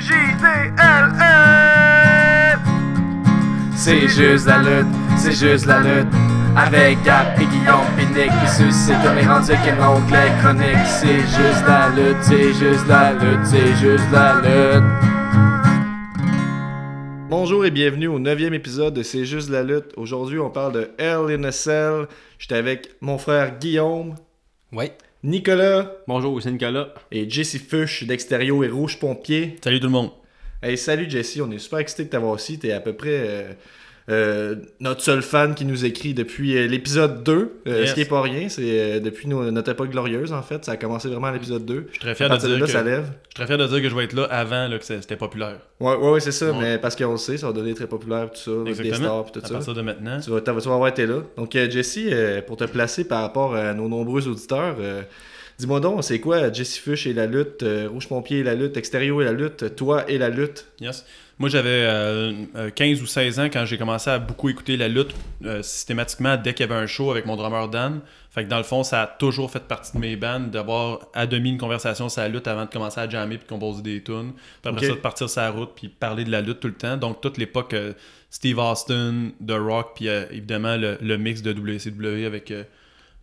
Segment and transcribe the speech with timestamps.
[0.00, 1.18] C-J-D-L-L.
[3.74, 4.86] C'est juste la lutte,
[5.16, 6.06] c'est juste la lutte.
[6.56, 10.86] Avec Gap et Guillaume Pinique qui suscite comme les rendus qui montent les chroniques.
[10.86, 14.84] C'est juste la lutte, c'est juste la lutte, c'est juste la lutte.
[17.28, 19.92] Bonjour et bienvenue au neuvième épisode de C'est juste la lutte.
[19.96, 22.06] Aujourd'hui, on parle de Hell in a Cell.
[22.38, 24.14] J'étais avec mon frère Guillaume,
[24.72, 24.96] Ouais.
[25.28, 26.94] Nicolas Bonjour, c'est Nicolas.
[27.12, 29.58] et Jesse Fush d'Extérieur et Rouge Pompier.
[29.62, 30.10] Salut tout le monde.
[30.62, 32.58] Hey, salut Jesse, on est super excités de t'avoir ici.
[32.58, 33.52] T'es à peu près euh,
[34.10, 37.32] euh, notre seul fan qui nous écrit depuis euh, l'épisode 2.
[37.66, 37.90] euh, Yes.
[37.90, 40.64] Ce qui est pas rien, c'est depuis nos- notre époque glorieuse en fait.
[40.64, 41.84] Ça a commencé vraiment à l'épisode 2.
[41.88, 43.04] Je suis très fier de dire là, que ça lève.
[43.04, 45.16] je suis très fier de dire que je vais être là avant là, que c'était
[45.16, 45.58] populaire.
[45.80, 46.56] Ouais, ouais, ouais, c'est ça, Ouais.
[46.60, 49.22] mais parce qu'on le sait, ça va devenir très populaire, tout ça, avec des Exactement.
[49.24, 49.54] stars tout à ça.
[49.54, 50.20] partir de maintenant.
[50.20, 51.22] Tu vas, tu vas avoir été là.
[51.36, 51.98] Donc, Jesse,
[52.46, 54.76] pour te placer par rapport à nos nombreux auditeurs,
[55.58, 59.20] dis-moi donc, c'est quoi Jesse Fush et la lutte, Rouge Pompier et la lutte, Extérieur
[59.22, 60.66] et la lutte, toi et la lutte?
[60.80, 61.04] Yes.
[61.38, 64.88] Moi, j'avais euh, euh, 15 ou 16 ans quand j'ai commencé à beaucoup écouter la
[64.88, 65.14] lutte
[65.44, 68.00] euh, systématiquement dès qu'il y avait un show avec mon drummer Dan.
[68.30, 71.26] Fait que dans le fond, ça a toujours fait partie de mes bands d'avoir à
[71.26, 74.02] demi une conversation sur la lutte avant de commencer à jammer puis de composer des
[74.02, 74.32] tunes.
[74.62, 76.74] Puis après ça, de partir sur la route puis parler de la lutte tout le
[76.74, 76.96] temps.
[76.96, 77.92] Donc, toute l'époque euh,
[78.30, 82.64] Steve Austin, The Rock, puis euh, évidemment le, le mix de WCW avec euh,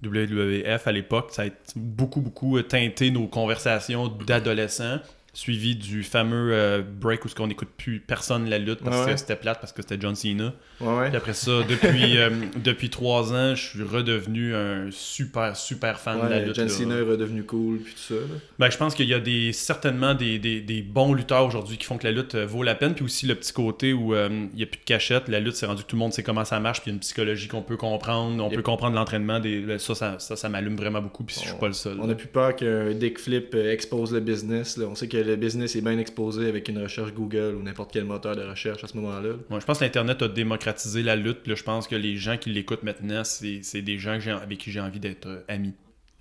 [0.04, 5.00] WWF à l'époque, ça a beaucoup, beaucoup euh, teinté nos conversations d'adolescents
[5.36, 9.12] suivi du fameux euh, break où ce qu'on n'écoute plus personne la lutte parce Ouais,
[9.12, 10.54] que c'était plate parce que c'était John Cena.
[10.80, 11.10] Ouais.
[11.10, 12.30] Puis après ça, depuis euh,
[12.64, 16.56] depuis trois ans, je suis redevenu un super super fan de la lutte.
[16.56, 16.74] John là.
[16.74, 18.20] Cena est redevenu cool, puis tout ça.
[18.60, 21.84] Ben, je pense qu'il y a des certainement des, des, des bons lutteurs aujourd'hui qui
[21.86, 22.94] font que la lutte euh, vaut la peine.
[22.96, 25.28] Puis aussi le petit côté où euh, il n'y a plus de cachette.
[25.28, 26.80] La lutte, c'est rendu que tout le monde sait comment ça marche.
[26.82, 28.42] Puis il y a une psychologie qu'on peut comprendre.
[28.42, 28.56] On Yep.
[28.56, 29.42] peut comprendre l'entraînement.
[29.42, 29.78] Des...
[29.80, 31.26] Ça, ça, ça, ça m'allume vraiment beaucoup.
[31.26, 31.98] Puis je suis pas le seul.
[32.00, 34.78] On a plus peur qu'un Dick Flip expose le business.
[34.78, 34.86] là.
[34.88, 38.06] On sait que le business est bien exposé avec une recherche Google ou n'importe quel
[38.06, 39.34] moteur de recherche à ce moment-là.
[39.50, 41.40] Je pense que l'Internet a démocratisé la lutte.
[41.46, 45.00] Je pense que les gens qui l'écoutent maintenant, c'est des gens avec qui j'ai envie
[45.00, 45.74] d'être euh, ami.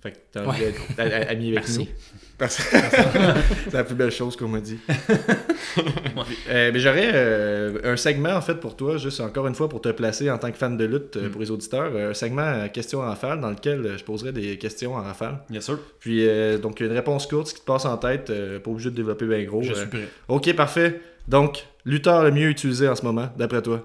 [0.05, 1.79] Fait que t'as envie d'être ami avec Merci.
[1.79, 1.85] nous.
[2.37, 4.77] Parce- c'est la plus belle chose qu'on m'a dit.
[6.49, 9.81] Euh, mais j'aurais euh, un segment en fait pour toi, juste encore une fois pour
[9.81, 11.31] te placer en tant que fan de lutte euh, Mm.
[11.31, 15.01] pour les auditeurs, un segment questions en rafale dans lequel je poserai des questions en
[15.01, 15.39] rafale.
[15.49, 18.59] Bien sûr, Puis euh, donc une réponse courte, ce qui te passe en tête, euh,
[18.59, 19.63] pas obligé de développer bien gros.
[19.63, 19.75] je euh.
[19.75, 20.07] suis prêt.
[20.29, 21.01] Ok, parfait.
[21.27, 23.83] Donc, lutteur le mieux utilisé en ce moment, d'après toi?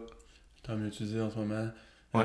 [0.62, 1.68] Tant mieux utilisé en ce moment.
[2.14, 2.24] Ouais.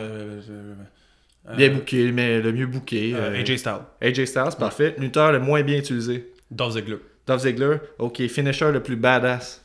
[1.49, 3.13] Euh, Bien booké, mais le mieux booké.
[3.13, 3.81] euh, euh, AJ Styles.
[4.01, 4.95] AJ Styles, parfait.
[4.97, 6.31] Lutteur le moins bien utilisé.
[6.51, 6.97] Dolph Ziggler.
[7.27, 8.27] Dolph Ziggler, ok.
[8.27, 9.64] Finisher le plus badass.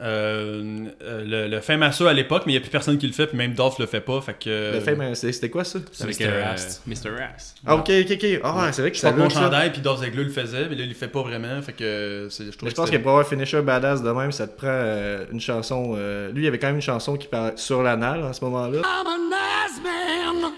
[0.00, 3.28] Euh, euh, le, le à l'époque, mais il n'y a plus personne qui le fait,
[3.28, 4.20] puis même Dolph le fait pas.
[4.20, 4.74] Fait que.
[4.74, 5.78] Le c'est- c'était quoi ça?
[5.92, 6.42] C'est Mr.
[6.42, 6.82] Rast.
[6.86, 7.10] Mr.
[7.16, 7.56] Rast.
[7.64, 8.40] Ah, ok, ok, ok.
[8.42, 10.82] Ah, c'est vrai que Je porte mon chandail, puis Dolph Ziggler le faisait, mais là,
[10.82, 11.62] il le fait pas vraiment.
[11.62, 14.32] Fait que je trouve Mais je pense que pour avoir un finisher badass de même,
[14.32, 15.94] ça te prend euh, une chanson.
[15.96, 18.44] euh, Lui, il y avait quand même une chanson qui parlait sur l'anal à ce
[18.44, 18.78] moment-là.
[18.80, 20.52] I'm a nice man.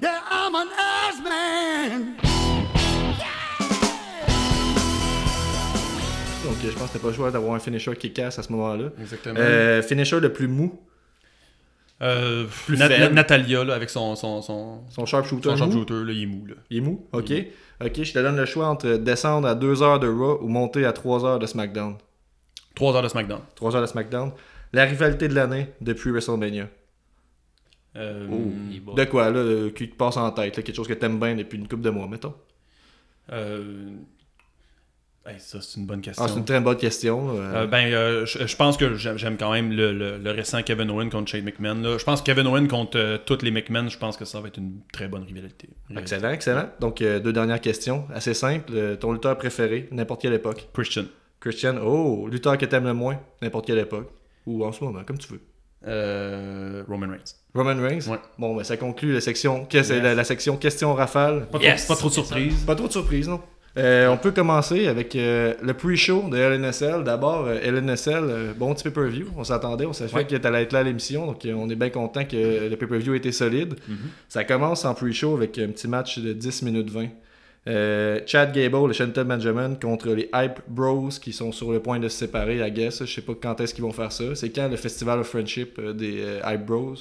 [0.00, 2.33] Yeah, I'm a nice man.
[6.62, 8.52] Donc, je pense que t'as pas le choix d'avoir un finisher qui casse à ce
[8.52, 8.90] moment-là.
[9.00, 9.34] Exactement.
[9.38, 10.80] Euh, finisher le plus mou.
[12.02, 13.14] Euh, plus Nat- faible.
[13.14, 15.50] Natalia, là, avec son, son, son, Son sharpshooter.
[15.50, 16.46] son sharpshooter, là, il est mou.
[16.46, 16.54] Là.
[16.70, 17.32] Il est mou, ok.
[17.84, 20.84] Ok, je te donne le choix entre descendre à 2 heures de Raw ou monter
[20.84, 21.96] à 3 heures de SmackDown.
[22.74, 23.40] 3 heures de SmackDown.
[23.56, 24.32] 3 heures de SmackDown.
[24.72, 26.68] La rivalité de l'année depuis WrestleMania.
[27.96, 28.94] Euh, bon.
[28.94, 31.34] De quoi, là, euh, qui te passe en tête, là, quelque chose que t'aimes bien
[31.36, 32.34] depuis une couple de mois, mettons?
[33.32, 33.90] euh,
[35.26, 36.24] hey, ça, c'est une bonne question.
[36.24, 37.32] Ah, c'est une très bonne question.
[37.34, 37.40] là.
[37.40, 40.90] Euh, ben, euh, je, je pense que j'aime quand même le, le- le récent Kevin
[40.90, 41.76] Owen contre Shane McMahon.
[41.80, 41.96] là.
[41.98, 44.48] Je pense que Kevin Owen contre euh, toutes les McMahon, je pense que ça va
[44.48, 45.68] être une très bonne rivalité.
[45.96, 46.68] Excellent, excellent.
[46.80, 48.06] Donc, euh, deux dernières questions.
[48.14, 48.72] Assez simple.
[48.74, 50.68] Euh, ton lutteur préféré, n'importe quelle époque?
[50.72, 51.04] Christian.
[51.40, 54.10] Christian, oh, lutteur que t'aimes le moins, n'importe quelle époque.
[54.46, 55.40] Ou en ce moment, comme tu veux.
[55.86, 57.34] Euh, Roman Reigns.
[57.54, 58.08] Roman Reigns?
[58.10, 58.18] Ouais.
[58.38, 61.46] Bon, ben, ça conclut la section, c'est la, la section questions rafale.
[61.46, 61.84] Pas, Yes!
[61.84, 62.64] trop, pas trop de surprises.
[62.64, 63.40] Pas trop de surprises, non?
[63.76, 67.02] Euh, on peut commencer avec euh, le pre-show de LNSL.
[67.02, 69.26] D'abord, euh, LNSL, euh, bon petit pay-per-view.
[69.36, 70.24] On s'attendait, on savait Ouais.
[70.24, 73.14] que tu allais être là à l'émission, donc on est bien content que le pay-per-view
[73.14, 73.74] ait été solide.
[73.88, 73.96] Mhm.
[74.28, 77.08] Ça commence en pre-show avec un petit match de 10 minutes 20.
[77.66, 81.98] Euh, Chad Gable et Shelton Benjamin contre les Hype Bros qui sont sur le point
[81.98, 83.04] de se séparer, I guess.
[83.04, 84.34] Je sais pas quand est-ce qu'ils vont faire ça.
[84.34, 86.94] C'est quand le Festival of Friendship des Hype Bros?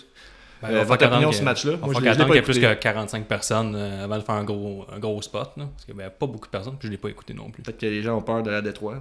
[0.64, 1.74] Ben, Euh, votre opinion ce match-là?
[1.74, 4.44] il l'ai qu'attendre qu'il y ait plus que 45 personnes euh, avant de faire un
[4.44, 5.52] gros, un gros spot.
[5.58, 7.34] Là, parce qu'il n'y avait pas beaucoup de personnes, puis je ne l'ai pas écouté
[7.34, 7.62] non plus.
[7.64, 8.96] Peut-être que les gens ont peur de la Détroit.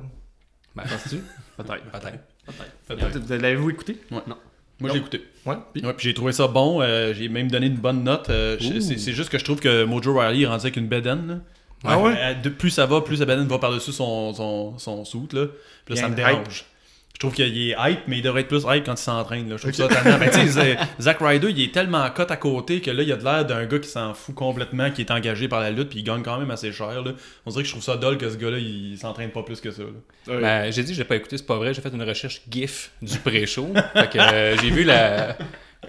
[0.75, 1.17] Ben, Penses-tu?
[1.57, 1.85] Peut-être.
[1.91, 2.19] Peut-être.
[2.89, 3.19] Peut-être.
[3.19, 3.99] Vous- L'avez-vous écouté?
[4.11, 4.19] Ouais.
[4.27, 4.37] Non.
[4.81, 5.23] Moi, j'ai écouté.
[5.47, 5.55] Ouais.
[5.73, 5.85] Puis?
[5.87, 6.81] Ouais, puis j'ai trouvé ça bon.
[6.83, 8.29] euh, j'ai même donné une bonne note.
[8.31, 11.43] euh, c'est c'est juste que je trouve que Mojo Riley est rendu avec une bedaine.
[11.85, 12.15] Ah ouais?
[12.17, 15.47] Euh, de- plus ça va, plus Abaddon va par-dessus son, son, son suit, là.
[15.85, 16.65] Puis là, ça me a dérange.
[17.23, 19.49] Je trouve qu'il est hype, mais il devrait être plus hype quand il s'entraîne.
[19.49, 20.19] Je trouve ça tellement.
[20.19, 23.17] Ben, tu sais, Zack Ryder, il est tellement cote à côté que là, il a
[23.17, 26.01] de l'air d'un gars qui s'en fout complètement, qui est engagé par la lutte, puis
[26.01, 27.01] il gagne quand même assez cher.
[27.01, 27.13] Là.
[27.47, 29.71] On dirait que je trouve ça dole que ce gars-là, il s'entraîne pas plus que
[29.71, 29.85] ça.
[30.27, 30.41] Ouais.
[30.41, 31.73] Ben, j'ai dit, j'ai pas écouté, c'est pas vrai.
[31.73, 33.69] J'ai fait une recherche GIF du pré-show.
[34.17, 35.37] euh, j'ai vu la.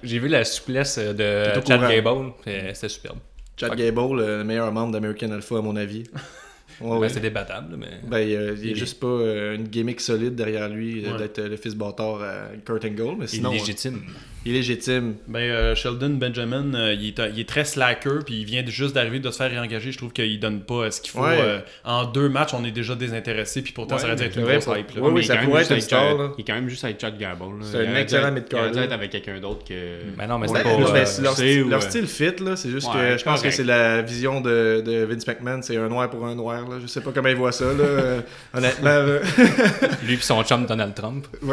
[0.03, 1.89] J'ai vu la souplesse T'es de Chad courant.
[1.89, 3.17] Gable, puis c'était superbe.
[3.57, 3.77] Chad Ok.
[3.77, 6.03] Gable, le meilleur membre d'American Alpha, à mon avis.
[6.81, 7.87] Ouais, Ben, c'est débattable, mais.
[8.07, 11.17] Ben, euh, il est est- juste pas euh, une gimmick solide derrière lui euh, Ouais.
[11.17, 14.01] d'être euh, le fils bâtard à Kurt Angle, mais sinon, euh, il est légitime.
[14.45, 18.93] Ben, euh, Sheldon Benjamin, euh, il, est, il est très slacker, puis il vient juste
[18.93, 19.91] d'arriver de se faire réengager.
[19.91, 21.21] Je trouve qu'il donne pas euh, ce qu'il faut.
[21.21, 21.37] Ouais.
[21.39, 24.37] euh, en deux matchs, on est déjà désintéressé, puis pourtant, Ouais, ça aurait dû être
[24.37, 24.91] une grosse hype.
[24.97, 26.31] oui, mais il est ça quand même pourrait juste être une avec, star, là.
[26.37, 27.45] Il est quand même juste avec Chad Gable.
[27.61, 29.99] C'est un excellent mid-card, Il aurait dû avec quelqu'un d'autre que.
[30.17, 30.59] Ben non, mais Ouais,
[31.05, 31.33] c'est pas.
[31.61, 32.55] leur, leur style fit, là.
[32.55, 35.61] C'est juste que je pense que c'est la vision de, de Vince McMahon.
[35.61, 36.77] C'est un noir pour un noir, là.
[36.81, 38.21] Je sais pas comment il voit ça, là.
[38.53, 38.99] Honnêtement.
[40.03, 41.27] Lui et son chum Donald Trump.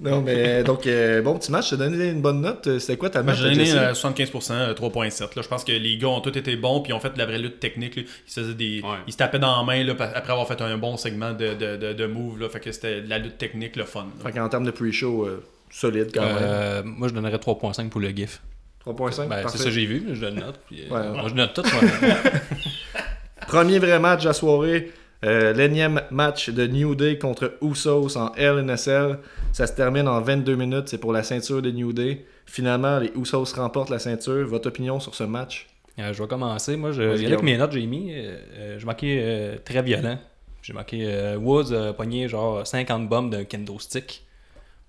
[0.00, 1.66] Non, mais donc, euh, bon petit match.
[1.70, 2.66] Je t'ai donné une bonne note.
[2.66, 3.74] Euh, C'était quoi ta note, j'ai donné Jesse?
[3.76, 5.36] euh, 75%, euh, 3.7.
[5.36, 5.42] là.
[5.42, 7.26] Je pense que les gars ont tous été bons, puis ils ont fait de la
[7.26, 7.96] vraie lutte technique.
[7.96, 8.02] là.
[8.02, 8.80] Ils, se faisaient des...
[8.82, 8.96] Ouais.
[9.06, 11.76] ils se tapaient dans la main là, après avoir fait un bon segment de, de,
[11.76, 12.40] de, de move.
[12.40, 12.48] Là.
[12.48, 14.06] Fait que c'était de la lutte technique, le fun.
[14.18, 14.24] là.
[14.30, 16.36] Fait qu'en termes de pre-show, euh, solide quand même.
[16.40, 18.40] Euh, moi, je donnerais 3.5 pour le GIF.
[18.86, 20.58] 3.5, Ben, c'est ça que j'ai vu, je le note.
[20.66, 21.08] puis, euh, Ouais.
[21.20, 21.62] Moi, je note tout.
[23.46, 24.90] Premier vrai match de la soirée.
[25.24, 29.18] Euh, L'énième match de New Day contre Usos en LNSL.
[29.52, 30.88] Ça se termine en 22 minutes.
[30.88, 32.24] C'est pour la ceinture de New Day.
[32.46, 34.46] Finalement, les Usos remportent la ceinture.
[34.48, 35.68] Votre opinion sur ce match?
[35.98, 36.76] Euh, je vais commencer.
[36.76, 38.12] Moi, je, il y en a que mes notes, j'ai mis.
[38.14, 40.18] euh, euh, j'ai marqué euh, très violent.
[40.62, 44.24] J'ai marqué euh, Woods a pogné genre 50 bombes d'un kendo stick.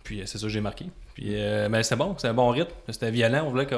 [0.04, 0.86] Puis euh, c'est ça que j'ai marqué.
[1.14, 2.72] Puis euh, mais c'est bon, c'est un bon rythme.
[2.90, 3.44] C'était violent.
[3.46, 3.76] On voulait que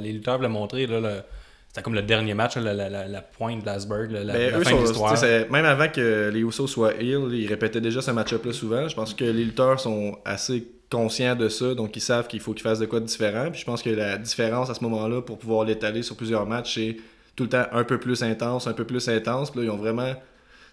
[0.00, 0.86] les lutteurs voulaient montrer.
[0.86, 1.22] Là, le-
[1.72, 4.58] c'était comme le dernier match, la, la, la, la pointe de la, la- Ben, la
[4.58, 5.16] eux fin de l'histoire.
[5.50, 8.88] Même avant que les Usos soient heel, ils répétaient déjà ce match-up-là souvent.
[8.88, 12.52] Je pense que les lutteurs sont assez conscients de ça, donc ils savent qu'il faut
[12.52, 13.50] qu'ils fassent de quoi de différent.
[13.50, 16.74] Puis je pense que la différence à ce moment-là, pour pouvoir l'étaler sur plusieurs matchs,
[16.74, 16.96] c'est
[17.36, 19.50] tout le temps un peu plus intense, un peu plus intense.
[19.50, 20.12] Puis là, ils ont vraiment.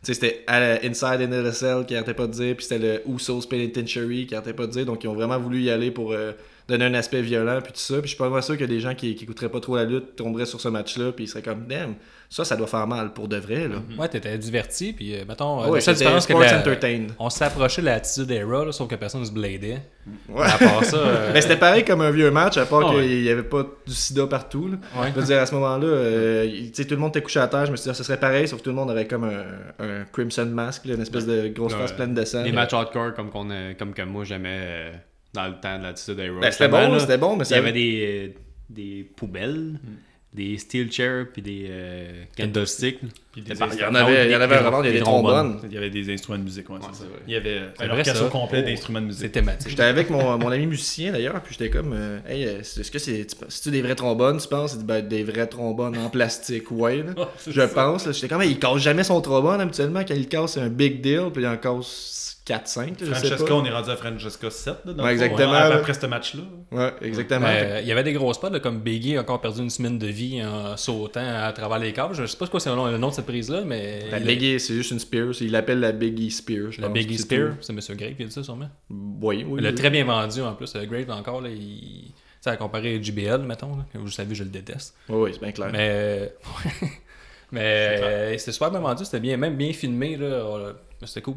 [0.03, 3.09] Tu sais, c'était à la Inside NLSL qui arrêtait pas de dire, puis c'était le
[3.13, 4.85] Usos Penitentiary qui arrêtait pas de dire.
[4.85, 6.33] Donc ils ont vraiment voulu y aller pour euh,
[6.69, 7.95] donner un aspect violent, puis tout ça.
[7.95, 9.83] Puis je suis pas vraiment sûr que des gens qui, qui écouteraient pas trop la
[9.85, 11.95] lutte tomberaient sur ce match-là, puis ils seraient comme, damn,
[12.29, 13.77] ça, ça doit faire mal pour de vrai, là.
[13.97, 14.93] Ouais, t'étais diverti.
[14.93, 17.11] Puis euh, mettons, euh, Ouais, la seule différence que la- entertained.
[17.17, 19.81] on s'est approché de l'attitude era, là, sauf que personne se bladait.
[20.27, 20.45] Ouais.
[20.45, 20.97] À part ça.
[20.97, 23.01] euh, Mais c'était pareil comme un vieux match, à part Ah ouais.
[23.07, 24.67] qu'il n'y avait pas du sida partout.
[24.69, 25.01] Là.
[25.01, 25.11] ouais.
[25.15, 27.39] Je veux dire, à ce moment-là, euh, il- tu sais, tout le monde était couché
[27.39, 27.65] à terre.
[27.65, 29.43] Je me suis dit, ce serait pareil, sauf que tout le monde avait comme un,
[29.83, 31.79] un Crimson Mask, là, une espèce de grosse Ouais.
[31.79, 32.43] face pleine de sang.
[32.43, 34.91] Les matchs hardcore comme, qu'on comme que moi j'aimais euh,
[35.33, 36.39] dans le temps de l'attitude Era.
[36.39, 38.39] Ben, c'était bon, c'était bon, mais Il ça y avait des, euh,
[38.69, 39.95] des poubelles, Hmm.
[40.37, 42.99] des steel chairs, puis des euh, candlesticks.
[43.35, 44.99] C'était Il y en avait, il y en avait à revendre, il y a Des
[44.99, 45.59] trombones.
[45.65, 47.03] Il y avait des instruments de musique, ouais, Ouais, c'est ça.
[47.05, 47.19] c'est vrai.
[47.27, 48.29] Il y avait un orchestre ça.
[48.29, 48.69] complet Oh.
[48.69, 49.21] d'instruments de musique.
[49.21, 49.69] C'est thématique.
[49.69, 52.99] J'étais avec mon, mon ami musicien d'ailleurs, puis j'étais comme, euh, hey, euh, est-ce que
[52.99, 54.77] c'est c'est-tu des vrais trombones, tu penses?
[54.77, 56.97] Ben, des vrais trombones en plastique, ouais.
[57.03, 57.13] là.
[57.47, 58.05] Je pense.
[58.05, 58.11] là.
[58.11, 60.01] J'étais comme, hey, il casse jamais son trombone habituellement.
[60.07, 62.77] Quand il casse, c'est un big deal, puis il en casse 4-5.
[62.79, 64.75] là, je sais Francesca, on est rendu à Francesca 7.
[64.85, 65.75] Là, dans Ouais, le fond, exactement, là.
[65.75, 66.41] Après ce match-là.
[66.71, 67.47] Ouais, exactement.
[67.47, 70.07] Euh, il y avait des gros spots, comme Biggie a encore perdu une semaine de
[70.07, 72.15] vie en sautant à travers les câbles.
[72.15, 74.09] Je sais pas quoi c'est le nom, de cette prise-là, mais.
[74.11, 75.27] La Biggie, c'est juste une Spear.
[75.41, 77.79] Il l'appelle la Biggie Spear, je la pense, Biggie c'est Spear, c'est M.
[77.97, 78.69] Grave qui a dit ça sûrement.
[78.89, 79.59] Oui, oui.
[79.59, 79.75] Il l'a oui.
[79.75, 80.73] très bien vendu en plus.
[80.75, 82.11] Euh, Grave encore, là, il.
[82.11, 84.95] Tu sais, à comparer à JBL, mettons, là, vous savez, je le déteste.
[85.09, 85.69] Oui, oui, c'est bien clair.
[85.73, 86.33] Mais.
[87.51, 90.25] mais euh, c'était super bien vendu, c'était bien, même bien filmé, là.
[90.25, 90.73] euh,
[91.05, 91.35] C'était cool.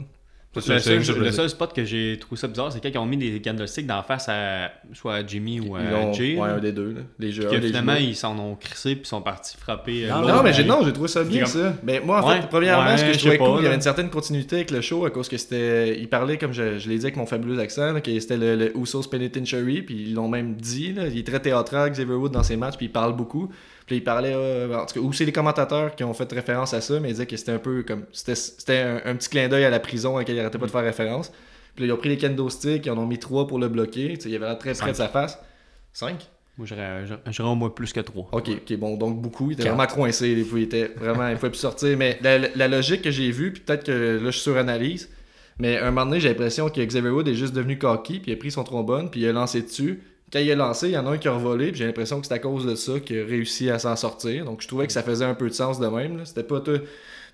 [0.54, 3.06] Le seul, c'est- le seul spot que j'ai trouvé ça bizarre, c'est quand ils ont
[3.06, 6.36] mis des candlesticks d'en face à soit à Jimmy ou à Ils l'ont- Jay.
[6.36, 6.92] ouais, un des deux.
[6.92, 7.00] Là.
[7.18, 7.46] Les jeux.
[7.46, 10.10] Puis un que des finalement, ils s'en ont crissé puis sont partis frapper.
[10.10, 11.74] euh, Non, mais j'ai, non, j'ai trouvé ça bien, ça.
[11.82, 13.66] Mais moi, en Ouais, fait, premièrement, ouais, ce que je trouvais pas, cool, il y
[13.66, 15.98] avait une certaine continuité avec le show à cause que c'était.
[15.98, 18.54] Il parlait, comme je, je l'ai dit avec mon fabuleux accent, là, que c'était le,
[18.56, 20.92] le Usos Penitentiary, puis ils l'ont même dit.
[20.92, 23.50] Là, il est très théâtral, Xavier Wood, dans ses matchs, puis il parle beaucoup.
[23.86, 24.32] Puis il parlait.
[24.34, 27.08] euh, en tout cas, ou c'est les commentateurs qui ont fait référence à ça, mais
[27.08, 28.04] ils disaient que c'était un peu comme.
[28.12, 30.70] C'était, un, un petit clin d'œil à la prison à laquelle il arrêtait pas de
[30.70, 31.30] faire référence.
[31.74, 33.68] Puis là, ils ont pris les kendo sticks, ils en ont mis trois pour le
[33.68, 34.14] bloquer.
[34.16, 35.38] Tu sais, il avait l'air très près de sa face.
[35.92, 36.28] Cinq?
[36.58, 38.28] Moi, j'aurais au moins plus que 3.
[38.32, 39.50] Ok, ok, bon, donc beaucoup.
[39.50, 39.74] Il était Quatre.
[39.74, 41.96] vraiment coincé, il était vraiment, il pouvait plus sortir.
[41.96, 45.08] Mais la logique que j'ai vue, puis peut-être que là, je suranalyse,
[45.58, 48.34] mais un moment donné, j'ai l'impression que Xavier Wood est juste devenu cocky, puis il
[48.34, 50.02] a pris son trombone, puis il a lancé dessus.
[50.32, 52.20] Quand il a lancé, il y en a un qui a revolé, puis j'ai l'impression
[52.20, 54.44] que c'est à cause de ça qu'il a réussi à s'en sortir.
[54.44, 56.24] Donc je trouvais que ça faisait un peu de sens de même.
[56.24, 56.80] C'était pas tout.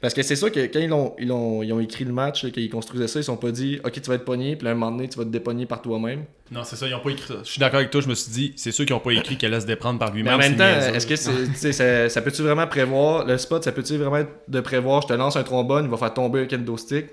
[0.00, 2.49] Parce que c'est sûr que quand ils ont, ils ont, ils ont écrit le match,
[2.52, 4.75] qu'ils construisaient ça, ils sont pas dit Ok, tu vas être pogné, puis là, un
[4.75, 6.25] moment donné, tu vas te dépogner par toi-même.
[6.52, 7.40] Non, c'est ça, ils ont pas écrit ça.
[7.43, 9.37] Je suis d'accord avec toi, je me suis dit, c'est sûr qu'ils ont pas écrit
[9.37, 10.35] qu'elle laisse déprendre par Mais lui-même.
[10.35, 14.19] en même temps, est-ce que ça, ça peut-tu vraiment prévoir Le spot, ça peut-tu vraiment
[14.19, 17.07] être de prévoir Je te lance un trombone, il va faire tomber un kendo stick.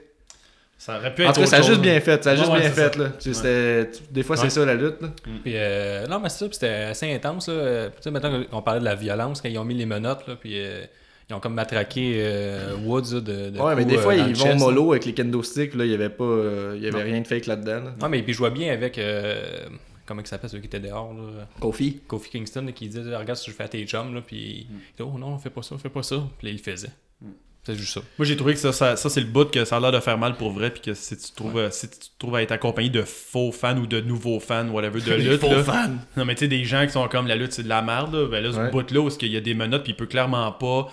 [0.78, 2.24] Ça aurait pu En être tout cas, ça a juste bien fait.
[2.24, 2.96] Ça a juste ouais, bien fait.
[2.98, 3.12] Là.
[4.12, 4.42] Des fois, Ouais.
[4.44, 5.02] c'est ça la lutte.
[5.02, 5.10] là.
[5.44, 7.48] Puis, euh, non, mais c'est ça, puis c'était assez intense.
[7.48, 7.88] Là.
[7.90, 10.36] Tu sais, maintenant qu'on parlait de la violence, quand ils ont mis les menottes, là,
[10.36, 10.84] puis euh,
[11.30, 14.44] ils ont comme matraqué euh, Woods là, de, de Ouais, mais des fois, ils vont
[14.46, 15.74] chest, mollo avec les kendo sticks.
[15.76, 17.04] Là, il y avait pas, il y avait Non.
[17.06, 17.84] rien de fake là-dedans.
[17.86, 17.96] là.
[18.02, 18.98] Ouais, mais puis je vois bien avec.
[19.00, 19.66] euh,
[20.06, 21.48] comment il s'appelle celui qui était dehors là?
[21.60, 22.02] Kofi.
[22.06, 25.02] Kofi Kingston qui disait Regarde si je fais à tes chums, là, puis il dit
[25.02, 26.18] Oh non, fais pas ça, fais pas ça.
[26.38, 26.90] Puis là, il le faisait.
[27.66, 28.02] C'est juste ça.
[28.20, 30.00] Moi, j'ai trouvé que ça, ça, ça, c'est le bout que ça a l'air de
[30.00, 32.52] faire mal pour vrai, puis que si tu trouves, si tu te trouves à être
[32.52, 35.88] accompagné de faux fans ou de nouveaux fans, whatever, de lutte, là.
[36.16, 38.14] Non, mais tu sais, des gens qui sont comme la lutte, c'est de la merde,
[38.14, 38.28] là.
[38.28, 38.70] Ben là, ce Ouais.
[38.72, 40.88] bout-là, où il y a des menottes, puis il peut clairement pas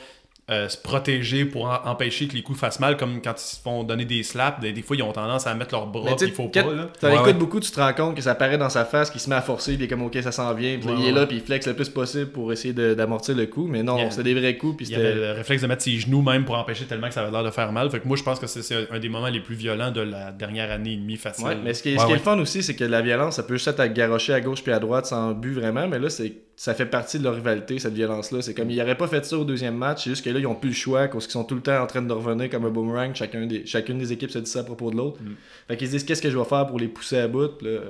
[0.51, 3.61] euh, se protéger pour en- empêcher que les coups fassent mal, comme quand ils se
[3.61, 4.61] font donner des slaps.
[4.61, 6.89] Des, des fois, ils ont tendance à mettre leurs bras, tu il faut pas, là.
[7.01, 7.33] t'en Ouais, écoutes ouais.
[7.35, 9.41] beaucoup, tu te rends compte que ça apparaît dans sa face, qu'il se met à
[9.41, 10.77] forcer, puis il est comme ok, ça s'en vient.
[10.79, 13.37] Puis Ouais, il est là, puis il flex le plus possible pour essayer de- d'amortir
[13.37, 13.69] le coup.
[13.69, 15.97] Mais non, c'était des vrais coups, puis Il y avait le réflexe de mettre ses
[15.99, 17.89] genoux même pour empêcher tellement que ça avait l'air de faire mal.
[17.91, 20.01] Fait que moi, je pense que c'est- c'est un des moments les plus violents de
[20.01, 21.47] la dernière année et demie facile.
[21.47, 22.19] Ouais, mais ce qui est, Ouais, ce qui est ouais.
[22.19, 24.63] le fun aussi, c'est que la violence, ça peut juste être à garocher à gauche
[24.65, 27.81] puis à droite sans but vraiment, mais là, c'est ça fait partie de leur rivalité,
[27.81, 28.41] cette violence-là.
[28.41, 30.47] C'est comme, ils n'auraient pas fait ça au deuxième match, c'est juste que là, ils
[30.47, 32.65] ont plus le choix, parce qu'ils sont tout le temps en train de revenir comme
[32.65, 35.19] un boomerang, chacun des, chacune des équipes se dit ça à propos de l'autre.
[35.21, 35.33] Mm.
[35.67, 37.67] Fait qu'ils se disent, qu'est-ce que je vais faire pour les pousser à bout, puis
[37.67, 37.81] là,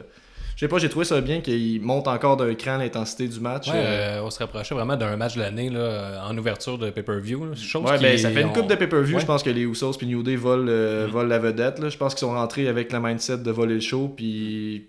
[0.57, 3.69] Je sais pas, j'ai trouvé ça bien qu'ils montent encore d'un cran l'intensité du match.
[3.69, 6.89] Ouais, euh, euh, on se rapprochait vraiment d'un match de l'année là, en ouverture de
[6.89, 7.43] pay-per-view.
[7.43, 9.17] Ouais, ben, ça fait une coupe de pay-per-view.
[9.17, 9.21] Ouais.
[9.21, 11.11] Je pense que les Usos puis New Day volent, euh, Mm.
[11.11, 11.79] volent la vedette.
[11.79, 11.91] Là.
[11.91, 14.09] Je pense qu'ils sont rentrés avec le mindset de voler le show.
[14.17, 14.87] Puis.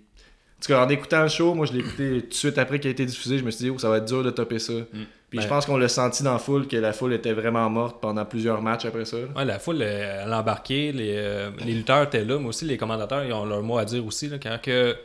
[0.63, 2.87] Tout cas, en écoutant le show, moi je l'ai écouté tout de suite après qu'il
[2.87, 3.37] a été diffusé.
[3.37, 4.73] Je me suis dit, oh, ça va être dur de topper ça.
[5.29, 7.69] Puis je Ben- pense qu'on l'a senti dans la foule, que la foule était vraiment
[7.69, 9.17] morte pendant plusieurs matchs après ça.
[9.35, 12.65] Ouais, la foule, euh, elle a embarqué, les, euh, les lutteurs étaient là, mais aussi
[12.65, 14.29] les commentateurs, ils ont leur mot à dire aussi.
[14.29, 14.95] Là, quand que,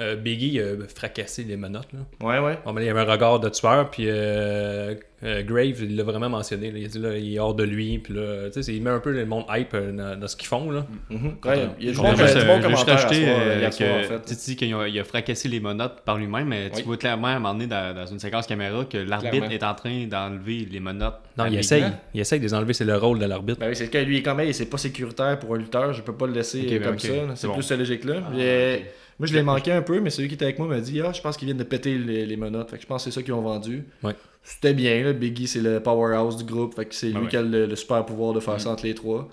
[0.00, 1.92] euh, Biggie a fracassé les menottes.
[1.92, 2.00] Là.
[2.26, 2.58] Ouais, ouais.
[2.64, 6.02] Bon, ben, il y avait un regard de tueur, puis euh, euh, Grave, il l'a
[6.02, 6.72] vraiment mentionné.
[6.72, 6.78] là.
[6.78, 8.90] il a dit là, il est hors de lui, puis là, tu sais, il met
[8.90, 10.70] un peu le monde hype euh, dans, dans ce qu'ils font.
[10.70, 10.84] Là.
[11.10, 11.36] Mhm.
[11.44, 16.18] Ouais, il y a du bon, commentaire tu dis qu'il a, fracassé les monotes par
[16.18, 16.80] lui-même, mais Oui.
[16.80, 19.62] tu vois clairement à un moment donné dans, dans une séquence caméra que l'arbitre est
[19.62, 21.20] en train d'enlever les monotes.
[21.38, 21.84] Non, il essaye.
[22.12, 23.60] Il essaye de les enlever, c'est le rôle de l'arbitre.
[23.60, 25.92] Ben oui, c'est que lui, quand même, c'est pas sécuritaire pour un lutteur.
[25.92, 27.08] Je peux pas le laisser ben comme ça.
[27.08, 27.54] C'est C'est bon.
[27.54, 28.22] plus cette logique-là.
[29.18, 31.12] Moi, je l'ai manqué un peu, mais celui qui était avec moi m'a dit Ah,
[31.12, 32.70] je pense qu'ils viennent de péter les, les menottes.
[32.70, 33.84] Fait que je pense que c'est ça qu'ils ont vendu.
[34.02, 34.14] Ouais.
[34.42, 35.12] C'était bien, là.
[35.12, 36.74] Biggie, c'est le powerhouse du groupe.
[36.74, 37.28] Fait que c'est Ah lui ouais.
[37.30, 39.28] qui a le, le super pouvoir de faire ça entre les trois.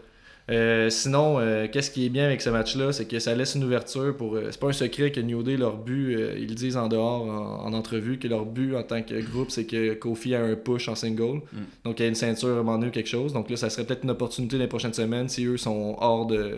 [0.50, 3.64] Euh, sinon, euh, qu'est-ce qui est bien avec ce match-là, c'est que ça laisse une
[3.64, 4.36] ouverture pour.
[4.36, 6.88] euh, c'est pas un secret que New Day, leur but, euh, ils le disent en
[6.90, 10.44] dehors, en, en entrevue, que leur but en tant que groupe, c'est que Kofi a
[10.44, 11.42] un push en single.
[11.86, 13.34] Donc il y a une ceinture à un moment donné ou quelque chose.
[13.34, 16.56] Donc là, ça serait peut-être une opportunité les prochaines semaines si eux sont hors de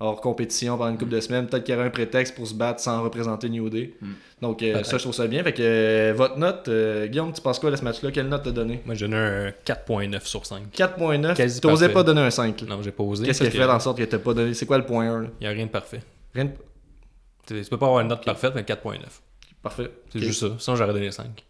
[0.00, 1.46] hors compétition pendant une couple de semaines.
[1.46, 3.94] Peut-être qu'il y aurait un prétexte pour se battre sans représenter New Day.
[4.40, 5.42] Donc euh, ça, je trouve ça bien.
[5.42, 8.10] Fait que euh, votre note, euh, Guillaume, tu penses quoi de ce match-là?
[8.12, 8.80] Quelle note t'as donné?
[8.86, 10.72] Moi, je donne un 4.9 sur 5.
[10.72, 11.34] 4.9.
[11.34, 12.62] Quasi T'osais pas donner un 5.
[12.62, 13.24] Non, j'ai pas osé.
[13.26, 14.54] Qu'est-ce qui a fait en sorte que t'as pas donné?
[14.54, 15.28] C'est quoi le point 1 là?
[15.40, 16.00] Il n'y a rien de parfait.
[16.34, 16.50] Rien de-
[17.46, 18.98] Tu tu peux pas avoir une note parfaite, mais 4.9.
[19.62, 19.90] Parfait.
[20.12, 20.54] C'est juste ça.
[20.58, 21.44] Sinon, j'aurais donné 5.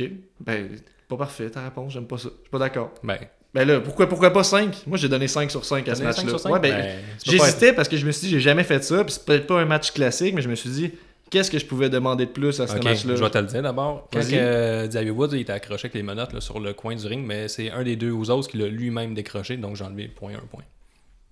[0.00, 0.10] Ok.
[0.40, 0.68] Ben,
[1.08, 2.30] pas parfait ta réponse, j'aime pas ça.
[2.34, 2.92] Je suis pas d'accord.
[3.04, 3.18] Ben,
[3.54, 6.12] Ben là, pourquoi, pourquoi pas 5 Moi j'ai donné 5 sur 5 à ce donné
[6.12, 6.30] 5 match-là.
[6.30, 6.52] sur 5?
[6.52, 9.12] Ouais, ben, Ben, J'hésitais parce que je me suis dit, j'ai jamais fait ça, puis
[9.12, 10.90] c'est peut-être pas un match classique, mais je me suis dit,
[11.30, 13.14] qu'est-ce que je pouvais demander de plus à ce match-là?
[13.16, 14.08] je vais te le dire d'abord.
[14.12, 17.06] Quand euh, Xavier Woods il était accroché avec les menottes là, sur le coin du
[17.06, 20.32] ring, mais c'est un des deux Ouzos qui l'a lui-même décroché, donc j'ai enlevé point
[20.32, 20.64] un point.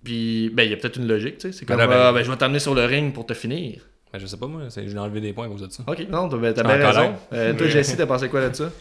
[0.03, 1.57] Puis, ben, il y a peut-être une logique, tu sais.
[1.59, 3.81] C'est Ben comme, ben- ah, ben, je vais t'amener sur le ring pour te finir.
[4.11, 5.83] Ben, je sais pas moi, c'est- j'ai enlevé des points à cause de ça.
[5.87, 7.13] Ok, non, t'as ben, t'as En bien raison.
[7.33, 8.71] Euh, toi, Jesse, t'as pensé quoi de ça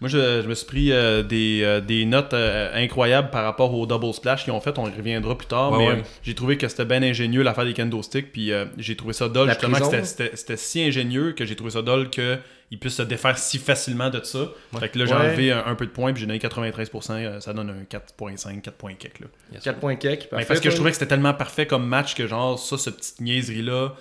[0.00, 3.74] Moi, je, je me suis pris euh, des, euh, des notes euh, incroyables par rapport
[3.74, 4.78] au double splash qu'ils ont fait.
[4.78, 5.72] On y reviendra plus tard.
[5.72, 6.02] Ouais, mais ouais.
[6.22, 8.30] j'ai trouvé que c'était bien ingénieux l'affaire des kendo sticks.
[8.30, 10.04] Puis euh, j'ai trouvé ça dole, justement, que prison.
[10.04, 13.58] c'était- c'était c'était si ingénieux que j'ai trouvé ça dole qu'ils puissent se défaire si
[13.58, 14.38] facilement de ça.
[14.78, 15.18] Fait que là, j'ai Ouais.
[15.20, 16.12] enlevé un, un peu de points.
[16.12, 17.14] Puis j'ai donné 93%.
[17.14, 18.76] euh, ça donne un 4.5, 4.
[18.98, 19.26] quelque, là.
[19.52, 20.28] Yes, 4 points cake.
[20.30, 22.98] Mais parce que je trouvais que c'était tellement parfait comme match que, genre, ça, cette
[22.98, 23.94] petite niaiserie-là,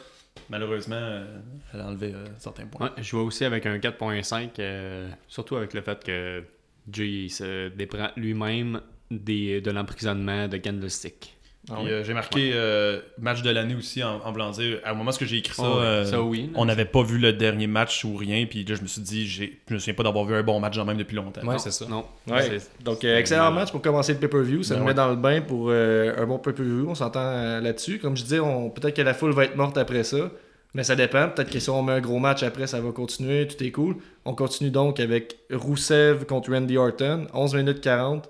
[0.49, 1.39] malheureusement, euh,
[1.73, 2.87] elle a enlevé euh, certains points.
[2.95, 6.43] Ouais, je vois aussi avec un 4.5, euh, surtout avec le fait que
[6.91, 11.36] Jay se déprend lui-même des- de l'emprisonnement de Candlestick.
[11.69, 14.93] Ah euh, j'ai marqué euh, match de l'année aussi en, en voulant dire, à un
[14.93, 16.49] moment où j'ai écrit ça, Oh, euh, ça oui.
[16.55, 19.27] on n'avait pas vu le dernier match ou rien, puis là je me suis dit,
[19.27, 19.43] je
[19.73, 21.45] me souviens pas d'avoir vu un bon match de même depuis longtemps.
[21.45, 21.85] Ouais, c'est ça.
[21.89, 22.05] Non.
[22.29, 22.43] Ouais.
[22.59, 24.63] C'est- Donc, c'est euh, excellent match pour commencer le pay-per-view.
[24.63, 24.91] Ça Ben nous ouais.
[24.93, 26.85] met dans le bain pour euh, un bon pay-per-view.
[26.89, 27.99] On s'entend euh, là-dessus.
[27.99, 28.69] Comme je disais, on...
[28.69, 30.31] peut-être que la foule va être morte après ça.
[30.73, 31.27] Mais ça dépend.
[31.29, 33.45] Peut-être que si on met un gros match après, ça va continuer.
[33.47, 33.95] Tout est cool.
[34.25, 37.27] On continue donc avec Roussev contre Randy Orton.
[37.33, 38.29] 11 minutes 40.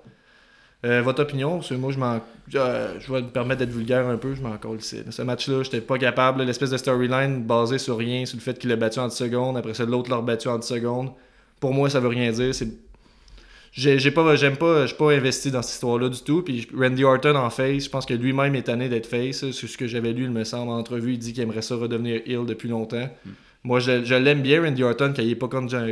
[0.84, 2.20] Euh, votre opinion, parce que moi je m'en.
[2.54, 4.98] euh, je vais me permettre d'être vulgaire un peu, je m'en colle ici.
[5.10, 6.42] Ce match-là, j'étais pas capable.
[6.44, 9.56] L'espèce de storyline basée sur rien, sur le fait qu'il l'a battu en 10 secondes,
[9.56, 11.10] après ça l'autre l'a battu en 10 secondes.
[11.58, 12.54] Pour moi, ça veut rien dire.
[12.54, 12.68] C'est.
[13.72, 16.42] J'ai pas, j'aime pas, je suis pas investi dans cette histoire-là du tout.
[16.42, 19.50] Puis Randy Orton en face, je pense que lui-même est tanné d'être face.
[19.50, 21.12] C'est ce que j'avais lu, il me semble, en entrevue.
[21.14, 23.08] Il dit qu'il aimerait ça redevenir heel depuis longtemps.
[23.64, 25.86] Moi, je, je l'aime bien, Randy Orton, quand il est pas contre John.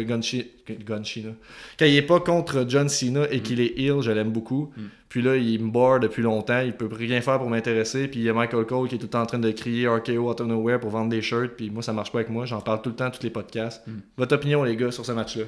[1.79, 4.73] Quand il est pas contre John Cena et qu'il est heel, je l'aime beaucoup.
[5.09, 8.09] Puis là, il me barre depuis longtemps, il peut rien faire pour m'intéresser.
[8.09, 9.89] Puis il y a Michael Cole qui est tout le temps en train de crier
[9.89, 11.57] RKO out of nowhere pour vendre des shirts.
[11.57, 13.85] Puis moi, ça marche pas avec moi, j'en parle tout le temps, tous les podcasts.
[14.17, 15.45] Votre opinion, les gars, sur ce match-là?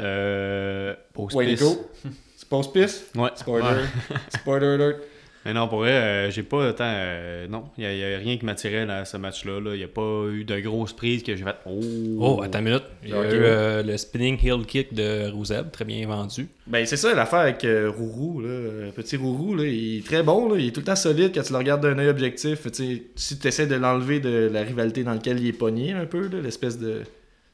[0.00, 0.94] Euh.
[1.14, 1.60] Pisse.
[1.60, 1.90] Go
[2.36, 3.30] C'est pisse Ouais.
[3.34, 3.66] Spoiler.
[3.66, 4.16] Ouais.
[4.30, 5.00] Spoiler alert.
[5.46, 6.84] Mais non, pour vrai, euh, j'ai pas tant.
[6.84, 9.58] euh, non, il y, a rien qui m'attirait à ce match-là.
[9.72, 11.56] Il n'y a pas eu de grosses prises que j'ai fait.
[11.64, 11.80] Oh,
[12.18, 12.82] Oh, attends une minute.
[13.02, 16.46] Il y a eu euh, le spinning heel kick de Rouseb, très bien vendu.
[16.66, 17.66] Ben, c'est ça l'affaire avec
[17.96, 18.42] Rourou.
[18.42, 18.90] Là.
[18.94, 20.52] Petit Rourou, là, il est très bon.
[20.52, 20.58] Là.
[20.58, 22.66] Il est tout le temps solide quand tu le regardes d'un œil objectif.
[22.72, 26.28] Si tu essaies de l'enlever de la rivalité dans laquelle il est pogné un peu,
[26.28, 27.02] là, l'espèce de,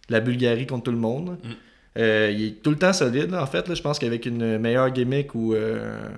[0.08, 1.28] la Bulgarie contre tout le monde.
[1.28, 1.50] là.
[1.50, 2.32] Mm.
[2.32, 3.30] Il est tout le temps solide.
[3.30, 3.74] là, en fait, là.
[3.74, 6.08] je pense qu'avec une meilleure gimmick ou euh,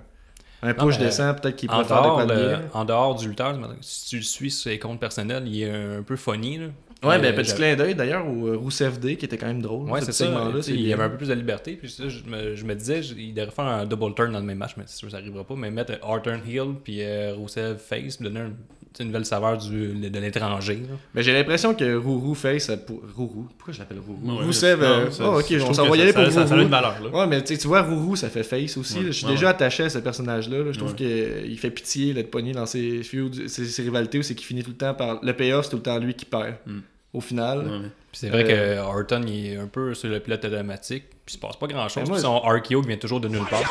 [0.63, 2.63] un Non, push mais, descend, peut-être qu'il pourrait faire de quoi de bien.
[2.75, 6.03] en dehors du lutteur, si tu le suis sur ses comptes personnels, il est un
[6.03, 6.59] peu funny.
[6.59, 6.67] Là.
[7.05, 9.63] Ouais, Euh, ben petit clin d'œil d'ailleurs au euh, Rousseff D qui était quand même
[9.63, 9.89] drôle.
[9.89, 10.51] Ouais, ce c'est ça.
[10.67, 11.75] il y avait un peu plus de liberté.
[11.75, 14.41] Puis ça, je, me, je me disais, je- il devrait faire un double turn dans
[14.41, 15.55] le même match, mais c'est sûr que ça n'arrivera pas.
[15.55, 18.53] Mais mettre un turn heel puis euh, Rousseff face, donner un-
[19.01, 20.83] une nouvelle saveur du, de l'étranger.
[21.15, 22.65] Mais j'ai l'impression que Rourou Face.
[22.65, 24.79] ça pour- Rourou Pourquoi je l'appelle Rourou Ouais, Rousseff.
[24.83, 26.45] euh, oh, ok, je on s'en va y ça- aller ça- pour ça- ça a
[26.47, 26.61] Rourou.
[26.63, 27.11] une valeur, là.
[27.21, 28.99] Ouais, mais tu vois, Rourou, ça fait face aussi.
[28.99, 29.05] Ouais.
[29.07, 29.51] Je suis Ouais, déjà ouais.
[29.53, 30.59] attaché à ce personnage-là.
[30.65, 30.73] là.
[30.73, 31.37] Je trouve Ouais.
[31.45, 34.63] qu'il fait pitié d'être pogné dans ses, feuds, ses, ses rivalités où c'est qu'il finit
[34.65, 35.19] tout le temps par.
[35.23, 36.55] Le payoff, c'est tout le temps lui qui perd.
[36.67, 36.79] Mm.
[37.15, 37.91] Au final.
[38.13, 41.33] C'est vrai Euh, que Orton il est un peu sur le pilote automatique, puis il
[41.35, 42.09] se passe pas grand chose.
[42.09, 43.63] Ben, son RKO qui vient toujours de nulle part.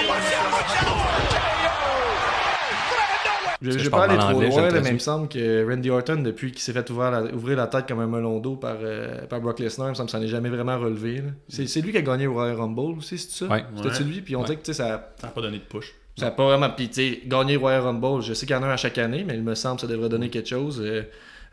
[3.61, 6.51] Je, vais pas parle aller trop loin, mais il me semble que Randy Orton, depuis
[6.51, 9.41] qu'il s'est fait ouvrir la, ouvrir la tête comme un melon d'eau par, euh, par
[9.41, 11.23] Brock Lesnar, il me semble que ça n'est jamais vraiment relevé.
[11.47, 13.51] C'est c'est lui qui a gagné le Royal Rumble aussi, c'est ça?
[13.51, 13.63] Ouais.
[13.75, 14.03] C'était Ouais.
[14.03, 14.47] lui, puis on Ouais.
[14.47, 15.93] dit que tu sais, ça, Ça n'a pas donné de push.
[16.17, 16.69] Ça a pas vraiment.
[16.71, 18.97] Puis, tu sais, gagner Royal Rumble, je sais qu'il y en a un à chaque
[18.97, 20.81] année, mais il me semble que ça devrait donner quelque chose.
[20.83, 21.03] Euh,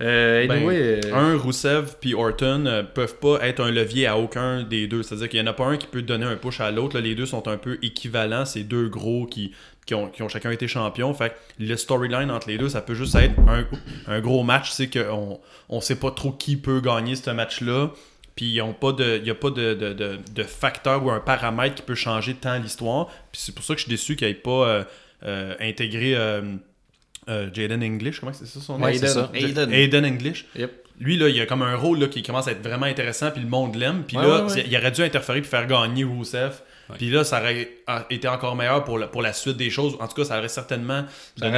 [0.01, 4.19] euh, Ben, anyway, euh, Un, Rousseff puis Orton euh, peuvent pas être un levier à
[4.19, 5.03] aucun des deux.
[5.03, 6.97] C'est-à-dire qu'il y en a pas un qui peut donner un push à l'autre.
[6.97, 8.45] Là, Les deux sont un peu équivalents.
[8.45, 9.53] C'est deux gros qui,
[9.87, 11.13] qui, ont, qui ont chacun été champions.
[11.15, 13.67] Fait que le storyline entre les deux, ça peut juste être un,
[14.07, 14.71] un gros match.
[14.71, 17.91] C'est qu'on on sait pas trop qui peut gagner ce match-là.
[18.37, 21.11] Puis ils ont pas de, il n'y a pas de, de, de, de facteur ou
[21.11, 23.07] un paramètre qui peut changer tant l'histoire.
[23.31, 24.85] Puis c'est pour ça que je suis déçu qu'il n'ait pas euh,
[25.25, 26.43] euh, intégré euh,
[27.29, 28.19] euh, Jaden English.
[28.21, 28.87] Comment c'est ça son nom?
[28.87, 29.31] Ouais, c'est ça.
[29.35, 29.73] Aiden.
[29.73, 30.47] Aiden English.
[30.57, 30.73] Yep.
[31.01, 33.41] Lui, là, il a comme un rôle là, qui commence à être vraiment intéressant, puis
[33.43, 34.05] le monde l'aime.
[34.07, 34.49] Puis Ouais, là, ouais, ouais.
[34.49, 36.63] c'est- il aurait dû interférer puis faire gagner Rousseff.
[36.97, 37.69] Puis là, ça aurait
[38.11, 39.97] été encore meilleur pour la, pour la suite des choses.
[40.01, 41.05] En tout cas, ça aurait certainement
[41.39, 41.57] Ça donné,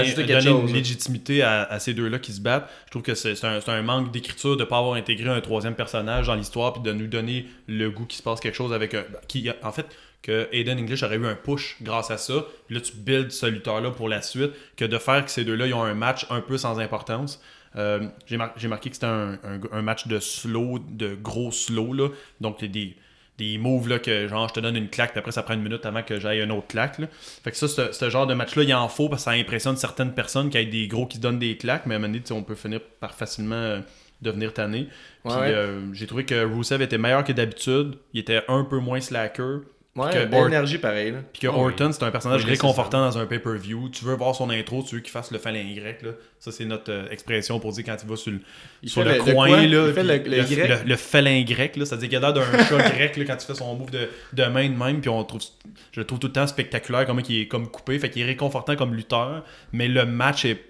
[0.60, 2.68] chose, une légitimité à, à ces deux-là qui se battent.
[2.86, 5.40] Je trouve que c'est c'est un, un manque d'écriture de ne pas avoir intégré un
[5.40, 8.72] troisième personnage dans l'histoire, puis de nous donner le goût qu'il se passe quelque chose
[8.72, 9.04] avec un.
[9.28, 9.86] Qui, en fait,
[10.22, 12.44] que Aiden English aurait eu un push grâce à ça.
[12.66, 15.66] Puis là, tu builds ce lutteur-là pour la suite, que de faire que ces deux-là
[15.66, 17.40] ils ont un match un peu sans importance.
[17.76, 21.52] Euh, J'ai mar- j'ai marqué que c'était un, un- un match de slow, de gros
[21.52, 21.92] slow.
[21.92, 22.08] Là.
[22.40, 22.96] Donc, il y a des,
[23.38, 25.62] des moves là, que genre je te donne une claque, puis après ça prend une
[25.62, 26.98] minute avant que j'aille une autre claque.
[26.98, 27.06] Là.
[27.44, 30.12] Fait que ça, ce, genre de match-là, il en faut parce que ça impressionne certaines
[30.14, 32.24] personnes qui aient des gros qui se donnent des claques, mais à un moment donné,
[32.30, 33.80] on peut finir par facilement euh,
[34.22, 34.88] devenir tanné.
[35.24, 35.52] Puis Ouais, ouais.
[35.54, 37.96] euh, j'ai trouvé que Rusev était meilleur que d'habitude.
[38.12, 39.60] Il était un peu moins slacker.
[39.96, 41.10] Ouais, que belle énergie pareil.
[41.12, 41.18] Là.
[41.32, 41.46] Puis que.
[41.48, 43.88] Orton, c'est un personnage Oui, réconfortant dans un pay-per-view.
[43.88, 46.02] Tu veux voir son intro, tu veux qu'il fasse le félin Y.
[46.02, 46.10] Là.
[46.38, 48.40] Ça, c'est notre euh, expression pour dire quand il va sur le,
[48.82, 49.48] Il sur fait le coin.
[49.48, 49.56] quoi?
[49.62, 50.56] là, Il fait le- le Y?
[50.86, 51.76] le, grec.
[51.76, 51.84] là.
[51.86, 54.44] C'est-à-dire qu'il a l'air d'un chat grec là, quand tu fais son move de, de
[54.44, 55.00] main de même.
[55.00, 55.40] Puis on trouve,
[55.92, 57.98] je le trouve tout le temps spectaculaire, comment il est comme coupé.
[57.98, 59.44] Fait qu'il est réconfortant comme lutteur.
[59.72, 60.62] Mais le match est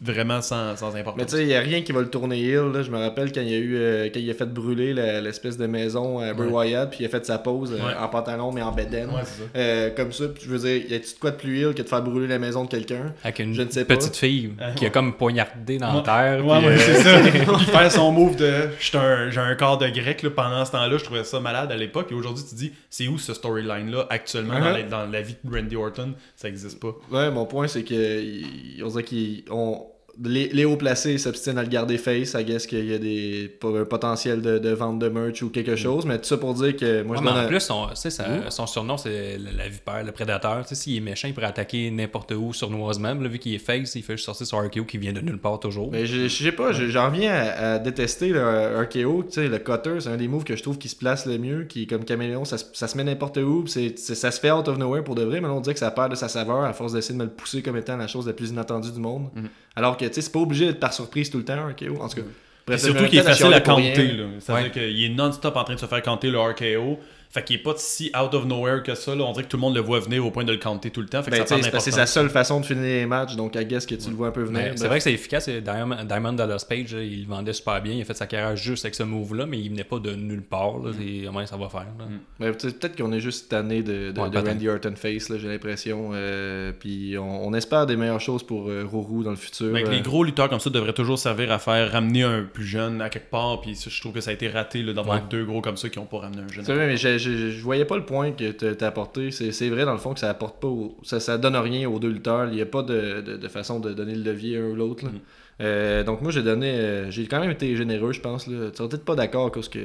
[0.00, 1.14] vraiment sans, sans importance.
[1.18, 2.70] Mais tu sais, il n'y a rien qui va le tourner heel.
[2.72, 2.82] Là.
[2.82, 5.56] Je me rappelle quand il, a eu, euh, quand il a fait brûler la- l'espèce
[5.58, 6.54] de maison à Bray Ouais.
[6.70, 7.94] Wyatt, puis il a fait sa pause euh, Ouais.
[7.98, 9.08] en pantalon mais en bedaine.
[9.10, 9.48] Ouais, c'est ça.
[9.56, 11.82] Euh, comme ça, puis je veux dire, y a-tu de quoi de plus heel que
[11.82, 13.12] de faire brûler la maison de quelqu'un?
[13.24, 13.96] Avec une Je ne sais pas.
[13.96, 15.96] petite fille Euh, qui a comme poignardé dans Ouais.
[15.96, 16.46] la terre.
[16.46, 17.18] Ouais, ouais, euh, c'est ça.
[17.56, 20.72] Puis faire son move de j'étais un- j'ai un corps de grec là, pendant ce
[20.72, 22.08] temps-là, je trouvais ça malade à l'époque.
[22.10, 24.72] Et aujourd'hui, tu te dis, c'est où ce storyline-là actuellement dans, Uh-huh.
[24.76, 26.14] la, dans la vie de Randy Orton?
[26.36, 26.94] Ça existe pas.
[27.10, 29.81] Ouais, mon point, c'est que on dirait qu'ils ont.
[30.24, 32.34] Les, les hauts placés s'obstinent à le garder face.
[32.38, 35.76] I guess qu'il y a des, un potentiel de, de vente de merch ou quelque
[35.76, 36.04] chose.
[36.06, 38.66] Mais tout ça pour dire que moi, Ouais, je en un- plus, son, sa- son
[38.66, 40.64] surnom, c'est la, la vipère, le prédateur.
[40.70, 43.14] S'il est méchant, il pourrait attaquer n'importe où sournoisement.
[43.14, 45.38] Là, vu qu'il est face, il fait juste sortir son RKO qui vient de nulle
[45.38, 45.90] part toujours.
[45.90, 49.24] Mais je sais pas, je- j'en viens à, à détester le RKO.
[49.24, 51.38] Tu sais, le cutter, c'est un des moves que je trouve qui se place le
[51.38, 54.50] mieux, qui comme caméléon, ça, se- ça se met n'importe où, c'est- ça se fait
[54.50, 56.28] out of nowhere pour de vrai, mais là, on dirait que ça perd de sa
[56.28, 58.92] saveur à force d'essayer de me le pousser comme étant la chose la plus inattendue
[58.92, 59.28] du monde.
[59.34, 59.48] Mhm.
[59.74, 62.00] Alors que, c'est pas obligé d'être par surprise tout le temps, un RKO.
[62.00, 62.22] En tout cas,
[62.66, 64.12] bref, surtout qu'il est facile à compter.
[64.12, 64.24] là.
[64.40, 64.70] C'est-à-dire Ouais.
[64.70, 66.98] qu'il est non-stop en train de se faire compter le RKO.
[67.32, 69.14] Fait qu'il est pas si out of nowhere que ça.
[69.14, 69.24] là.
[69.24, 71.00] On dirait que tout le monde le voit venir au point de le compter tout
[71.00, 71.22] le temps.
[71.22, 73.86] Fait que Ben, ça c'est sa seule façon de finir les matchs, donc I guess
[73.86, 74.72] que tu le vois un peu venir.
[74.76, 75.48] C'est vrai que c'est efficace.
[75.48, 77.94] Diamond, Diamond Dallas Page, il vendait super bien.
[77.94, 80.42] Il a fait sa carrière juste avec ce move-là, mais il venait pas de nulle
[80.42, 80.78] part.
[80.78, 80.90] Là.
[80.98, 81.86] C'est comment ça va faire.
[81.98, 82.04] là.
[82.38, 84.48] Mais peut- peut-être qu'on est juste tanné de, de, Ouais, de peut-être.
[84.48, 86.10] Randy Orton face, là, j'ai l'impression.
[86.12, 89.72] Euh, puis on, on espère des meilleures choses pour euh, Rourou dans le futur.
[89.72, 92.42] Mais que Euh, les gros lutteurs comme ça devraient toujours servir à faire ramener un
[92.42, 93.60] plus jeune à quelque part.
[93.62, 95.22] Puis je trouve que ça a été raté là, d'avoir Ouais.
[95.30, 96.64] deux gros comme ça qui ont pas ramené un jeune.
[96.64, 99.30] C'est vrai, mais je, je, je voyais pas le point que t'as t'as apporté.
[99.30, 100.68] C'est c'est vrai, dans le fond, que ça apporte pas.
[100.68, 102.46] au- ça, ça donne rien aux deux lutteurs.
[102.48, 104.74] Il n'y a pas de, de, de façon de donner le levier à un ou
[104.74, 105.04] l'autre.
[105.04, 105.10] là.
[105.12, 105.20] Mm.
[105.62, 106.70] Euh, donc, moi, j'ai donné.
[106.70, 108.46] euh, j'ai quand même été généreux, je pense.
[108.48, 108.70] Là.
[108.70, 109.78] Tu seras peut-être pas d'accord parce que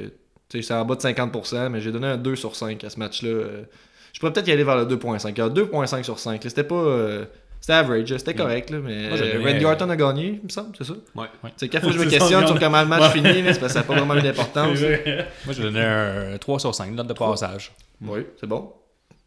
[0.48, 2.98] tu c'est en bas de 50%, mais j'ai donné un 2 sur 5 à ce
[2.98, 3.28] match-là.
[3.30, 3.62] Euh,
[4.12, 5.34] je pourrais peut-être y aller vers le 2.5.
[5.40, 6.42] Alors, 2.5 sur 5.
[6.44, 6.50] là.
[6.50, 6.74] C'était pas.
[7.58, 10.38] Euh, c'était average, c'était correct, là, mais Moi, j'ai euh, Randy euh, Orton a gagné,
[10.40, 10.94] il me semble, c'est ça?
[11.14, 11.26] Ouais.
[11.56, 12.72] C'est quand faut que je me C'est ça, questionne sur regarde.
[12.72, 14.80] comment le match finit, là, c'est parce que ça n'a pas vraiment eu d'importance.
[15.44, 17.72] Moi, je donnais un 3 sur 5, note de passage.
[18.00, 18.72] Oui, c'est bon.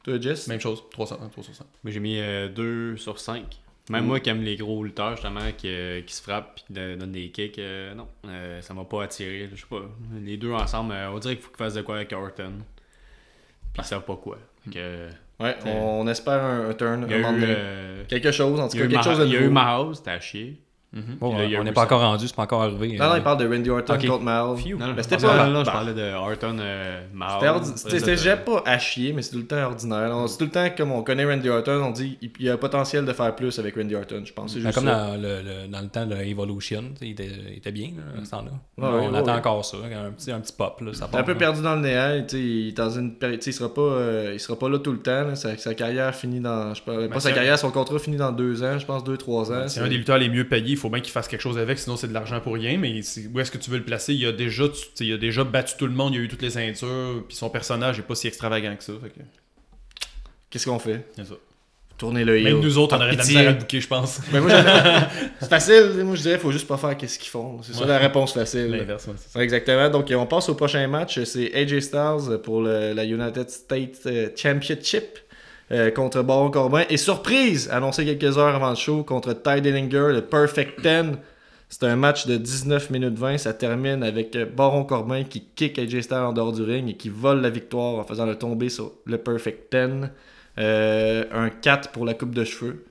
[0.03, 0.47] Toi, Jess?
[0.47, 1.65] Même chose, 300, 300.
[1.83, 2.19] Moi, j'ai mis
[2.55, 3.43] 2 sur 5.
[3.89, 6.73] Même moi qui aime les gros lutteurs, justement, qui, euh, qui se frappent et qui
[6.73, 9.49] donnent des kicks, euh, non, euh, ça m'a pas attiré.
[9.53, 9.81] Je sais pas.
[10.21, 12.53] Les deux ensemble, euh, on dirait qu'il faut qu'ils fassent de quoi avec Orton.
[13.73, 14.37] Puis ils savent pas quoi.
[14.63, 15.09] Fait que,
[15.41, 17.05] Ouais, on, on espère un, un turn.
[17.07, 18.89] il y un a moment eu, euh, Quelque chose, en tout il y a cas,
[18.89, 19.49] eu quelque chose de il y a eu.
[19.49, 20.61] Mahouse, c'était à chier.
[21.21, 22.97] Bon, là, y a on n'est pas encore rendu, c'est pas encore arrivé.
[22.97, 24.07] Non, non, Euh, il parle de Randy Orton Ok.
[24.07, 24.43] contre Mal.
[24.43, 24.55] Non,
[24.87, 27.73] non, Mais c'était pas- non, non, je parlais de Orton, euh, Mahouse.
[27.75, 30.13] C'était pas à chier, mais c'est tout le temps ordinaire.
[30.27, 32.57] C'est tout le temps comme on connaît Randy Orton, on dit il y a un
[32.57, 34.51] potentiel de faire plus avec Randy Orton, je pense.
[34.53, 37.11] C'est Ben, juste comme dans le, le- dans le temps de Evolution, tu sais, il
[37.11, 38.51] était, il était bien là, à ce temps-là.
[38.77, 39.37] Ouais, Là, ouais, on ouais, attend ouais.
[39.37, 40.81] encore ça, un petit, un petit pop.
[40.81, 41.37] Là, ça part, un peu là.
[41.37, 43.73] perdu dans le néant, tu sais, il est dans une péri- tu sais, il sera
[43.73, 45.35] pas euh, il sera pas là tout le temps, là.
[45.35, 48.17] Sa, sa carrière finit dans je sais pas, pas sa c'est- carrière, son contrat finit
[48.17, 49.67] dans deux ans, je pense deux trois ans.
[49.67, 51.95] C'est un des lutteurs les mieux payés, faut bien qu'il fasse quelque chose avec, sinon
[51.95, 52.77] c'est de l'argent pour rien.
[52.77, 52.91] Mais
[53.33, 54.13] où est-ce que tu veux le placer?
[54.13, 56.41] Il a déjà, tu- il a déjà battu tout le monde, il a eu toutes
[56.41, 58.93] les ceintures, puis son personnage est pas si extravagant que ça.
[60.49, 61.05] Qu'est-ce qu'on fait?
[61.15, 61.35] C'est ça.
[61.97, 62.41] Tourner le.
[62.41, 64.21] Même nous autres, on aurait de la misère à le je pense.
[64.33, 64.43] Ben,
[65.39, 67.61] c'est facile, moi je dirais faut juste pas faire qu'est-ce qu'ils font.
[67.61, 68.71] C'est ça la réponse facile.
[68.71, 69.87] L'inverse, ouais, Exactement.
[69.89, 71.23] Donc, on passe au prochain match.
[71.25, 75.19] C'est AJ Styles pour le- la United States euh, Championship
[75.71, 76.83] euh, contre Baron Corbin.
[76.89, 81.17] Et surprise, annoncé quelques heures avant le show, contre Ty Dillinger, le Perfect 10.
[81.69, 83.37] C'est un match de 19 minutes 20.
[83.37, 86.95] Ça termine avec euh, Baron Corbin qui kick AJ Styles en dehors du ring et
[86.95, 90.09] qui vole la victoire en faisant le tomber sur le Perfect 10.
[90.57, 92.83] Euh, un 4 pour la coupe de cheveux.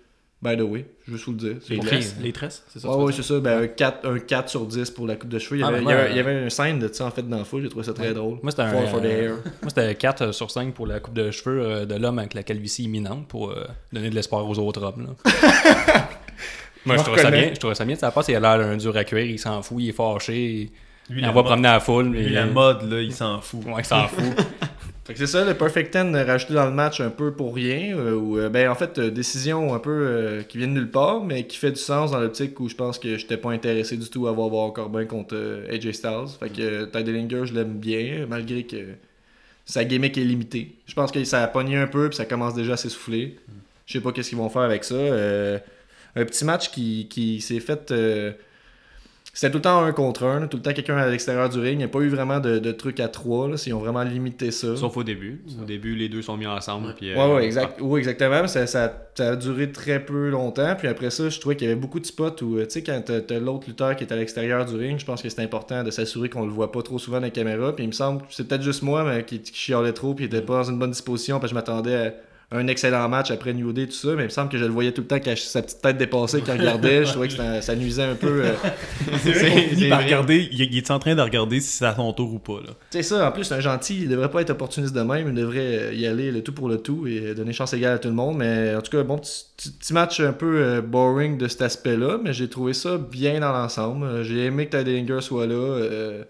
[0.42, 1.56] By the way, je veux juste vous le dire.
[1.68, 2.88] Les tresses, les tresses, c'est ça.
[2.88, 3.38] Ouais, veux c'est ça.
[3.40, 5.58] Ben, un, 4, un 4 sur 10 pour la coupe de cheveux.
[5.58, 6.88] Il y Ah, avait, mais il y avait, euh, il y avait un scène de
[6.90, 7.62] ça en fait dans la foule.
[7.62, 8.14] J'ai trouvé ça très Ouais.
[8.14, 8.38] drôle.
[8.42, 9.30] Moi, c'était un, For, for the euh, hair.
[9.62, 12.42] Moi, c'était 4 sur 5 pour la coupe de cheveux euh, de l'homme avec la
[12.42, 15.08] calvitie imminente pour euh, donner de l'espoir aux autres hommes.
[15.24, 15.30] là.
[16.86, 17.50] Moi, je Je trouvais ça bien.
[17.52, 17.96] Je trouvais ça bien.
[17.96, 20.70] Ça passe, il a l'air d'un dur à cuire, il s'en fout, il est fâché.
[21.10, 22.06] Lui, il la va mode- promener à la foule.
[22.12, 23.62] lui, mais- la mode, là, il s'en fout.
[23.66, 24.22] Ouais, il s'en fout.
[25.04, 27.54] Fait que c'est ça, le Perfect 10 euh, rajouté dans le match un peu pour
[27.54, 27.96] rien.
[27.96, 31.24] euh, ou, euh, ben, en fait, euh, décision un peu qui vient de nulle part,
[31.24, 34.08] mais qui fait du sens dans l'optique où je pense que j'étais pas intéressé du
[34.10, 36.28] tout à voir Baron Corbin contre AJ Styles.
[36.38, 38.94] Fait que Ty Dillinger, je l'aime bien, malgré que
[39.64, 40.76] sa gimmick est limitée.
[40.86, 43.38] Je pense que ça a pogné un peu, puis ça commence déjà à s'essouffler.
[43.86, 44.96] Je sais pas qu'est-ce qu'ils vont faire avec ça.
[46.16, 47.92] Un petit match qui, qui s'est fait.
[49.32, 51.74] C'était tout le temps un contre un, tout le temps quelqu'un à l'extérieur du ring.
[51.74, 53.48] Il n'y a pas eu vraiment de, de trucs à trois.
[53.48, 54.76] Là, ils ont vraiment limité ça.
[54.76, 55.40] Sauf au début.
[55.60, 56.94] Au début, les deux sont mis ensemble.
[56.96, 57.78] Puis, euh, Ouais, ouais, exact.
[57.80, 58.46] Oui, exactement.
[58.48, 60.74] Ça, ça, ça a duré très peu longtemps.
[60.76, 62.82] Puis après ça, je trouvais qu'il y avait beaucoup de spots où, euh, tu sais,
[62.82, 65.84] quand t'as l'autre lutteur qui est à l'extérieur du ring, je pense que c'est important
[65.84, 67.74] de s'assurer qu'on le voit pas trop souvent dans la caméra.
[67.74, 70.24] Puis il me semble que c'est peut-être juste moi mais qui, qui chialait trop, puis
[70.24, 72.14] il était pas dans une bonne disposition, parce que je m'attendais à
[72.52, 74.08] un excellent match après New Day, tout ça.
[74.16, 75.98] Mais il me semble que je le voyais tout le temps cacher sa petite tête
[75.98, 77.04] dépassée quand il regardait.
[77.04, 78.42] Je trouvais que ça, ça nuisait un peu.
[78.44, 78.52] euh,
[79.22, 82.32] C'est par regarder, il, il est en train de regarder si c'est à son tour
[82.34, 82.60] ou pas.
[82.90, 85.34] C'est ça, en plus, c'est un gentil, il devrait pas être opportuniste de même, il
[85.34, 88.08] devrait euh, y aller le tout pour le tout et donner chance égale à tout
[88.08, 88.36] le monde.
[88.38, 92.32] Mais en tout cas, bon, petit, match un peu euh, boring de cet aspect-là, mais
[92.32, 94.04] j'ai trouvé ça bien dans l'ensemble.
[94.06, 95.54] Euh, J'ai aimé que Ty Dillinger soit là.
[95.54, 96.24] euh,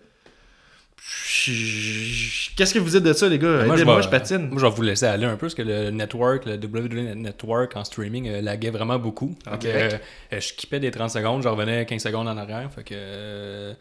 [2.57, 3.49] Qu'est-ce que vous dites de ça, les gars?
[3.49, 4.49] Moi, je Aidez-moi, vais- je patine.
[4.49, 7.77] Moi, je vais vous laisser aller un peu parce que le network, le WWE Network
[7.77, 9.35] en streaming euh, laguait vraiment beaucoup.
[9.65, 9.91] Euh,
[10.33, 12.71] euh, je kippais des 30 secondes, je revenais 15 secondes en arrière.
[12.75, 13.73] Fait que euh,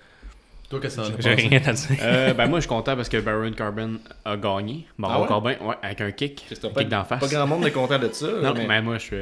[0.70, 1.98] Toi, qu'est-ce que as j'ai rien à dire.
[2.02, 3.94] Euh, ben moi je suis content parce que Baron Corbin
[4.26, 4.86] a gagné.
[4.98, 5.28] Baron Ah ouais?
[5.28, 6.46] Corbin, ouais, avec un kick.
[6.64, 7.20] Un pas, kick d'en face.
[7.20, 8.28] pas grand monde est content de ça.
[8.42, 8.66] Non, mais...
[8.68, 9.18] mais moi je suis.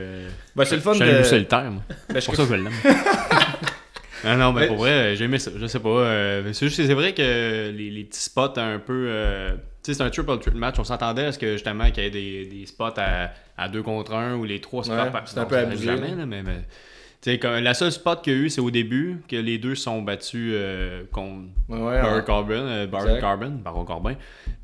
[0.56, 1.16] Ben, c'est le fun Je de...
[1.18, 1.82] suis solitaire, moi.
[2.10, 2.74] Ben, je- C'est pour ça que je l'aime.
[4.26, 5.52] non, non, mais Mais- pour vrai, j'ai aimé ça.
[5.56, 5.90] Je sais pas.
[5.90, 9.08] euh, c'est juste que c'est vrai que les, les petits spots un peu.
[9.10, 9.52] euh,
[9.84, 10.76] tu sais, c'est un triple threat match.
[10.80, 13.82] On s'attendait à ce que justement qu'il y ait des, des spots à, à 2
[13.84, 15.86] contre 1 ou les 3 se Ouais, c'est un peu abusé.
[15.86, 17.38] Jamais, là, mais.
[17.40, 20.02] comme- la seule spot qu'il y a eu, c'est au début, que les deux sont
[20.02, 22.24] battus euh, contre Ouais, Baron ouais.
[22.24, 23.20] Corbin, euh, Baron.
[23.20, 24.16] Corbin, Baron Corbin.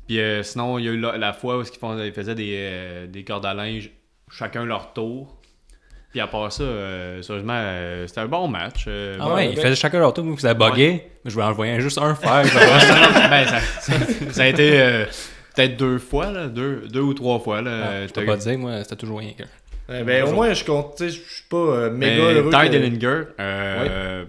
[0.06, 2.34] Puis euh, sinon, il y a eu la, la fois où ils, font, ils faisaient
[2.34, 3.90] des, des cordes à linge,
[4.30, 5.36] chacun leur tour.
[6.14, 8.84] Puis à part ça, euh, sérieusement, euh, c'était un bon match.
[8.86, 11.10] euh, Ah bon- ouais, ils faisaient chacun leur tour, vous ça buguait.
[11.24, 12.44] Mais je vais en envoyer juste un faire.
[12.44, 13.92] Ben, ça, ça-
[14.30, 15.06] ça a été euh,
[15.56, 17.62] peut-être deux fois, là, deux, deux ou trois fois.
[17.62, 20.04] Là, Ah, je peux t'as- pas te dire, moi, c'était toujours rien qu'un.
[20.04, 22.50] Ben, au moins, je compte, tu sais, je suis pas euh, méga Mais heureux.
[22.50, 24.24] Ty que- Dillinger, euh,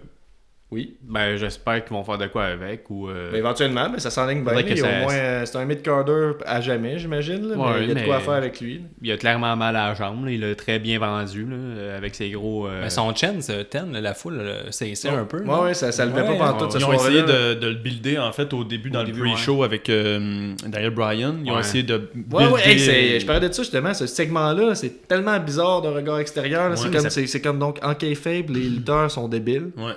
[0.72, 0.98] Oui.
[1.04, 2.90] ben, j'espère qu'ils vont faire de quoi avec.
[2.90, 4.56] Ou, euh, Ben, éventuellement, mais ça s'enligne bien.
[4.64, 7.48] Que Il y a ça- au moins, euh, c'est un mid-carder à jamais, j'imagine.
[7.50, 8.80] là, Ouais, mais il y a de quoi faire avec lui.
[8.80, 8.84] là.
[9.04, 10.26] il a clairement mal à la jambe.
[10.26, 12.68] là, il l'a très bien vendu là, euh, avec ses gros.
[12.68, 15.44] euh, Mais son chen, ce ten, la foule, c'est c'est un peu.
[15.44, 16.72] Ouais, ouais, ça, ça levait Ouais, pas pendant ouais.
[16.72, 19.12] ce Ils ont essayé de, de le builder en fait au début dans Au le
[19.12, 21.36] début, pre-show avec euh, Daniel Bryan.
[21.46, 21.60] Ils ont Ouais.
[21.62, 22.54] essayé de Ouais, builder.
[22.54, 26.20] ouais, hey, c'est- je parlais de ça justement, ce segment-là, c'est tellement bizarre de regard
[26.20, 26.70] extérieur.
[26.70, 29.70] là, c'est Ouais, comme, ça- c'est, c'est comme donc en faible, les lutteurs sont débiles.
[29.78, 29.94] Ouais.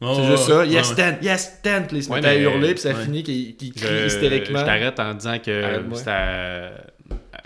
[0.00, 0.64] C'est Ouais, juste ça.
[0.66, 1.86] Yes, stand, yes, stand.
[1.86, 3.04] Puis ils se Ouais, mettent à hurler, puis ça ouais.
[3.04, 4.58] finit Je, crient hystériquement.
[4.60, 6.70] je t'arrête en disant que c'était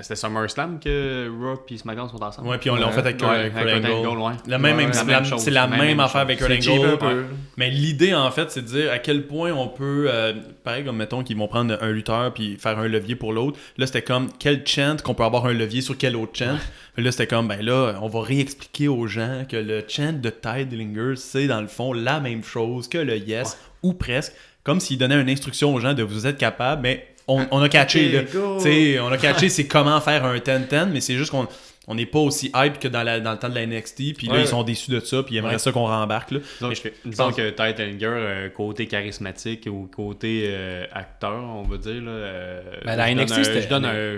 [0.01, 2.47] c'était SummerSlam que Raw et SmackDown sont ensemble.
[2.49, 4.07] Ouais, puis on l'a fait avec Ouais, Kurt Angle.
[4.07, 4.33] Angle, ouais.
[4.47, 6.05] La même, Ouais, même- la c'est même la- chose, c'est la même même chose.
[6.05, 7.25] affaire avec Kurt Angle.
[7.57, 10.97] Mais l'idée, en fait, c'est de dire à quel point on peut, euh, pareil comme
[10.99, 13.59] mettons qu'ils vont prendre un lutteur puis faire un levier pour l'autre.
[13.77, 16.57] Là, c'était comme quel chant qu'on peut avoir un levier sur quel autre chant?
[16.97, 20.31] Mais Là, c'était comme, ben là, on va réexpliquer aux gens que le chant de
[20.31, 24.33] Ty Dillinger, c'est dans le fond la même chose que le yes, ou presque.
[24.63, 27.69] Comme s'il donnait une instruction aux gens de vous êtes capable, mais on, on a
[27.69, 28.21] catché, là.
[28.23, 28.57] Ok, go.
[28.59, 31.47] Tu sais, on a catché c'est comment faire un 10-10, mais c'est juste qu'on
[31.91, 34.13] on n'est pas aussi hype que dans, la- dans le temps de la NXT.
[34.19, 34.41] Puis là, Ouais.
[34.43, 35.59] ils sont déçus de ça, puis ils aimeraient Ouais.
[35.59, 36.33] ça qu'on rembarque.
[36.33, 36.41] Là.
[36.61, 42.03] Donc, je, pense- que Dillinger, euh, côté charismatique ou côté euh, acteur, on va dire.
[42.03, 44.17] Là, euh, Ben, la je NXT, donne un- Je donne un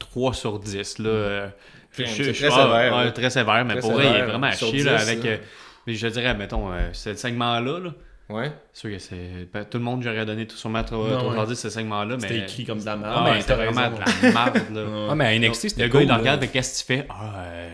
[0.00, 0.98] 3 sur 10.
[0.98, 1.48] Là, euh,
[1.96, 4.12] je- je- très je- sévère, ah, ouais, très sévère, mais Très pour vrai, il est
[4.12, 4.82] sévère, vraiment à chier.
[4.82, 5.30] là, 10, avec, là.
[5.30, 5.36] euh,
[5.86, 7.90] je dirais, mettons, euh, ce segment-là, là,
[8.30, 8.52] Ouais.
[8.72, 9.48] c'est sûr que c'est.
[9.52, 11.46] ben, tout le monde, j'aurais donné tout sûrement 3 Non, ouais.
[11.46, 12.16] sur ce segment-là.
[12.16, 13.12] mais C'était écrit comme de la merde.
[13.16, 13.96] Ah, mais c'était vraiment raison.
[13.96, 14.62] de la merde.
[14.74, 15.06] là.
[15.10, 17.06] Ah, mais à NXT, c'était Le gars, il regarde, mais qu'est-ce que tu fais?
[17.10, 17.68] Ah, euh,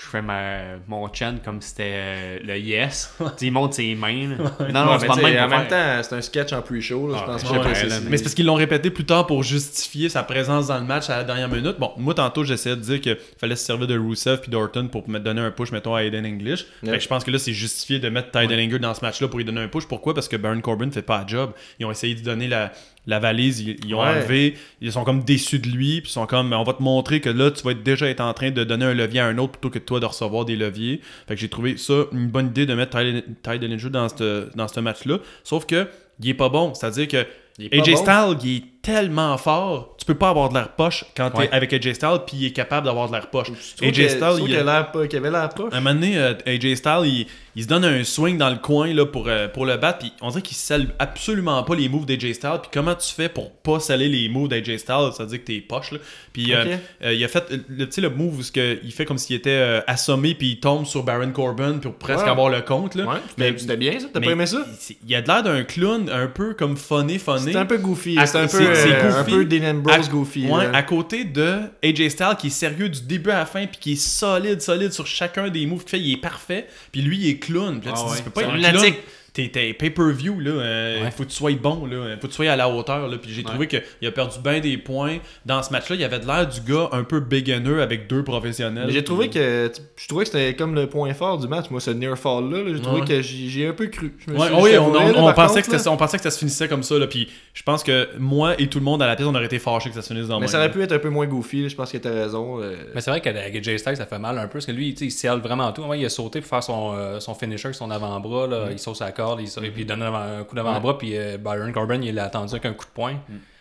[0.00, 3.12] je fais ma, mon chant comme c'était euh, le yes.
[3.40, 4.28] Il monte ses mains.
[4.28, 4.36] là.
[4.72, 7.10] Non, non, Ouais, c'est pas même en même temps, c'est un sketch en pre-show.
[7.10, 9.26] là, Ah, je pense ouais, pas Ouais, Mais c'est parce qu'ils l'ont répété plus tard
[9.26, 11.76] pour justifier sa présence dans le match à la dernière minute.
[11.80, 15.08] Bon, moi, tantôt, j'essayais de dire qu'il fallait se servir de Rusev puis d'Orton pour
[15.08, 16.66] me donner un push, mettons, à Aiden English.
[16.84, 19.26] Fait que je pense que là, c'est justifié de mettre Ty Dillinger dans ce match-là
[19.26, 19.86] pour lui donner un push.
[19.86, 20.14] Pourquoi?
[20.14, 21.52] Parce que Baron Corbin fait pas la job.
[21.80, 22.70] Ils ont essayé de donner la,
[23.08, 24.06] la valise, ils, ils ont Ouais.
[24.08, 27.20] enlevé, ils sont comme déçus de lui, puis ils sont comme, on va te montrer
[27.20, 29.38] que là, tu vas être déjà être en train de donner un levier à un
[29.38, 31.00] autre plutôt que toi de recevoir des leviers.
[31.26, 32.96] Fait que j'ai trouvé ça une bonne idée de mettre
[33.42, 35.18] Ty, Dillinger dans ce dans match-là.
[35.42, 35.88] Sauf que,
[36.20, 36.74] il est pas bon.
[36.74, 37.26] C'est-à-dire que
[37.72, 37.96] AJ bon.
[37.96, 41.48] Styles, il est tellement fort, tu peux pas avoir de l'air poche quand t'es Ouais.
[41.52, 43.50] avec AJ Styles, puis il est capable d'avoir de l'air poche.
[43.82, 45.64] AJ Styles, il, a avait l'air pas.
[45.72, 48.92] un moment donné, euh, AJ Styles, il, il se donne un swing dans le coin
[48.94, 52.06] là, pour, euh, pour le battre, puis on dirait qu'il scelle absolument pas les moves
[52.06, 52.58] d'AJ Styles.
[52.62, 55.44] Puis comment tu fais pour pas sceller les moves d'AJ Styles Ça veut dire que
[55.46, 55.92] t'es poche.
[55.92, 55.98] Là.
[56.32, 59.36] Puis euh, euh, il a fait le, le move où que- il fait comme s'il
[59.36, 62.30] était euh, assommé, puis il tombe sur Baron Corbin pour presque Ouais.
[62.30, 62.94] avoir le compte.
[62.94, 63.04] Là.
[63.06, 64.64] Ouais, Mais- c'était- bien ça, t'as pas aimé ça?
[64.90, 67.46] il- Il a de l'air d'un clown un peu comme funny, funny.
[67.46, 68.16] C'était un peu goofy.
[68.18, 70.46] Ah, C'était un c'est- peu, c'est un peu Dean Ambrose goofy.
[70.46, 73.78] Ouais, à côté de AJ Styles qui est sérieux du début à la fin puis
[73.80, 76.66] qui est solide, solide sur chacun des moves qu'il fait, il est parfait.
[76.92, 77.80] Puis lui, il est clown.
[77.80, 78.16] Puis là, tu Ah te dis, ouais.
[78.18, 78.94] tu peux pas C'est être un clown.
[79.32, 80.50] T'es t'es pay-per-view, là.
[80.50, 81.10] euh, Ouais.
[81.10, 82.16] Faut que tu sois bon, là.
[82.20, 83.16] Faut que tu sois à la hauteur, là.
[83.18, 85.18] Puis j'ai trouvé qu'il a perdu bien des points.
[85.46, 88.84] Dans ce match-là, il avait de l'air du gars un peu beginner avec deux professionnels.
[88.86, 91.80] Mais j'ai trouvé que je trouvais que c'était comme le point fort du match moi
[91.80, 93.06] ce near fall là, j'ai trouvé Ouais.
[93.06, 95.70] que j'y j'y ai un peu cru Je me Ouais, suis- oui, on, pensait contre,
[95.72, 96.98] que ça- on pensait que ça se finissait comme ça.
[96.98, 99.44] Là, puis je pense que moi et tout le monde à la pièce, on aurait
[99.46, 100.48] été fâchés que ça se finisse dans le mais même.
[100.52, 102.76] ça aurait pu être un peu moins goofy là, je pense que t'as raison euh,
[102.94, 105.00] Mais c'est vrai qu'avec Jay Styles, ça fait mal un peu parce que lui, tu
[105.00, 105.82] sais, il scelle vraiment tout.
[105.82, 108.46] Ouais, il a sauté pour faire son, euh, son finisher son avant-bras.
[108.46, 108.68] Là.
[108.70, 110.98] Il saute sa corde, il, et puis il donne un, coup d'avant-bras.
[110.98, 113.16] Puis euh, Byron Corbin, il l'a attendu avec un coup de poing.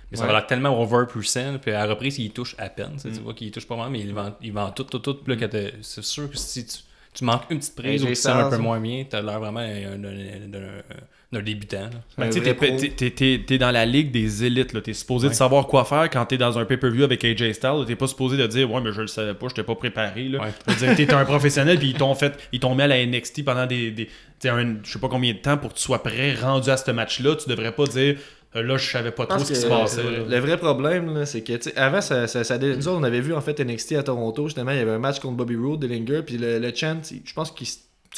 [0.09, 0.27] Mais ça Ouais.
[0.31, 1.57] va l'air tellement overpuissant.
[1.61, 2.93] Puis à la reprise, il touche à peine.
[3.01, 5.15] tu Tu vois qu'il touche pas vraiment, mais il vend, il vend tout, tout, tout.
[5.15, 6.77] Puis là, t'es- c'est sûr que si tu
[7.13, 9.61] tu manques une petite prise ou tu sens un peu moins bien, t'as l'air vraiment
[9.61, 10.83] d'un-
[11.31, 11.89] d'un débutant.
[12.17, 12.65] Ben, tu t'es- pro.
[12.77, 14.79] t'es- t'es- t'es- T'es dans la ligue des élites, là.
[14.79, 17.83] T'es supposé de savoir quoi faire quand t'es dans un pay-per-view avec AJ Styles.
[17.85, 20.39] T'es pas supposé de dire, ouais, mais je le savais pas, j'étais pas préparé, là.
[20.39, 20.47] Ouais.
[20.67, 23.05] Je veux dire, T'es un professionnel, puis ils t'ont fait, ils t'ont mis à la
[23.05, 24.07] NXT pendant des, des
[24.41, 24.49] je
[24.85, 27.35] sais pas combien de temps pour que tu sois prêt, rendu à ce match-là.
[27.35, 28.17] Tu devrais pas dire,
[28.55, 30.03] euh, là, je savais pas trop ce qui se passait.
[30.03, 33.03] le, vrai problème, là, c'est que, tu sais, avant, ça, ça, ça nous autres, on
[33.03, 35.55] avait vu en fait NXT à Toronto, justement, il y avait un match contre Bobby
[35.57, 37.67] Roode, Dillinger, puis le, le chant, je pense qu'il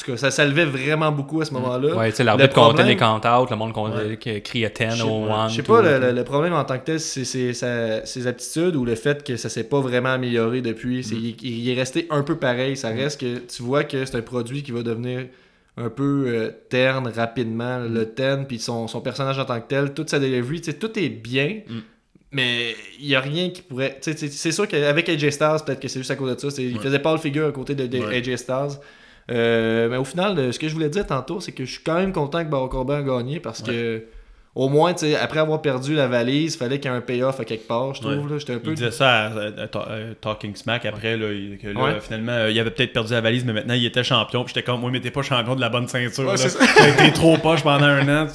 [0.04, 1.94] tout cas, ça s'élevait vraiment beaucoup à ce moment-là.
[1.96, 4.96] Ouais, tu sais, l'arbitre comptait problème- les count-out, le monde comptait, qui criait 10 Je
[4.96, 5.48] sais- ou 1.
[5.48, 8.84] Je sais pas, le, le- le problème en tant que tel, c'est ses aptitudes ou
[8.84, 11.04] le fait que ça s'est pas vraiment amélioré depuis.
[11.04, 12.76] C'est- il, il est resté un peu pareil.
[12.76, 15.26] Ça reste que tu vois que c'est un produit qui va devenir
[15.76, 17.78] un peu euh, terne rapidement.
[17.78, 20.76] Le ten, puis son, son personnage en tant que tel, toute sa delivery, tu sais,
[20.76, 21.60] tout est bien.
[21.68, 21.78] Mm.
[22.32, 23.98] Mais il y a rien qui pourrait.
[24.00, 26.62] C'est sûr qu'avec AJ Styles, peut-être que c'est juste à cause de ça.
[26.62, 26.82] Il Ouais.
[26.82, 28.18] faisait pas le figure à côté de, de Ouais.
[28.18, 28.78] AJ Styles.
[29.30, 31.82] Euh, mais au final, euh, ce que je voulais dire tantôt, c'est que je suis
[31.84, 34.02] quand même content que Baron Corbin a gagné parce que
[34.56, 37.38] au moins, tu sais, après avoir perdu la valise, fallait qu'il y ait un payoff
[37.38, 38.24] à quelque part, je trouve.
[38.24, 38.32] Ouais.
[38.32, 38.38] là.
[38.38, 38.70] J'étais un peu.
[38.70, 41.28] Il disait ça à, à- à Ta- à Talking Smack après, là,
[41.62, 42.00] que là, Ouais.
[42.00, 44.42] finalement, euh, il avait peut-être perdu la valise, mais maintenant il était champion.
[44.42, 46.26] Puis j'étais comme, moi, mais t'es pas champion de la bonne ceinture.
[46.26, 47.10] Ouais, là.
[47.14, 48.26] trop poche pendant un an.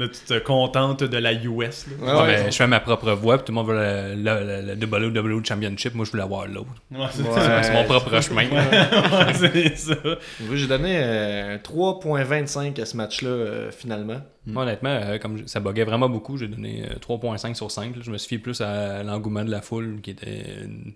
[0.00, 1.86] Tu- Là, tu te contentes de la US.
[1.86, 1.92] là.
[2.00, 2.42] Ouais, Ouais, ouais.
[2.44, 5.36] ben, je fais ma propre voix, puis tout le monde veut le, le, le, le
[5.36, 5.94] WWE Championship.
[5.94, 6.70] Moi, je voulais avoir l'autre.
[6.90, 7.72] Ouais, c'est Ouais.
[7.72, 8.44] Mon propre chemin.
[8.50, 9.94] Ouais, c'est ça.
[10.40, 14.20] Moi, J'ai donné euh, 3.25 à ce match-là, euh, finalement.
[14.46, 17.96] Moi, honnêtement, euh, comme je- ça buguait vraiment beaucoup, j'ai donné euh, 3.5 sur 5.
[17.96, 18.02] là.
[18.04, 20.94] Je me suis fié plus à l'engouement de la foule qui était une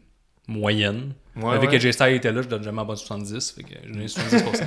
[0.48, 1.12] moyenne.
[1.36, 1.76] Ouais, Avec ouais.
[1.76, 3.52] que J-Style était là, je donne jamais en bas de 70.
[3.52, 4.64] Fait que j'ai donné 70%.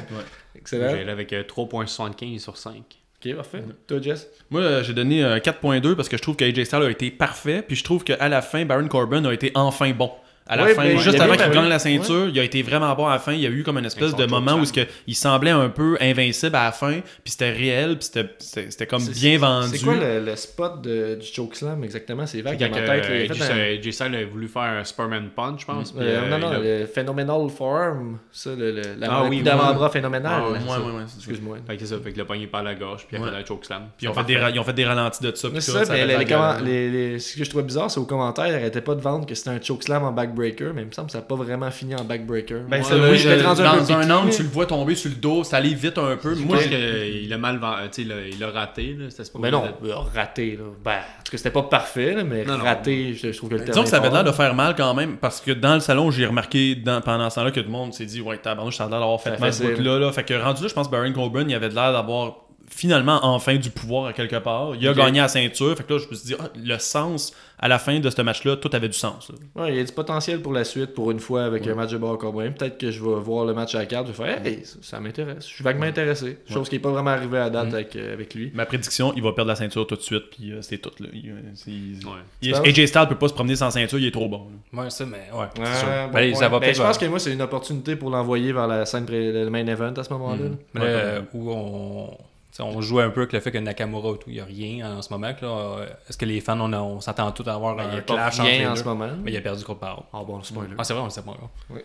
[0.56, 0.90] Excellent.
[0.96, 2.74] J'ai avec euh, 3.75 sur 5.
[3.20, 3.64] Ok, parfait.
[3.88, 4.28] Toi, Jess?
[4.52, 7.10] Moi, euh, j'ai donné un 4.2 parce que je trouve que AJ Styles a été
[7.10, 7.64] parfait.
[7.66, 10.12] Puis je trouve qu'à la fin, Baron Corbin a été enfin bon.
[10.50, 12.62] À la Ouais, fin, ben, juste il avant qu'il gagne la ceinture, il a été
[12.62, 13.34] vraiment bon à la fin.
[13.34, 15.98] Il y a eu comme une espèce de moment où que il semblait un peu
[16.00, 17.00] invincible à la fin.
[17.24, 19.78] Puis c'était réel, puis c'était- comme bien vendu.
[19.78, 22.26] C'est quoi le, le spot de, du chokeslam exactement?
[22.26, 22.90] C'est vague dans ma tête.
[22.90, 25.92] a euh, fait un- J- J-Style a voulu faire un Superman Punch, je pense.
[25.92, 28.18] puis, Euh, euh, non, non, a- le Phenomenal Forearm.
[28.32, 29.92] Ça, le, le, la, Ah le oui, oui, d'avant-bras oui.
[29.94, 30.42] phénoménal.
[30.46, 31.18] Ah, ouais, Ouais, ouais, ouais, c'est ça.
[31.20, 31.58] Excuse-moi.
[31.68, 33.32] Fait que c'est ça, fait que le pogné par la gorge, puis il a Ouais.
[33.32, 33.84] fait un chokeslam.
[33.98, 35.50] Puis ils ont, fait des, ra- ils ont fait des ralentis de ça.
[35.56, 39.02] C'est ça, mais ce que je trouvais bizarre, c'est aux commentaires, ils arrêtaient pas de
[39.02, 41.36] vendre que c'était un chokeslam en backbreaker, mais il me semble que ça n'a pas
[41.36, 42.62] vraiment fini en backbreaker.
[42.70, 45.16] Ben, ça, là, oui, rendu dans un angle, mais- tu le vois tomber sur le
[45.16, 46.36] dos, ça allait vite un peu.
[46.36, 49.06] Je Moi, j'ai- qu'il a mal vendu, tu sais, il a- il a raté, là.
[49.18, 50.66] Pas Mais non, euh, raté, là.
[50.84, 52.64] Ben, en tout cas, c'était pas parfait, là, mais Non, non.
[52.64, 54.76] raté, je, je trouve que le terme Disons que ça avait l'air de faire mal
[54.76, 57.66] quand même, parce que dans le salon, j'ai remarqué dans- pendant ce temps-là que tout
[57.66, 60.00] le monde s'est dit, ouais, tabarnouche, ça a l'air d'avoir fait mal ce bout-là.
[60.00, 60.12] Là.
[60.12, 62.36] Fait que rendu là, je pense que Baron Corbin, il avait de l'air d'avoir
[62.70, 64.76] finalement enfin du pouvoir à quelque part.
[64.76, 65.76] Il a gagné la ceinture.
[65.78, 68.22] Fait que là, je me suis dit, ah, le sens à la fin de ce
[68.22, 69.32] match-là, tout avait du sens.
[69.56, 71.90] Ouais, il y a du potentiel pour la suite, pour une fois, avec un match
[71.92, 72.52] de Corbin.
[72.52, 74.78] Peut-être que je vais voir le match à la carte, je vais faire, hey, ça,
[74.82, 75.48] ça m'intéresse.
[75.48, 76.38] Je suis vaguement intéressé.
[76.48, 78.52] Chose qui n'est pas vraiment arrivée à date avec, euh, avec lui.
[78.54, 80.92] Ma prédiction, il va perdre la ceinture tout de suite, puis euh, c'est tout.
[81.00, 81.08] Là.
[81.14, 82.22] Il, euh, c'est- Ouais.
[82.44, 82.54] il-?
[82.54, 84.50] AJ Styles peut pas se promener sans ceinture, il est trop bon.
[84.74, 84.84] là.
[84.84, 85.40] Ouais, ça, mais ouais.
[85.40, 85.88] Ouais, c'est sûr.
[86.08, 88.68] bon Ben, ça va Ben, je pense que moi, c'est une opportunité pour l'envoyer vers
[88.68, 90.44] la scène pré- le main event à ce moment-là.
[90.44, 90.58] Mhm.
[90.76, 92.18] Là, euh, où on,
[92.60, 94.98] on joue un peu avec le fait que Nakamura et tout, il n'y a rien
[94.98, 95.32] en ce moment.
[95.44, 98.40] Euh, Est-ce que les fans, on, s'attend tous à avoir Ben, un a pas clash
[98.40, 98.80] entre les rien en deux?
[98.80, 99.10] ce moment.
[99.24, 100.04] Mais il a perdu contre Power.
[100.14, 100.74] Ah bon, spoiler.
[100.78, 101.36] Ah, c'est vrai, on le sait pas.
[101.70, 101.80] là.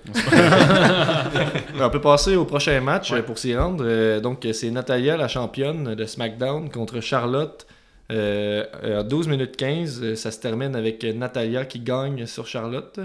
[1.86, 3.84] On peut passer au prochain match euh, pour s'y rendre.
[3.86, 7.66] Euh, donc, c'est Natalia, la championne de SmackDown, contre Charlotte.
[8.10, 13.00] Euh, à 12 minutes 15, euh, ça se termine avec Natalia qui gagne sur Charlotte.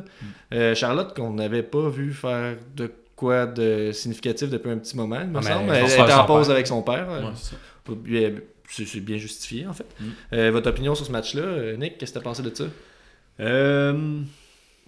[0.53, 5.19] Euh, Charlotte, qu'on n'avait pas vu faire de quoi de significatif depuis un petit moment,
[5.21, 5.73] il me Ah, semble.
[5.73, 6.55] Elle était en pause père.
[6.55, 7.07] avec son père.
[7.09, 7.55] Ouais, c'est ça.
[8.13, 9.85] Euh, C'est bien justifié, en fait.
[9.99, 10.05] Mm.
[10.33, 12.65] Euh, votre opinion sur ce match-là, euh, Nick, qu'est-ce que tu as pensé de ça?
[13.39, 14.19] Euh,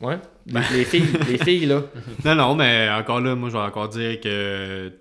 [0.02, 0.18] Ouais?
[0.48, 1.82] Les, les filles, les filles, là.
[2.26, 4.92] Non, non, mais encore là, moi, je vais encore dire que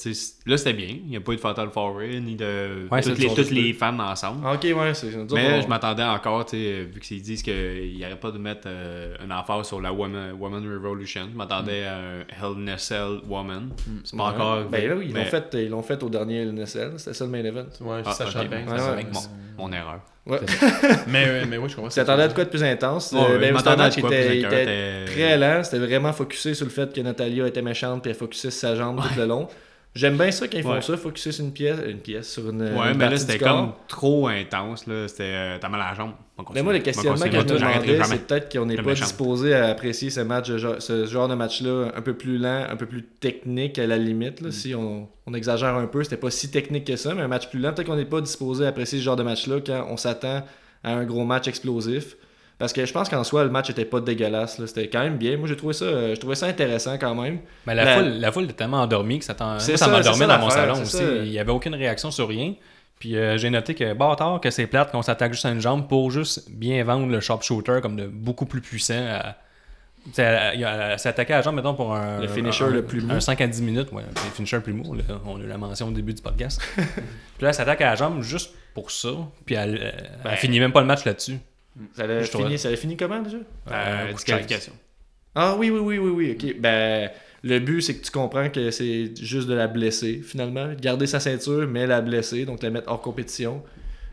[0.46, 0.88] là, c'était bien.
[0.88, 4.00] Il n'y a pas eu de Fatal Four-Way, ni de Ouais, toutes, les, toutes femmes
[4.00, 4.42] ensemble.
[4.44, 5.06] Ah, ok, ouais, c'est.
[5.32, 8.62] Mais je m'attendais encore, tu sais, vu qu'ils disent qu'il n'y aurait pas de mettre
[8.66, 11.28] euh, un emphase sur la Woman, Woman Revolution.
[11.32, 13.70] Je m'attendais à un Hell in a Cell Woman.
[14.04, 14.34] C'est pas Ouais.
[14.34, 14.64] encore.
[14.64, 17.24] Ben là, oui, ils mais- l'ont fait, ils l'ont fait au dernier LNSL, c'était ça
[17.24, 17.66] le main event.
[17.80, 18.50] Ouais, Ah, Sacha ok.
[18.50, 18.68] Banks.
[18.70, 19.04] Ouais, Sacha ouais.
[19.04, 19.12] Banks.
[19.56, 20.00] Bon, mon erreur.
[20.28, 20.40] Ouais.
[21.06, 21.88] Mais, euh, mais oui, je comprends.
[21.88, 23.12] Tu t'attendais à de quoi de plus intense?
[23.12, 26.92] Ouais, Euh, ben, à match quoi était, très lent, c'était vraiment focusé sur le fait
[26.92, 29.48] que Natalia était méchante puis elle focusait sur sa jambe tout le long.
[29.94, 30.82] J'aime bien ça quand ils font Ouais.
[30.82, 32.62] ça, focusser sur une pièce, une pièce sur une.
[32.62, 34.86] Ouais, une mais là, c'était comme trop intense.
[34.86, 35.08] là.
[35.08, 35.24] C'était.
[35.24, 36.12] euh, T'as mal à la jambe.
[36.54, 39.54] Mais moi, le On questionnement que je me demandais, c'est peut-être qu'on n'est pas disposé
[39.54, 43.02] à apprécier ce, match, ce genre de match-là un peu plus lent, un peu plus
[43.02, 44.40] technique à la limite.
[44.40, 44.44] Mm.
[44.44, 47.28] Là, Si on, on exagère un peu, c'était pas si technique que ça, mais un
[47.28, 49.86] match plus lent, peut-être qu'on n'est pas disposé à apprécier ce genre de match-là quand
[49.90, 50.44] on s'attend
[50.84, 52.16] à un gros match explosif.
[52.58, 54.58] Parce que je pense qu'en soi, le match était pas dégueulasse.
[54.58, 54.66] là.
[54.66, 55.36] C'était quand même bien.
[55.36, 57.38] Moi, j'ai trouvé ça, euh, je trouvais ça intéressant quand même.
[57.66, 60.26] Mais la, La- foule, la foule était tellement endormie que ça, moi, ça ça, m'endormait
[60.26, 60.96] dans mon salon aussi.
[60.96, 61.04] ça.
[61.04, 62.54] Il n'y avait aucune réaction sur rien.
[62.98, 65.86] Puis euh, j'ai noté que bâtard que c'est plate qu'on s'attaque juste à une jambe
[65.86, 69.06] pour juste bien vendre le sharpshooter comme de beaucoup plus puissant.
[69.06, 69.36] À...
[70.98, 72.20] s'attaquer à la jambe, mettons, pour un.
[72.20, 73.12] Le finisher un- le plus mou.
[73.12, 74.02] Un 5 à 10 minutes, ouais.
[74.02, 75.02] Le finisher le plus mou, là.
[75.26, 76.60] On a eu la mention au début du podcast.
[76.76, 76.84] puis
[77.40, 79.10] là, elle s'attaque à la jambe juste pour ça.
[79.46, 81.38] Puis elle, euh, elle Ben, finit même pas le match là-dessus.
[81.94, 83.36] Ça avait, fini, ça avait fini comment déjà?
[83.36, 84.72] Euh, Euh, disqualification.
[85.34, 86.36] Ah oui, oui, oui, oui, oui.
[86.38, 86.60] Ok.
[86.60, 87.10] Ben,
[87.42, 90.72] le but, c'est que tu comprends que c'est juste de la blesser, finalement.
[90.80, 93.62] Garder sa ceinture, mais la blesser, donc la mettre hors compétition.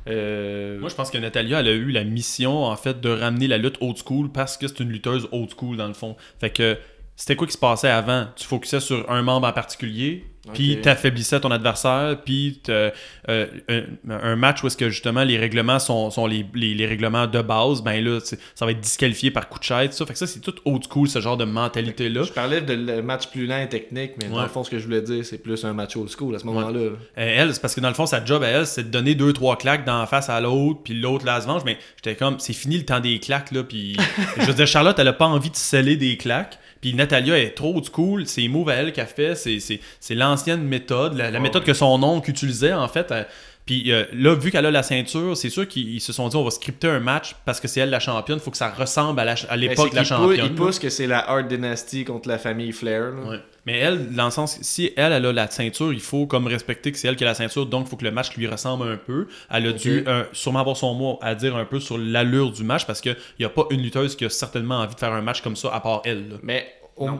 [0.07, 3.47] Euh, Moi, je pense que Natalia, elle a eu la mission, en fait, de ramener
[3.47, 6.15] la lutte old school parce que c'est une lutteuse old school, dans le fond.
[6.39, 6.77] Fait que
[7.15, 8.27] c'était quoi qui se passait avant?
[8.35, 10.81] Tu focusais sur un membre en particulier, puis Ok.
[10.81, 12.91] t'affaiblissais ton adversaire, puis euh,
[13.27, 13.45] un,
[14.09, 17.41] un match où est-ce que justement les règlements sont, sont les, les- les règlements de
[17.41, 20.05] base, ben là, ça va être disqualifié par coup de chaise, tout ça.
[20.05, 22.23] Fait que ça, c'est tout old school, ce genre de mentalité-là.
[22.23, 24.79] Je parlais de le match plus lent et technique, mais dans le fond, ce que
[24.79, 26.79] je voulais dire, c'est plus un match old school à ce moment-là.
[26.79, 29.15] Euh, elle, c'est parce que dans le fond, sa job à elle, c'est de donner
[29.15, 31.63] deux, trois claques d'en face à l'autre, puis l'autre là se venge.
[31.65, 33.63] Mais j'étais comme, c'est fini le temps des claques, là.
[33.63, 33.97] Puis
[34.39, 36.57] je veux dire, Charlotte, elle a pas envie de sceller des claques.
[36.85, 38.27] Puis Natalia est trop school.
[38.27, 41.63] C'est les moves à elle qu'elle fait, c'est, c'est, c'est l'ancienne méthode, la, la méthode
[41.63, 43.11] que son oncle utilisait, en fait.
[43.11, 43.23] euh,
[43.65, 46.35] Puis euh, là, vu qu'elle a la ceinture, c'est sûr qu'ils ils se sont dit,
[46.35, 48.39] on va scripter un match parce que c'est elle la championne.
[48.39, 50.45] faut que ça ressemble à, Mais l'époque de la championne.
[50.45, 53.05] Il pousse que c'est la Hard Dynasty contre la famille Flair.
[53.15, 53.29] là.
[53.31, 53.39] Ouais.
[53.65, 56.91] Mais elle, dans le sens, si elle, elle a la ceinture, il faut comme respecter
[56.91, 58.87] que c'est elle qui a la ceinture, donc il faut que le match lui ressemble
[58.87, 59.27] un peu.
[59.49, 62.63] Elle a dû euh, sûrement avoir son mot à dire un peu sur l'allure du
[62.63, 65.21] match parce qu'il n'y a pas une lutteuse qui a certainement envie de faire un
[65.21, 66.29] match comme ça à part elle.
[66.29, 66.35] là.
[66.43, 66.67] Mais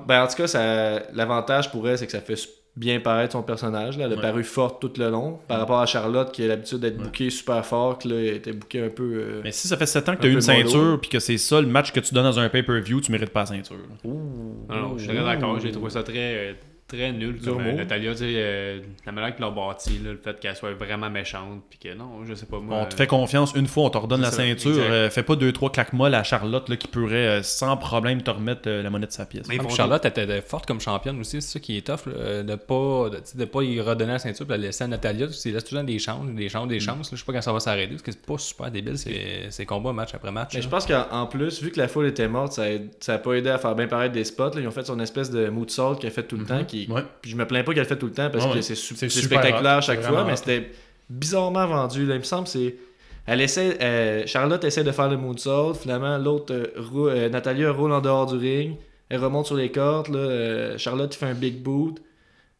[0.08, 2.38] ben, en tout cas, ça- l'avantage pour elle, c'est que ça fait
[2.78, 3.98] bien paraître son personnage.
[3.98, 4.06] Là.
[4.06, 4.22] Elle a Ouais.
[4.22, 5.40] paru forte tout le long.
[5.48, 7.06] Par rapport à Charlotte, qui a l'habitude d'être Ouais.
[7.06, 9.04] bookée super fort, elle était bookée un peu.
[9.04, 11.20] euh, Mais si ça fait 7 ans que tu as peu une ceinture puis que
[11.20, 13.78] c'est ça le match que tu donnes dans un pay-per-view, tu mérites pas la ceinture.
[13.78, 14.10] là.
[14.10, 15.60] Non, non, je suis très d'accord.
[15.60, 16.16] J'ai trouvé ça très,
[16.50, 16.54] euh,
[16.88, 17.40] très nul.
[17.44, 17.70] Comme mot.
[17.70, 20.74] euh, Natalia, tu sais, euh, la manière qu'ils l'ont bâti, là, le fait qu'elle soit
[20.74, 22.78] vraiment méchante, puis que non, je sais pas moi.
[22.82, 24.84] on te fait confiance une fois, on te redonne la c'est ça, ceinture.
[24.90, 28.22] euh, fais pas deux trois claques molles à Charlotte là, qui pourrait euh, sans problème
[28.22, 29.48] te remettre euh, la monnaie de sa pièce.
[29.48, 32.44] Mais- Ah, Charlotte était forte comme championne aussi, c'est ça qui est tough, là, euh,
[32.44, 34.88] de pas de, tu sais, de pas y redonner la ceinture puis la laisser à
[34.88, 36.70] Natalia, tu laisses toujours des chances, des chances, Mm.
[36.70, 37.12] des chances.
[37.12, 37.16] là.
[37.18, 39.66] Je sais pas quand ça va s'arrêter parce que c'est pas super débile ces, ces
[39.66, 40.52] combats match après match.
[40.54, 43.16] Mais je pense qu'en en plus, vu que la foule était morte, ça a, ça
[43.16, 44.52] a pas aidé à faire bien paraître des spots.
[44.54, 44.62] là.
[44.62, 46.64] Ils ont fait son espèce de moonsault qu'elle fait tout le temps.
[46.86, 46.92] Qui...
[46.92, 47.02] Ouais.
[47.22, 48.76] Puis je me plains pas qu'elle le fait tout le temps parce Ouais, que c'est
[48.76, 50.36] su- spectaculaire à chaque fois, mais hot.
[50.38, 50.72] c'était
[51.10, 52.06] bizarrement vendu.
[52.06, 52.16] Là.
[52.16, 52.76] Il me semble que c'est.
[53.28, 55.74] Elle essaie, euh, Charlotte essaie de faire le moonsault.
[55.74, 58.76] Finalement, l'autre, euh, rou- euh, Natalia roule en dehors du ring.
[59.10, 60.10] Elle remonte sur les cordes.
[60.10, 60.20] Là.
[60.20, 62.00] Euh, Charlotte fait un big boot.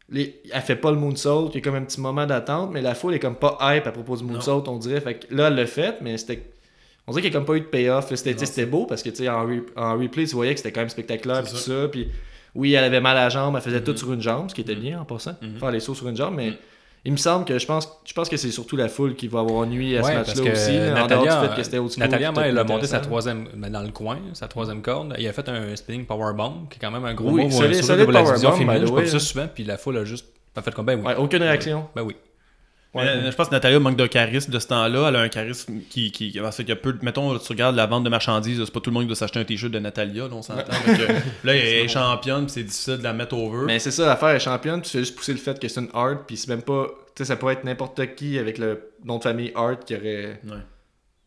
[0.08, 1.50] Les- elle fait pas le moonsault.
[1.52, 3.86] Il y a comme un petit moment d'attente, mais la foule est comme pas hype
[3.86, 5.00] à propos du moonsault, on dirait.
[5.00, 6.42] Fait que là, elle l'a fait, mais c'était.
[7.08, 8.12] On dirait qu'il n'y a comme pas eu de payoff.
[8.14, 10.80] C'était beau parce que tu sais, en, re- en replay, tu voyais que c'était quand
[10.80, 11.42] même spectaculaire.
[11.42, 11.86] Puis tout ça.
[11.90, 12.08] Puis
[12.56, 14.60] oui, elle avait mal à la jambe, elle faisait tout sur une jambe, ce qui
[14.62, 14.80] était Mhm.
[14.80, 15.36] bien en passant.
[15.42, 15.58] Mhm.
[15.58, 16.56] Faire les sauts sur une jambe, mais Mhm.
[17.04, 19.40] il me semble que je pense, je pense que c'est surtout la foule qui va
[19.40, 20.72] avoir nuit à ce Ouais, match-là aussi.
[20.72, 21.90] là, en dehors Natalia, du fait que c'était school.
[21.98, 25.14] Natalia, puis elle a monté sa troisième dans le coin, sa troisième corde.
[25.18, 27.82] Il a fait un spinning powerbomb, qui est quand même un gros Oui, move, solide-
[27.84, 28.86] solide pour la division féminine.
[28.86, 31.06] Je ça souvent, puis la foule a juste pas fait comme ben oui.
[31.06, 31.86] Ouais, aucune réaction.
[31.94, 32.16] Ben oui.
[32.94, 33.04] Ouais.
[33.04, 35.08] Mais, je pense que Natalia manque de charisme de ce temps-là.
[35.08, 36.10] Elle a un charisme qui.
[36.12, 38.80] qui parce qu'il y a peu Mettons, tu regardes la vente de marchandises, c'est pas
[38.80, 40.72] tout le monde qui doit s'acheter un t-shirt de Natalia, là, on s'entend.
[40.72, 40.74] Là,
[41.44, 43.64] elle est championne, puis c'est difficile de la mettre over.
[43.66, 45.90] Mais c'est ça, l'affaire est championne, tu fais juste pousser le fait que c'est une
[45.92, 46.86] Hart, puis c'est même pas.
[47.14, 50.40] Tu sais, ça pourrait être n'importe qui avec le nom de famille Hart qui aurait
[50.44, 50.56] Ouais.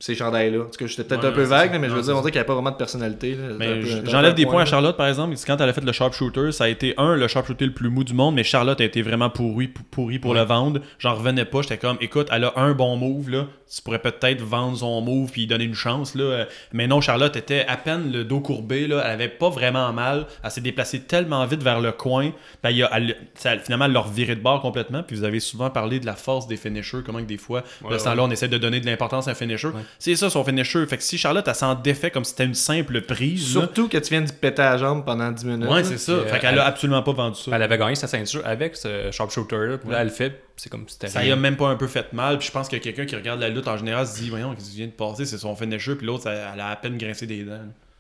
[0.01, 0.59] Ces chandails-là.
[0.61, 2.19] En tout cas, j'étais peut-être Ouais, un peu vague, là, mais je veux dire, on
[2.21, 3.35] dirait qu'il n'y a pas vraiment de personnalité.
[3.35, 3.81] là.
[4.05, 4.69] J'enlève des points point, à là.
[4.71, 5.35] Charlotte, par exemple.
[5.45, 8.03] Quand elle a fait le sharpshooter, ça a été, un, le sharpshooter le plus mou
[8.05, 10.79] du monde, mais Charlotte a été vraiment pourri, pourri pour le vendre.
[10.99, 11.61] J'en revenais pas.
[11.63, 13.47] J'étais comme, écoute, elle a un bon move, là.
[13.73, 16.45] Tu pourrais peut-être vendre son move puis donner une chance, là.
[16.73, 19.01] Mais non, Charlotte était à peine le dos courbé, là.
[19.05, 20.25] Elle avait pas vraiment mal.
[20.43, 22.31] Elle s'est déplacée tellement vite vers le coin.
[22.63, 23.17] Ben, il y a- elle-
[23.63, 25.03] finalement, elle l'a reviré de bord complètement.
[25.03, 27.91] Puis vous avez souvent parlé de la force des finishers, comment que des fois, Ouais,
[27.93, 29.67] de ce temps-là, on essaie de donner de l'importance à un finisher.
[29.97, 30.85] C'est ça son finisher.
[30.85, 33.89] Fait que si Charlotte, elle s'en défait comme si c'était une simple prise, là, Surtout
[33.89, 35.69] que tu viens de péter la jambe pendant 10 minutes.
[35.69, 36.13] Ouais, c'est ça.
[36.17, 37.51] Puis, euh, fait qu'elle elle- a absolument pas vendu ça.
[37.53, 40.87] Elle avait gagné sa ceinture avec ce sharpshooter-là, puis là, elle le fait, c'est comme
[40.87, 42.37] si c'était Ça y a même pas un peu fait mal.
[42.37, 44.69] Puis je pense que quelqu'un qui regarde la lutte en général se dit Voyons, qu'est-ce
[44.71, 45.25] qui vient de passer?
[45.25, 45.95] C'est son finisher.
[45.95, 47.59] Puis l'autre, elle a à peine grincé des dents.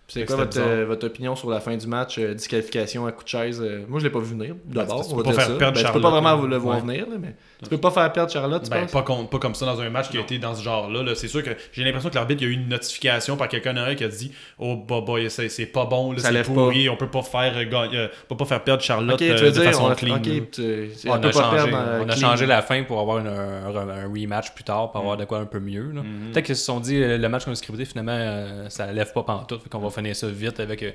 [0.09, 3.23] C'est quoi votre, euh, votre opinion sur la fin du match euh, Disqualification à coup
[3.23, 3.61] de chaise?
[3.61, 4.55] Euh, Moi, je l'ai pas vu venir.
[4.65, 5.53] D'abord, tu on peux pas faire ça.
[5.53, 6.81] perdre Ben, tu peux Charlotte, pas vraiment le voir Ouais.
[6.81, 8.91] venir, là, mais tu peux pas faire perdre Charlotte, tu Ben, penses?
[8.91, 11.03] pas, pas comme ça dans un match qui a été dans ce genre-là.
[11.03, 11.15] là.
[11.15, 13.73] C'est sûr que j'ai l'impression que l'arbitre il y a eu une notification par quelqu'un
[13.73, 17.21] derrière qui a dit Oh, bah, bah, c'est pas bon, c'est pourri, on peut pas
[17.21, 19.95] faire euh, peut pas faire perdre Charlotte Ok, tu veux de dire, façon on a,
[19.95, 20.19] clean.
[20.19, 22.15] tu- on, on peut a pas changé, perdre on a clean.
[22.29, 25.59] changé la fin pour avoir un, rematch plus tard, pour avoir de quoi un peu
[25.59, 25.83] mieux.
[25.83, 26.31] Mhm.
[26.33, 29.67] Peut-être qu'ils se sont dit, le match qu'on a scripté, finalement, ça lève pas pantoute,
[29.69, 30.91] qu'on va finir ça vite avec euh,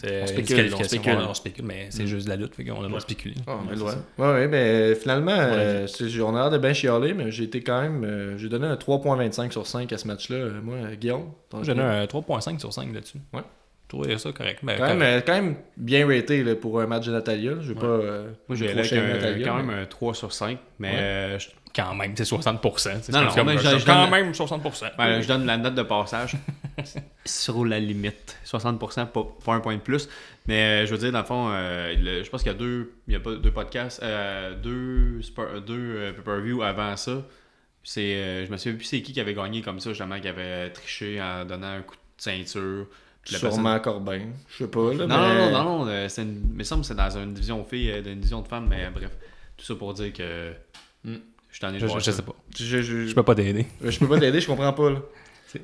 [0.00, 1.12] c'est On spécule, on spécule.
[1.12, 3.02] Ouais, on spécule, mais c'est juste de la lutte, fait qu'on a le droit de
[3.02, 3.34] spéculer.
[3.48, 3.92] Ah, mais Ouais, ouais.
[4.16, 7.44] c'est Ouais, ouais, mais finalement, euh, c'est- on a l'air de bien chialer, mais j'ai
[7.44, 8.04] été quand même.
[8.04, 10.50] euh, j'ai donné un 3.25 sur 5 à ce match-là.
[10.62, 11.32] Moi, Guillaume.
[11.62, 13.18] J'ai donné un 3.5 sur 5 là-dessus.
[13.32, 13.42] Ouais.
[13.90, 14.60] Je trouvais ça correct.
[14.62, 15.14] Ben, Quand même, correct.
[15.16, 17.52] euh, quand même bien raté là, pour un match de Natalia.
[17.60, 17.86] Je vais pas.
[17.86, 20.94] euh, Moi, j'ai quand mais- même un 3 sur 5, mais Ouais.
[20.98, 22.98] euh, je, Quand même, c'est 60%.
[23.02, 24.86] c'est Non, non, comme- mais je- je- je quand donne- même 60%.
[24.96, 26.34] ben, je donne la note de passage
[27.24, 28.36] sur la limite.
[28.44, 30.08] 60%, pas, pas un point de plus.
[30.46, 32.58] Mais euh, je veux dire, dans le fond, euh, le- je pense qu'il y a
[32.58, 37.22] deux, il y a pas, deux podcasts, euh, deux, spa- deux euh, pay-per-view avant ça.
[37.84, 40.28] C'est, euh, je me souviens plus c'est qui qui avait gagné comme ça, justement, qui
[40.28, 42.86] avait triché en donnant un coup de ceinture.
[43.22, 44.20] Puis la personne- Sûrement Corbin.
[44.48, 44.92] Je sais pas.
[44.94, 45.38] Là, Non, mais...
[45.38, 46.40] non, non, non, non, euh, c'est une...
[46.54, 48.48] mais ça me semble que c'est dans une division filles, euh, dans une division de
[48.48, 49.10] femmes, mais euh, bref.
[49.56, 50.52] Tout ça pour dire que.
[51.04, 51.16] Mm.
[51.60, 52.34] Je t'en ai Je, je, je sais pas.
[52.56, 53.66] Je, je, je, Je peux pas t'aider.
[53.82, 54.90] je peux pas t'aider, je comprends pas.
[54.90, 54.98] Là.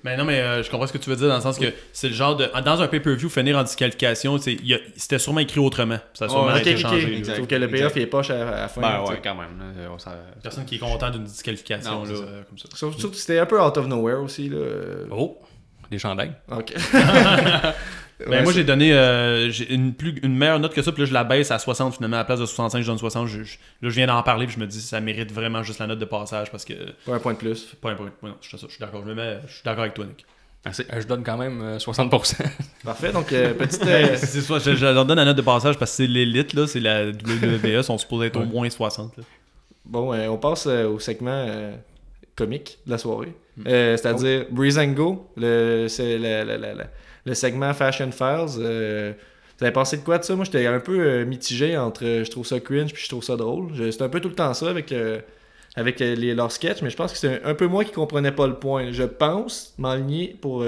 [0.03, 1.67] Mais non, mais euh, je comprends ce que tu veux dire dans le sens que
[1.93, 2.49] c'est le genre de.
[2.65, 5.99] Dans un pay-per-view, finir en disqualification, c'était sûrement écrit autrement.
[6.15, 7.17] Ça a sûrement été changé.
[7.19, 7.37] exact.
[7.37, 8.81] Sauf que le payoff il est poche à, à la fin.
[8.81, 9.59] Ben ouais, quand même.
[9.59, 10.11] là, on s'en-
[10.43, 12.69] Personne qui est content d'une disqualification Non, là, euh, comme ça.
[12.75, 14.49] Sauf sauf que c'était un peu out of nowhere aussi.
[14.49, 14.59] Là.
[15.13, 15.39] Oh,
[15.91, 16.33] des chandails.
[16.51, 16.73] Ok.
[18.21, 21.07] Ben, Ouais, moi, j'ai donné euh, une, plus, une meilleure note que ça, puis là,
[21.09, 22.17] je la baisse à 60 finalement.
[22.17, 23.27] À la place de 65, je donne 60.
[23.27, 25.81] Je, je- là, je viens d'en parler, puis je me dis ça mérite vraiment juste
[25.81, 26.75] la note de passage parce que.
[27.07, 27.75] Pas un point de plus.
[27.81, 28.11] Pas un point.
[28.23, 29.03] non, je suis ça, je suis d'accord.
[29.05, 30.25] Je, me mets- je suis d'accord avec toi, Nick.
[30.65, 30.83] Merci.
[30.93, 32.37] Euh, je donne quand même euh, 60%.
[32.85, 33.83] Parfait, donc euh, petite.
[33.87, 36.55] euh, C'est soit, je, je leur donne la note de passage parce que c'est l'élite,
[36.55, 39.17] là, c'est la WWE, sont supposés être au moins 60.
[39.19, 39.25] là.
[39.85, 41.75] Bon, euh, on passe euh, au segment euh,
[42.37, 43.35] comique de la soirée.
[43.67, 46.85] Euh, C'est-à-dire Breezango, le, c'est le, le- le-
[47.25, 48.59] le- segment Fashion Files.
[48.61, 49.13] euh,
[49.59, 50.35] vous avez pensé de quoi de ça?
[50.35, 53.23] Moi, j'étais un peu euh, mitigé entre euh, je trouve ça cringe puis je trouve
[53.23, 53.71] ça drôle.
[53.93, 55.21] C'est un peu tout le temps ça avec, euh,
[55.77, 58.33] avec les, leurs sketchs, mais je pense que c'est un, un peu moi qui comprenais
[58.33, 58.91] pas le point.
[58.93, 60.65] Je pense m'aligner pour,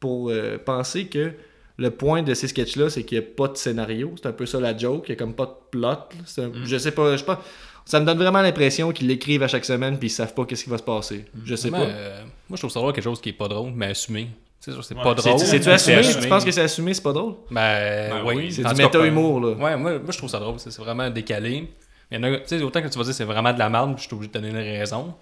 [0.00, 0.30] pour
[0.64, 1.32] penser que
[1.78, 4.12] le point de ces sketchs-là, c'est qu'il n'y a pas de scénario.
[4.20, 5.04] C'est un peu ça la joke.
[5.08, 5.88] Il n'y a comme pas de plot.
[5.88, 7.12] un- Je sais pas.
[7.12, 7.42] Je sais pas.
[7.84, 10.64] Ça me donne vraiment l'impression qu'ils l'écrivent à chaque semaine puis ils savent pas qu'est-ce
[10.64, 11.24] qui va se passer.
[11.46, 11.84] Je sais Mais, pas.
[11.86, 14.28] euh, moi, je trouve ça drôle quelque chose qui est pas drôle, mais assumé.
[14.68, 15.02] C'est sûr, c'est Ouais.
[15.02, 15.38] pas drôle.
[15.38, 16.02] C'est-tu assumé?
[16.20, 17.34] Tu penses que c'est assumé, c'est pas drôle?
[17.50, 18.34] Ben, Ben oui.
[18.36, 18.52] oui.
[18.52, 19.48] C'est du méta-humour, là.
[19.52, 20.56] Ouais, moi, moi je trouve ça drôle.
[20.58, 21.68] C'est vraiment décalé.
[22.10, 23.58] Il y en a, tu sais, autant que tu vas dire que c'est vraiment de
[23.58, 25.14] la merde, puis je suis obligé de te donner une raison.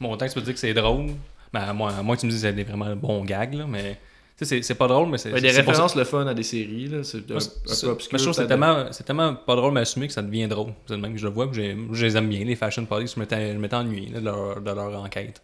[0.00, 1.06] Bon, autant que tu peux dire que c'est drôle,
[1.52, 3.54] ben, à moins, à moins que tu me dises que c'est des vraiment bons gags,
[3.54, 3.98] là, mais.
[4.40, 5.28] C'est- c'est pas drôle, mais c'est.
[5.28, 7.04] Il y a des références le fun à des séries, là.
[7.04, 7.96] C'est un, peu obscur.
[8.12, 10.48] mais je trouve que c'est tellement, c'est tellement pas drôle mais assumé que ça devient
[10.48, 10.72] drôle.
[10.88, 12.84] C'est le même que je le vois, puis j'ai- je les aime bien, les fashion
[12.84, 13.14] police.
[13.14, 15.40] Je m'étais je m'étais ennuyé là, de, leur, de leur enquête.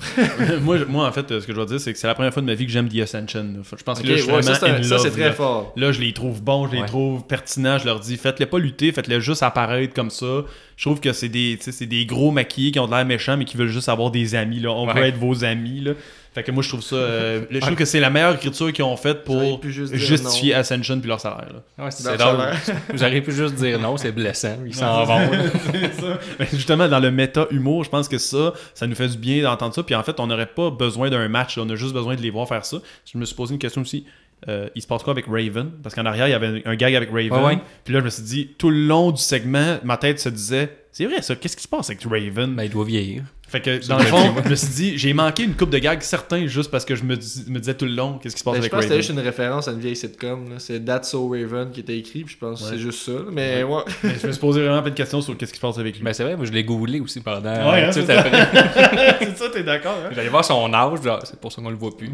[0.62, 2.32] moi, moi, en fait, euh, ce que je dois dire, c'est que c'est la première
[2.32, 3.46] fois de ma vie que j'aime The Ascension.
[3.76, 5.10] Je pense que là, je suis ouais, ça, vraiment c'est un- in ça, love, c'est
[5.10, 5.32] très là.
[5.32, 5.72] fort.
[5.76, 6.86] Là, je les trouve bons, je les Ouais.
[6.86, 7.78] trouve pertinents.
[7.78, 10.44] Je leur dis, faites-les pas lutter, faites-les juste apparaître comme ça.
[10.76, 13.56] Je trouve que c'est des, des gros maquillés qui ont de l'air méchants, mais qui
[13.56, 14.60] veulent juste avoir des amis.
[14.60, 14.70] Là.
[14.70, 15.08] On veut Ouais.
[15.08, 15.80] être vos amis.
[15.80, 15.92] Là.
[16.34, 16.96] Fait que moi, je trouve ça.
[16.96, 20.60] euh, je trouve que c'est la meilleure écriture qu'ils ont faite pour juste justifier non.
[20.60, 21.48] Ascension puis leur salaire.
[21.78, 21.84] là.
[21.84, 22.38] Ouais, c'est drôle.
[22.94, 24.56] J'aurais pu juste dire non, c'est blessant.
[24.66, 25.18] Ils s'en vont.
[26.38, 29.74] Mais justement, dans le méta-humour, je pense que ça, ça nous fait du bien d'entendre
[29.74, 29.82] ça.
[29.82, 31.56] Puis en fait, on n'aurait pas besoin d'un match.
[31.56, 31.64] là.
[31.66, 32.78] On a juste besoin de les voir faire ça.
[33.10, 34.04] Je me suis posé une question aussi.
[34.46, 35.70] Euh, il se passe quoi avec Raven?
[35.82, 37.32] Parce qu'en arrière, il y avait un gag avec Raven.
[37.32, 37.58] Ouais, ouais.
[37.84, 40.76] Puis là, je me suis dit, tout le long du segment, ma tête se disait,
[40.92, 42.54] c'est vrai ça, qu'est-ce qui se passe avec Raven?
[42.54, 43.24] Ben, il doit vieillir.
[43.48, 46.02] Fait que dans le fond, je me suis dit, j'ai manqué une coupe de gags
[46.02, 48.44] certains juste parce que je me, dis- me disais tout le long, qu'est-ce qui se
[48.44, 50.44] passe Ben, je avec pense que c'était Raven juste une référence à une vieille sitcom.
[50.58, 52.70] C'est That's So Raven qui était écrit, puis je pense que Ouais.
[52.72, 53.12] c'est juste ça.
[53.32, 53.82] Mais ouais.
[54.04, 55.96] Mais Je me suis posé vraiment plein de questions sur qu'est-ce qui se passe avec
[55.96, 56.04] lui.
[56.04, 57.40] Ben, c'est vrai, moi, je l'ai googlé aussi pendant.
[57.70, 58.20] Ouais, hein, tu sais, c'est ça.
[58.20, 60.10] après- c'est ça, t'es d'accord, hein?
[60.14, 62.10] J'allais voir son âge, genre, c'est pour ça qu'on le voit plus.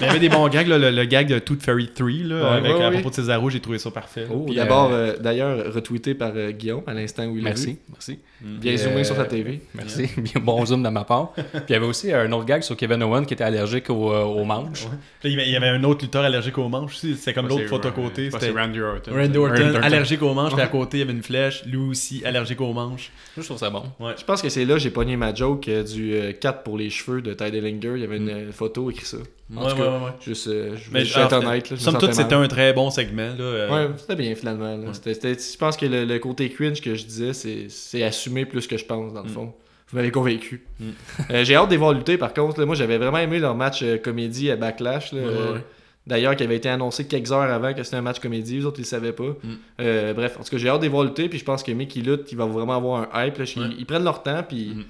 [0.00, 2.36] Il y avait des bons gags, là, le, le gag de Tooth Fairy 3, là,
[2.36, 2.94] Ouais, avec, ouais, à ouais.
[2.94, 4.26] propos de Cesaro, j'ai trouvé ça parfait.
[4.32, 7.50] Oh, D'abord, euh, euh, d'ailleurs, retweeté par euh, Guillaume à l'instant où il l'a.
[7.50, 8.18] Merci, merci.
[8.40, 9.60] Bien zoomé euh, sur sa TV.
[9.74, 11.32] Merci, bien bon zoom de ma part.
[11.32, 14.12] Puis il y avait aussi un autre gag sur Kevin Owen qui était allergique au,
[14.12, 14.86] euh, aux manches.
[15.20, 17.88] Puis, il y avait- un autre lutteur allergique aux manches aussi, c'était comme l'autre photo
[17.88, 18.30] à côté.
[18.30, 19.12] C'était c'est Randy Orton.
[19.14, 19.82] Randy Orton, Randy Orton.
[19.82, 22.72] allergique aux manches, puis à côté, il y avait une flèche, lui aussi allergique aux
[22.72, 23.10] manches.
[23.36, 23.82] Je trouve ça bon.
[24.16, 26.78] Je pense que c'est là que j'ai pogné ma joke euh, du euh, 4 pour
[26.78, 27.92] les cheveux de Ty Dillinger.
[27.96, 29.18] Il y avait une euh, photo écrit ça.
[29.56, 30.10] En Ouais, tout ouais, cas, ouais, ouais.
[30.20, 31.70] Juste, euh, je vais être honnête.
[31.70, 33.28] là, je Somme toute, c'était un très bon segment.
[33.28, 34.76] Là, euh, Ouais, c'était bien finalement.
[34.76, 34.92] là.
[34.92, 38.44] C'était- c'était- je pense que le, le côté cringe que je disais, c'est c'est assumé
[38.44, 39.32] plus que je pense dans le Mm.
[39.32, 39.52] fond.
[39.90, 40.64] Vous m'avez convaincu.
[40.80, 40.84] Mm.
[41.30, 42.60] Euh, J'ai hâte de les voir lutter par contre.
[42.60, 42.66] là.
[42.66, 45.12] moi j'avais vraiment aimé leur match euh, comédie à Backlash.
[45.12, 45.60] là, Ouais, euh, ouais.
[46.06, 48.78] D'ailleurs, qui avait été annoncé quelques heures avant que c'était un match comédie, les autres
[48.78, 49.36] ils le savaient pas.
[49.80, 51.70] Euh, bref, en tout cas, j'ai hâte de les voir lutter, puis je pense que
[51.72, 53.36] Mick qui lutte, il va vraiment avoir un hype.
[53.36, 53.44] là.
[53.56, 53.68] Ils, Ouais.
[53.78, 54.84] ils prennent leur temps, puis Mhm.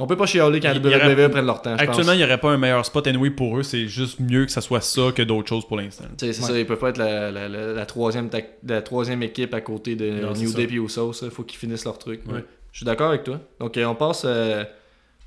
[0.00, 1.74] on peut pas chialer quand les WWE prennent leur temps.
[1.76, 3.62] Actuellement, il n'y aurait pas un meilleur spot anyway pour eux.
[3.62, 6.04] C'est juste mieux que ça soit ça que d'autres choses pour l'instant.
[6.18, 8.82] Tu sais, C'est ça, ils peuvent pas être la, la, la, la troisième, tac- la
[8.82, 10.56] troisième équipe à côté de Non, New ça.
[10.56, 11.12] Day et Usos.
[11.22, 12.22] Il faut qu'ils finissent leur truc.
[12.26, 12.44] Ouais.
[12.72, 13.40] Je suis d'accord avec toi.
[13.60, 14.64] Donc, euh, on passe euh,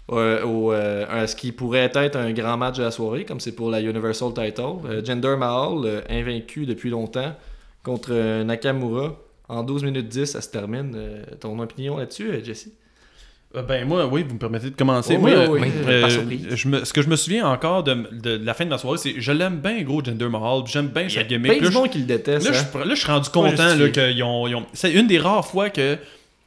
[0.08, 3.40] au, au, euh, à ce qui pourrait être un grand match de la soirée, comme
[3.40, 4.62] c'est pour la Universal Title.
[4.86, 7.36] Euh, Jinder Mahal, euh, invaincu depuis longtemps,
[7.84, 9.16] contre euh, Nakamura.
[9.50, 10.94] En 12 minutes 10, ça se termine.
[10.96, 12.70] Euh, ton opinion là-dessus, euh, Jesse?
[13.54, 15.16] Euh, ben moi, oui, vous me permettez de commencer.
[15.18, 16.48] Oh, moi, oui, euh, oui, oui, euh, par surprise.
[16.52, 18.98] je me- ce que je me souviens encore de, de la fin de ma soirée,
[18.98, 21.52] c'est je l'aime bien gros Jinder Mahal, j'aime bien sa gimmick.
[21.52, 22.50] Ben Là, du je- monde qui le déteste.
[22.50, 22.66] Là, hein.
[22.74, 25.70] je, là, je suis rendu content qu'ils ont, ils ont- C'est une des rares fois
[25.70, 25.98] que,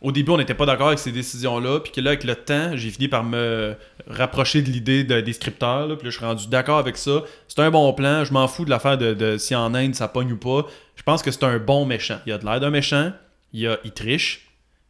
[0.05, 2.77] au début, on n'était pas d'accord avec ces décisions-là, puis que là, avec le temps,
[2.77, 3.75] j'ai fini par me
[4.07, 7.23] rapprocher de l'idée de- des scripteurs, là, puis là, je suis rendu d'accord avec ça.
[7.49, 10.07] C'est un bon plan, je m'en fous de l'affaire de, de si en Inde ça
[10.09, 10.67] pogne ou pas.
[10.97, 12.19] Je pense que c'est un bon méchant.
[12.27, 13.13] Il a de l'air d'un méchant,
[13.53, 14.43] il, a, il triche.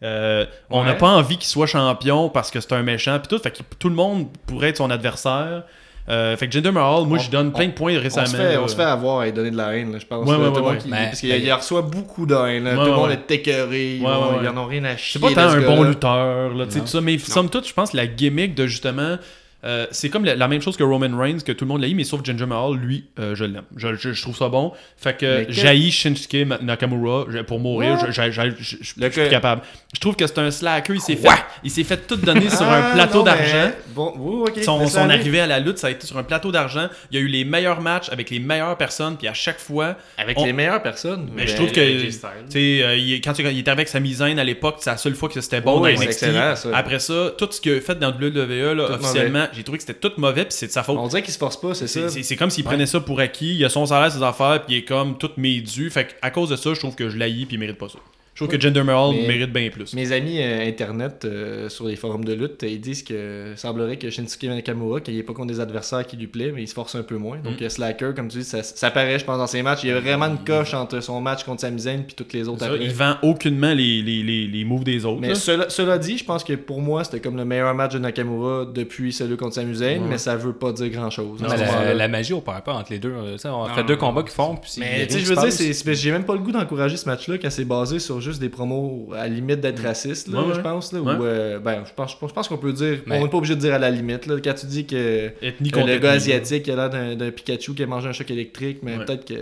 [0.02, 0.98] Euh, On n'a Ouais.
[0.98, 3.88] pas envie qu'il soit champion parce que c'est un méchant, puis tout, fait que tout
[3.88, 5.62] le monde pourrait être son adversaire.
[6.06, 8.26] Euh, fait que Jinder Mahal, moi, je donne plein de points On récemment.
[8.26, 8.60] se, fait, là.
[8.62, 10.28] on se fait avoir et donner de la haine, là, je pense.
[10.28, 12.64] Ouais, ouais, tout le ouais, monde qui- parce qu'il il reçoit beaucoup de haine.
[12.64, 12.74] là.
[12.74, 13.96] Tout le monde est écœuré.
[13.96, 14.48] Ils, Ouais, vont- ouais, ils ouais.
[14.48, 15.18] en ont rien à chier.
[15.20, 16.84] C'est pas tant un bon lutteur, là, tu sais, Non.
[16.84, 19.16] tout ça, mais somme toute, je pense que la gimmick de justement.
[19.64, 21.88] Euh, c'est comme la, la même chose que Roman Reigns, que tout le monde l'a
[21.88, 23.62] eu, mais sauf Ginger Mahal, lui, euh, je l'aime.
[23.76, 24.72] Je, je- je trouve ça bon.
[24.96, 27.98] Fait que j'haïs Shinsuke Nakamura pour mourir.
[28.06, 29.62] Je, je- je- je- je- je Le suis plus capable.
[29.94, 30.94] Je trouve que c'est un slacker.
[30.94, 31.28] Il s'est fait,
[31.62, 33.70] il s'est fait tout donner sur un Ah, plateau d'argent.
[33.94, 34.62] Bon, oui, ok.
[34.64, 36.88] Son, arrivée à la lutte, ça a été sur un plateau d'argent.
[37.10, 39.96] Il y a eu les meilleurs matchs avec les meilleures personnes, puis à chaque fois,
[40.18, 41.28] Avec on- les meilleures personnes.
[41.34, 44.76] mais je trouve que, euh, il- quand il, il était avec sa misaine à l'époque,
[44.80, 46.32] c'est la seule fois que c'était bon Oui, dans NXT.
[46.32, 46.54] ça.
[46.74, 49.98] Après ça, tout ce qu'il a fait dans WWE, là, officiellement, j'ai trouvé que c'était
[49.98, 50.96] tout mauvais, puis c'est de sa faute.
[50.98, 52.08] On dirait qu'il se force pas, c'est ça.
[52.08, 54.78] C'est- comme s'il prenait ça pour acquis, il a son salaire, ses affaires, puis il
[54.78, 55.90] est comme tout médu.
[55.90, 57.98] Fait à cause de ça, je trouve que je l'haïs, puis il mérite pas ça.
[58.34, 59.94] Je trouve que Jinder Mahal Mais- mérite bien plus.
[59.94, 64.10] Mes amis euh, internet euh, sur les forums de lutte, ils disent que semblerait que
[64.10, 66.74] Shinsuke Nakamura, qu'il n'y ait pas contre des adversaires qui lui plaît, mais il se
[66.74, 67.38] force un peu moins.
[67.38, 69.84] Donc euh, Slacker, comme tu dis, ça, ça paraît, je pense, dans ses matchs.
[69.84, 72.48] Il y a vraiment une coche entre son match contre Sami Zayn puis toutes les
[72.48, 72.84] autres Ça, après.
[72.84, 75.20] il vend aucunement les, les, les, les moves des autres.
[75.20, 78.00] Mais cela, cela dit, je pense que pour moi, c'était comme le meilleur match de
[78.00, 81.38] Nakamura depuis celui contre Sami Zayn, mais ça veut pas dire grand chose.
[81.40, 83.12] Mais la, la magie opère pas entre les deux.
[83.34, 84.56] tu sais, on Non, fait deux combats qu'ils font.
[84.56, 87.08] Puis Mais tu sais, qui je veux dire, j'ai même pas le goût d'encourager ce
[87.08, 90.48] match-là quand c'est basé sur juste des promos à la limite d'être raciste, là, Ouais,
[90.48, 90.54] ouais.
[90.56, 90.92] je pense.
[90.92, 91.14] Là, Ouais.
[91.14, 93.54] ou, euh, ben, je pense, je pense qu'on peut dire, Mais- on n'est pas obligé
[93.54, 94.26] de dire à la limite.
[94.26, 97.86] Là, quand tu dis que Ethnie le gars asiatique a l'air d'un Pikachu qui a
[97.86, 99.04] mangé un choc électrique, mais Ouais.
[99.04, 99.34] peut-être que.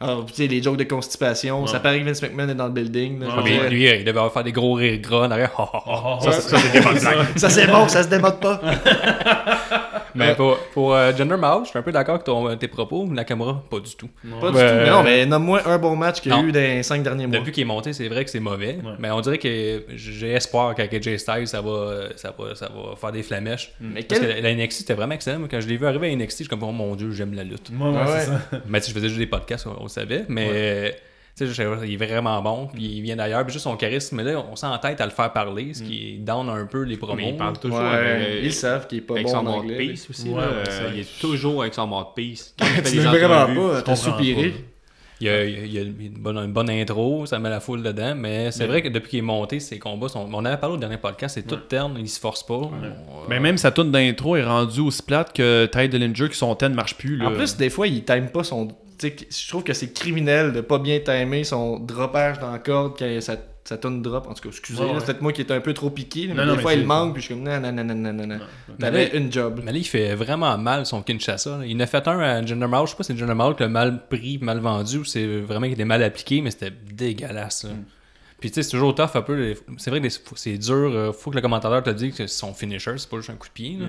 [0.00, 1.68] Alors, tu sais, les jokes de constipation, Ouais.
[1.68, 3.20] ça paraît que Vince McMahon est dans le building.
[3.20, 5.52] là, Ouais, Mais lui, euh, il devait avoir faire des gros rires gras en arrière.
[6.22, 8.60] Ça, ça c'est bon, ça se démode pas.
[10.16, 13.06] Mais pour, pour euh, Jinder Mahal, je suis un peu d'accord avec ton- tes propos.
[13.06, 14.08] Nakamura, pas du tout.
[14.40, 14.68] Pas du Ouais.
[14.68, 14.76] tout.
[14.84, 16.44] Mais non, mais nomme-moi un bon match qu'il y a Non.
[16.48, 17.38] eu dans les 5 derniers mois.
[17.38, 18.78] Depuis qu'il est monté, c'est vrai que c'est mauvais.
[18.84, 18.92] Ouais.
[18.98, 22.96] Mais on dirait que j'ai espoir qu'avec AJ Styles, ça va, ça, va, ça va
[22.96, 23.72] faire des flamèches.
[23.80, 25.38] Mais Parce quel- que la, NXT, c'était vraiment excellent.
[25.40, 27.34] Moi, Quand je l'ai vu arriver à NXT, je suis comme, oh mon dieu, j'aime
[27.34, 27.70] la lutte.
[27.70, 28.04] Ouais, ouais, Ouais.
[28.20, 28.40] c'est ça.
[28.68, 30.24] Mais sais, je faisais juste des podcasts, on, on le savait.
[30.28, 30.90] Mais euh,
[31.36, 32.68] tu sais, il est vraiment bon.
[32.72, 33.44] Puis il vient d'ailleurs.
[33.44, 36.48] Puis juste son charisme, mais là, on s'entête à le faire parler, ce qui down
[36.48, 37.16] un peu les promos.
[37.16, 39.42] Mais il parle toujours Ouais, avec, ils savent qu'il est pas avec bon son en
[39.42, 39.76] mode anglais.
[39.88, 40.28] peace aussi.
[40.30, 40.48] Ouais, là.
[40.48, 42.54] ouais, Euh, il est toujours avec son mode peace.
[42.58, 44.48] Quand il fait des vraiment pas, je t'as soupiré.
[44.50, 44.56] pas.
[45.18, 47.82] Il y a, il y a une, bonne, une bonne intro, ça met la foule
[47.82, 50.28] dedans, mais c'est vrai que depuis qu'il est monté, ses combats sont.
[50.30, 52.52] On avait parlé au dernier podcast, c'est tout terne, il se force pas.
[52.54, 52.70] On-
[53.28, 56.72] Mais même sa tune d'intro est rendue aussi plate que Ty Dillinger qui son thème
[56.72, 57.16] ne marche plus.
[57.16, 57.28] Là.
[57.28, 58.68] En plus, des fois, il time pas son.
[58.98, 62.58] Tu sais, Je trouve que c'est criminel de pas bien timer son droppage dans la
[62.58, 64.26] corde quand sa, sa tonne drop.
[64.28, 64.94] En tout cas, excusez, Ouais, ouais.
[65.00, 66.74] c'est peut-être moi qui est un peu trop piqué, là, mais Non, des mais fois,
[66.74, 68.38] il manque, puis je suis comme non, non, non, non, non, non,
[68.78, 69.60] T'avais une job.
[69.64, 71.58] Mais là, il fait vraiment mal son Kinshasa.
[71.58, 71.66] là.
[71.66, 73.54] Il en a fait un à Jinder Mahal, je sais pas si c'est Jinder Mahal
[73.56, 76.70] qui l'a mal pris, mal vendu, ou c'est vraiment qu'il était mal appliqué, mais c'était
[76.70, 77.64] dégueulasse.
[77.64, 77.70] là.
[78.38, 79.34] Puis tu sais, c'est toujours tough un peu.
[79.34, 82.36] les- C'est vrai que c'est dur, euh, faut que le commentateur te dise que c'est
[82.38, 83.76] son finisher, c'est pas juste un coup de pied.
[83.80, 83.86] là.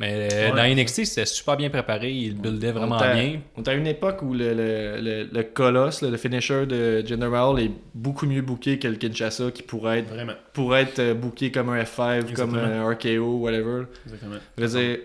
[0.00, 3.40] Mais euh, Ouais, dans NXT, c'était super bien préparé, il buildait vraiment on bien.
[3.54, 7.60] On est à une époque où le, le, le, le colosse, le finisher de Mahal
[7.60, 10.32] est beaucoup mieux booké que le Kinshasa qui pourrait être, Vraiment.
[10.54, 13.82] pourrait être euh, booké comme un F5, comme un RKO, whatever.
[14.06, 14.36] Exactement.
[14.56, 14.98] Je veux dire,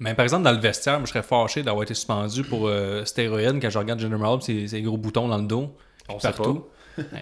[0.00, 3.04] Mais par exemple, dans le vestiaire, moi, je serais fâché d'avoir été suspendu pour euh,
[3.04, 5.76] stéroïdes quand je regarde Mahal, ses, ses gros boutons dans le dos.
[6.08, 6.36] on sait pas.
[6.38, 6.64] partout.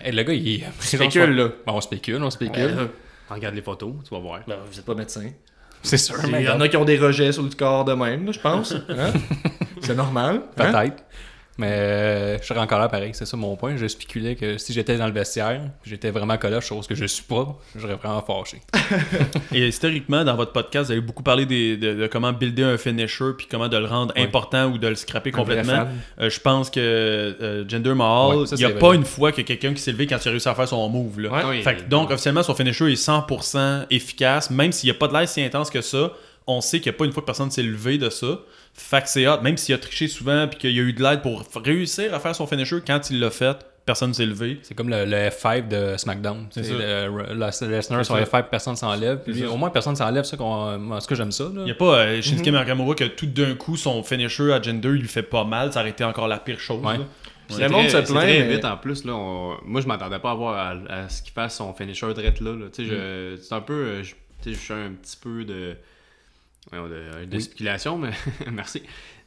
[0.05, 0.65] Et le gars, il est.
[0.79, 1.49] Spécule, là.
[1.67, 2.63] On spécule, on spécule.
[2.63, 2.87] Euh,
[3.29, 4.41] Regarde les photos, tu vas voir.
[4.47, 5.29] ben, vous êtes pas médecin.
[5.85, 8.27] C'est sûr, Il y en a qui ont des rejets sur le corps de même,
[8.27, 8.75] là, je pense.
[8.89, 9.13] Hein?
[9.81, 10.41] C'est normal.
[10.59, 10.73] hein?
[11.57, 13.77] Mais euh, je serais encore là pareil, c'est ça mon point.
[13.77, 17.23] Je spéculais que si j'étais dans le vestiaire, j'étais vraiment coloche, chose que je suis
[17.23, 18.61] pas, j'aurais vraiment fâché.
[19.53, 22.77] Et historiquement, dans votre podcast, vous avez beaucoup parlé des- de, de comment builder un
[22.77, 25.87] finisher puis comment de le rendre important ou de le scraper complètement.
[26.21, 28.97] Euh, je pense que euh, Jinder Mahal, il n'y a pas vrai.
[28.97, 31.21] une fois que quelqu'un qui s'est levé quand il a réussi à faire son move.
[31.21, 31.31] Là.
[31.31, 31.43] Ouais.
[31.49, 31.63] Oui.
[31.63, 35.13] Fait que donc, officiellement, son finisher est 100% efficace, même s'il n'y a pas de
[35.13, 36.13] l'air si intense que ça.
[36.47, 38.39] On sait qu'il n'y a pas une fois que personne s'est levé de ça.
[38.77, 41.03] Fait que c'est hot, même s'il a triché souvent puis qu'il y a eu de
[41.03, 43.57] l'aide pour réussir à faire son finisher, quand il l'a fait,
[43.87, 44.59] personne ne s'est levé.
[44.63, 46.47] C'est comme le, le F5 de SmackDown.
[46.51, 46.63] C'est
[47.67, 48.23] Lesnar sur ça.
[48.25, 49.21] F5, personne s'enlève.
[49.51, 50.25] Au moins, personne s'enlève.
[50.25, 51.45] Ça, en tout cas, j'aime ça.
[51.55, 54.89] Il n'y a pas euh, Shinsuke Nakamura que tout d'un coup, son finisher à Jinder,
[54.89, 55.73] il lui fait pas mal.
[55.73, 56.83] Ça aurait été encore la pire chose.
[56.85, 56.99] Ouais.
[57.59, 59.05] Le monde se plaint, très mais- vite en plus.
[59.05, 62.13] Là, on- Moi, je m'attendais pas à voir à, à ce qu'il fasse son finisher
[62.15, 62.53] direct là.
[62.53, 62.67] là.
[62.75, 63.73] Tu sais, je- C'est un peu.
[63.75, 65.77] euh, je suis un petit peu de.
[66.79, 68.11] Voyons, de, de spéculation, mais
[68.53, 68.83] merci.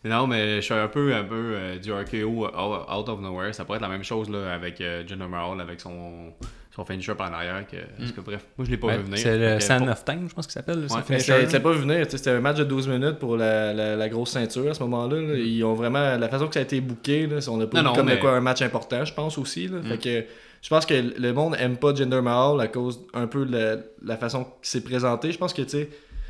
[0.06, 3.54] Non, mais je suis un peu, un peu euh, du RKO out out of nowhere.
[3.54, 6.34] Ça pourrait être la même chose là, avec euh, Jinder Mahal, avec son,
[6.74, 7.66] son finisher par en arrière.
[7.68, 9.18] Que, tout cas, bref, moi je l'ai pas Ouais, vu venir.
[9.18, 10.80] c'est le que, Sand of Time, je pense qu'il s'appelle.
[10.80, 11.20] Ouais, finisher.
[11.24, 14.10] c'était c'était pas vu venir, c'était un match de 12 minutes pour la, la, la
[14.10, 15.20] grosse ceinture à ce moment-là.
[15.20, 15.34] là.
[15.36, 16.16] Ils ont vraiment.
[16.16, 18.10] La façon que ça a été booké, là, on a pas Non, vu non, comme
[18.16, 19.68] de quoi un match important, je pense aussi.
[19.68, 19.82] Là.
[19.82, 20.26] Fait que
[20.62, 23.78] je pense que le monde aime pas Jinder Mahal à cause un peu de la,
[24.04, 25.32] la façon qu'il s'est présenté.
[25.32, 25.90] Je pense que tu sais.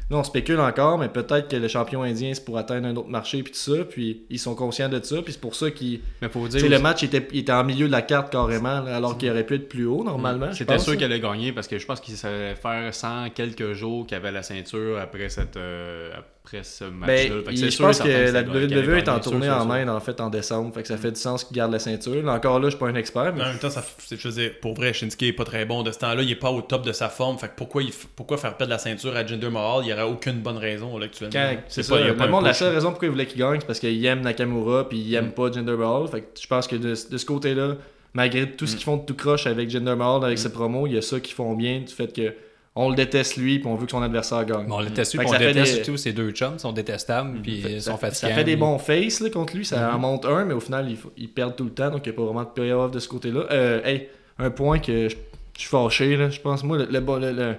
[0.09, 3.09] Là, on spécule encore, mais peut-être que le champion indien, c'est pour atteindre un autre
[3.09, 5.99] marché, puis tout ça, puis ils sont conscients de ça, puis c'est pour ça qu'ils.
[6.21, 6.69] Mais faut dire.
[6.69, 9.55] le match était, il était en milieu de la carte carrément, alors qu'il aurait pu
[9.55, 10.47] être plus haut normalement.
[10.63, 10.97] pense, sûr là.
[10.97, 14.31] qu'elle allait gagner parce que je pense qu'il savait faire 100 quelques jours qu'il avait
[14.31, 16.11] la ceinture après cette euh,
[16.47, 17.41] après ce match-là.
[17.45, 20.73] Ben, je pense que la WWE est en tournée en Inde en fait en décembre,
[20.73, 22.23] fait que ça fait du sens qu'il garde la ceinture.
[22.23, 24.33] Là, encore là, je suis pas un expert, mais En même temps, ça, je veux
[24.33, 26.21] dire, pour vrai, Shinsuke est pas très bon de ce temps-là.
[26.23, 27.37] Il est pas au top de sa forme.
[27.37, 29.81] Fait que pourquoi, il pourquoi faire perdre la ceinture à Jinder Mahal?
[29.83, 31.31] Il n'y aurait aucune bonne raison là, actuellement.
[31.33, 31.99] quand, c'est pas- ça.
[32.01, 33.59] il y a Le pas un monde, la seule raison pourquoi il voulait qu'il gagne,
[33.59, 36.07] c'est parce qu'il aime Nakamura puis il aime pas Jinder Mahal.
[36.07, 37.75] Fait que je pense que de, de ce côté-là,
[38.13, 40.93] malgré tout ce qu'ils font de tout croche avec Jinder Mahal, avec ses promos, il
[40.93, 42.33] y a ça qu'ils font bien, du fait que
[42.77, 44.65] on le déteste lui, puis on veut que son adversaire gagne.
[44.67, 46.59] Bon, on le déteste, Fait puis on ça déteste des- surtout ces deux chums, ils
[46.59, 48.35] sont détestables, puis ils ça, sont ça fatigants.
[48.35, 50.97] fait des bons faces là, contre lui, ça en monte un, mais au final, ils,
[51.17, 53.07] ils perdent tout le temps, donc il n'y a pas vraiment de payoff de ce
[53.07, 53.45] côté-là.
[53.51, 54.07] Euh, hey,
[54.39, 55.15] un point que je,
[55.55, 56.99] je suis fâché, là, je pense, moi, le, le,
[57.31, 57.55] le-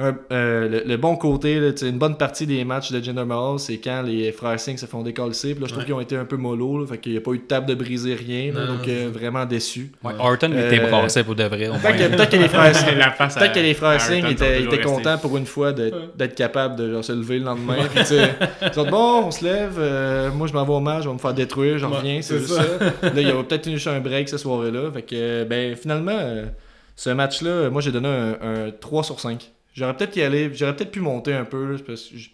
[0.00, 3.58] un- euh, le- le bon côté, là, une bonne partie des matchs de Jinder Mahal,
[3.58, 5.84] c'est quand les frères Singh se font décoller, puis là, je trouve Ouais.
[5.84, 7.66] qu'ils ont été un peu mollo, là, fait qu'il n'y a pas eu de table
[7.66, 9.92] de briser, rien, là, donc euh, vraiment déçu.
[10.02, 11.68] Ouais, Orton Euh, était brassé pour de vrai.
[11.82, 16.34] Peut-être que, les frères Singh- Peut-être que les frères étaient, contents pour une fois d'être
[16.34, 17.76] capables de genre, se lever le lendemain.
[17.94, 18.30] Puis, tu sais,
[18.62, 21.08] ils ont dit, bon, on se lève, euh, moi je m'en vais au match, je
[21.08, 22.62] vais me faire détruire, j'en reviens, c'est c'est juste ça.
[22.62, 24.90] Là, il y a peut-être eu un break cette soirée-là.
[24.92, 26.46] Fait que, euh, ben, finalement, euh,
[26.96, 29.50] ce match-là, euh, moi j'ai donné un, un 3 sur 5.
[29.80, 32.28] J'aurais peut-être y aller, j'aurais peut-être pu monter un peu, parce que je,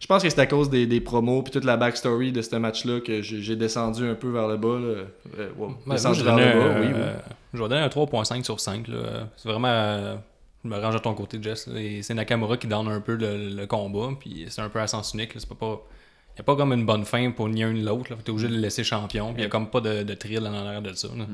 [0.00, 2.56] je pense que c'est à cause des, des promos puis toute la backstory de ce
[2.56, 4.78] match-là que j'ai descendu un peu vers le bas.
[4.78, 5.04] Là.
[5.38, 5.48] Euh,
[5.86, 6.92] descendu je vers le bas, un- oui, oui.
[6.96, 7.14] euh,
[7.54, 8.88] Je vais donner un 3.5 sur 5.
[8.88, 9.28] là.
[9.36, 10.18] C'est vraiment.
[10.64, 11.68] Je me range à ton côté, Jess.
[11.76, 14.10] Et C'est Nakamura qui donne un peu le, le combat.
[14.18, 15.32] Puis c'est un peu à sens unique.
[15.36, 15.82] C'est pas, pas...
[16.30, 18.14] Il n'y a pas comme une bonne fin pour ni un ni l'autre.
[18.24, 19.26] Tu es obligé de le laisser champion.
[19.34, 21.08] Puis il n'y a comme pas de, de thrill en arrière de ça.
[21.16, 21.26] là.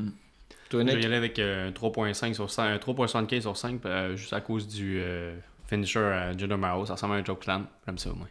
[0.71, 3.81] Toi, Je vais y aller avec euh, un 3.5 sur 5, un 3.75 sur 5,
[3.87, 5.35] euh, juste à cause du euh,
[5.69, 6.87] finisher à Jinder Mahal.
[6.87, 7.66] Ça ressemble à un joke slam.
[7.87, 8.27] J'aime ça, moi.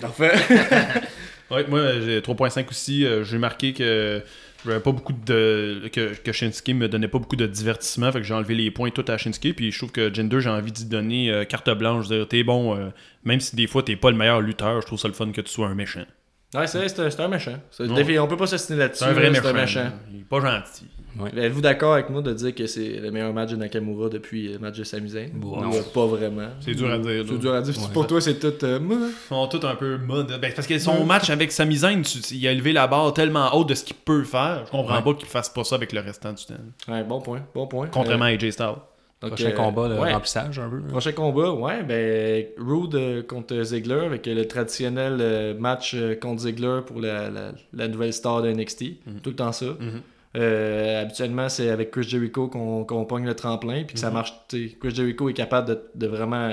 [0.00, 0.32] Parfait.
[1.48, 3.06] Ouais, moi j'ai 3.5 aussi.
[3.06, 4.20] Euh, j'ai marqué que
[4.64, 8.24] j'avais pas beaucoup de que, que Shinsuke me donnait pas beaucoup de divertissement, fait que
[8.24, 9.54] j'ai enlevé les points tout à Shinsuke.
[9.54, 12.06] Puis je trouve que Jinder, j'ai envie d'y donner euh, carte blanche.
[12.06, 12.88] Je veux dire, t'es bon, euh,
[13.22, 15.40] même si des fois t'es pas le meilleur lutteur, je trouve ça le fun que
[15.40, 16.04] tu sois un méchant.
[16.52, 17.60] Ouais, c'est vrai, c'est un, c'est un méchant.
[17.70, 19.04] C'est- défi- On peut pas s'assiner là-dessus.
[19.04, 19.92] C'est un vrai méchant.
[20.12, 20.88] Il est pas gentil.
[21.36, 24.58] Êtes-vous d'accord avec moi de dire que c'est le meilleur match de Nakamura depuis le
[24.58, 25.30] match de Sami Zayn?
[25.34, 25.60] Bon.
[25.60, 25.72] Non.
[25.74, 26.48] euh, pas vraiment?
[26.60, 27.24] C'est dur à dire.
[27.28, 27.74] C'est dur à dire.
[27.78, 27.88] Ouais.
[27.92, 28.64] Pour toi, c'est tout.
[28.64, 28.78] euh.
[28.82, 30.38] Ils sont tous un peu mode.
[30.40, 33.54] Ben, parce que son match avec Sami Zayn, tu- il a élevé la barre tellement
[33.56, 34.62] haute de ce qu'il peut faire.
[34.66, 35.02] Je comprends Ouais.
[35.02, 36.54] pas qu'il fasse pas ça avec le restant du temps.
[36.92, 37.42] ouais, bon point.
[37.54, 37.88] Bon point.
[37.92, 38.66] Contrairement à AJ Styles.
[38.66, 40.12] Euh, donc, Prochain euh, combat, le ouais.
[40.12, 40.82] remplissage un peu.
[40.88, 46.14] Prochain combat, ouais, ben Rude euh, contre Ziggler avec euh, le traditionnel euh, match euh,
[46.16, 48.82] contre Ziggler pour la, la, la nouvelle star de NXT.
[49.06, 49.20] Mhm.
[49.22, 49.64] Tout le temps ça.
[49.66, 50.02] Mhm.
[50.36, 54.14] Euh, habituellement, c'est avec Chris Jericho qu'on qu'on pogne le tremplin, puis que ça Mhm.
[54.14, 54.32] marche.
[54.50, 56.50] Chris Jericho est capable de, de vraiment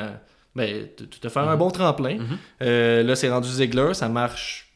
[0.56, 1.50] ben, de, de faire Mhm.
[1.50, 2.18] un bon tremplin.
[2.20, 2.38] Mhm.
[2.62, 4.72] Euh, là, c'est rendu Ziggler, ça marche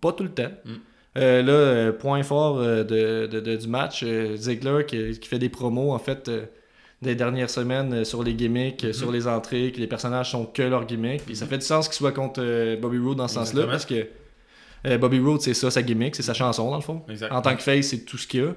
[0.00, 0.52] pas tout le temps.
[0.64, 0.72] Mhm.
[1.18, 1.42] Euh,
[1.88, 4.04] là, point fort de, de- du match,
[4.36, 6.30] Ziggler qui, qui fait des promos en fait
[7.02, 10.86] des dernières semaines sur les gimmicks, sur les entrées, que les personnages sont que leurs
[10.86, 11.24] gimmicks.
[11.24, 14.06] Puis ça fait du sens qu'ils soient contre Bobby Roode dans ce sens-là parce que
[14.86, 17.02] Euh, Bobby Roode, c'est ça, sa gimmick, c'est sa chanson dans le fond.
[17.30, 18.48] En tant que face, c'est tout ce qu'il y a.
[18.48, 18.54] Mhm.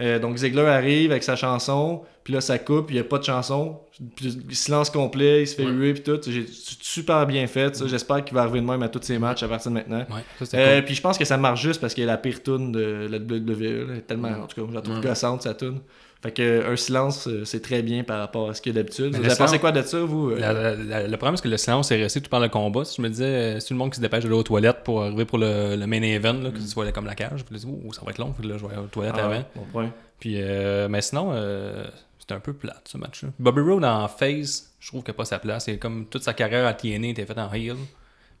[0.00, 3.18] Euh, donc Ziggler arrive avec sa chanson, puis là ça coupe, il n'y a pas
[3.18, 3.78] de chanson,
[4.16, 5.70] puis silence complet, il se fait Ouais.
[5.70, 6.18] huer, puis tout.
[6.22, 6.44] C'est
[6.82, 7.86] super bien fait, ça.
[7.86, 9.98] J'espère qu'il va arriver de même à tous ses matchs à partir de maintenant.
[10.10, 10.84] Ouais, ça c'était Euh, cool.
[10.86, 13.06] Puis je pense que ça marche juste parce qu'il y a la pire tune de
[13.08, 14.00] la WWE.
[14.06, 14.42] tellement, Mm.
[14.42, 15.78] en tout cas, je la trouve gossante, sa tune.
[16.24, 18.78] Fait que euh, un silence, euh, c'est très bien par rapport à ce qu'il y
[18.78, 19.14] a d'habitude.
[19.14, 20.38] Vous avez pensé quoi de ça, vous euh?
[20.38, 22.82] La- la- la- le problème, c'est que le silence est resté tout pendant le combat.
[22.86, 24.82] Si je me disais, euh, c'est tout le monde qui se dépêche d'aller aux toilettes
[24.84, 27.44] pour arriver pour le, le main event, là, que tu vois comme la cage.
[27.46, 28.86] Je me disais, oh, ça va être long, fait que là, je vais aller aux
[28.86, 29.44] toilettes Ah, avant.
[29.54, 29.90] bon point.
[30.18, 31.84] Puis, euh, mais sinon, euh,
[32.18, 33.28] c'était un peu plate ce match-là.
[33.38, 35.66] Bobby Roode en face, je trouve qu'il n'a pas sa place.
[35.66, 37.76] C'est comme toute sa carrière à TNA était faite en heel.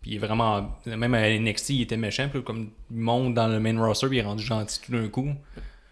[0.00, 0.70] Puis il est vraiment.
[0.86, 2.28] Même à NXT, il était méchant.
[2.32, 5.08] Puis comme il monte dans le main roster, puis il est rendu gentil tout d'un
[5.08, 5.28] coup.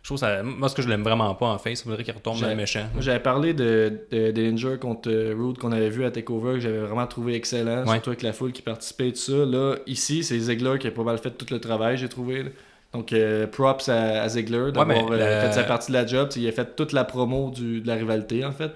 [0.02, 0.42] Je trouve ça.
[0.42, 2.56] Moi, ce que je l'aime vraiment pas en face, il faudrait qu'il retombe dans le
[2.56, 2.86] méchant.
[2.98, 6.78] J'avais parlé de, de Dillinger contre euh, Rude qu'on avait vu à TakeOver, que j'avais
[6.80, 7.92] vraiment trouvé excellent, Ouais.
[7.94, 9.32] surtout avec la foule qui participait et tout ça.
[9.32, 12.42] Là, ici, c'est Ziggler qui a pas mal fait tout le travail, j'ai trouvé.
[12.42, 12.48] là.
[12.92, 16.28] Donc, euh, props à, à Ziggler d'avoir euh, la- fait sa partie de la job.
[16.36, 18.72] Il a fait toute la promo du- de la rivalité, en fait.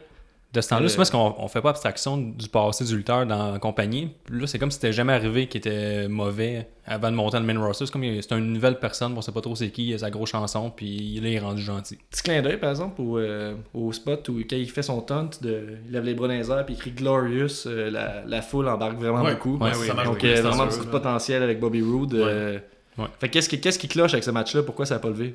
[0.56, 3.26] De ce temps-là, Euh, c'est parce qu'on on fait pas abstraction du passé du lutteur
[3.26, 4.10] dans la compagnie.
[4.30, 7.52] Là, c'est comme si c'était jamais arrivé qu'il était mauvais avant de monter dans le
[7.52, 7.84] main roster.
[7.86, 10.10] C'est comme c'est une nouvelle personne, on sait pas trop c'est qui, il a sa
[10.10, 11.98] grosse chanson, puis là, il est rendu gentil.
[12.10, 15.28] Petit clin d'œil, par exemple, au, euh, au spot où quand il fait son taunt,
[15.42, 18.40] de, il lève les bras dans les airs puis il crie Glorious, euh, la, la
[18.42, 19.34] foule embarque vraiment Ouais.
[19.34, 19.58] beaucoup.
[19.58, 20.84] Ouais, oui, Donc, beaucoup, euh, vraiment petit là.
[20.90, 22.14] potentiel avec Bobby Roode.
[22.14, 22.58] euh.
[22.96, 23.04] Ouais.
[23.20, 24.62] Fait que qu'est-ce qui, qu'est-ce qui cloche avec ce match-là?
[24.62, 25.34] Pourquoi ça n'a pas levé?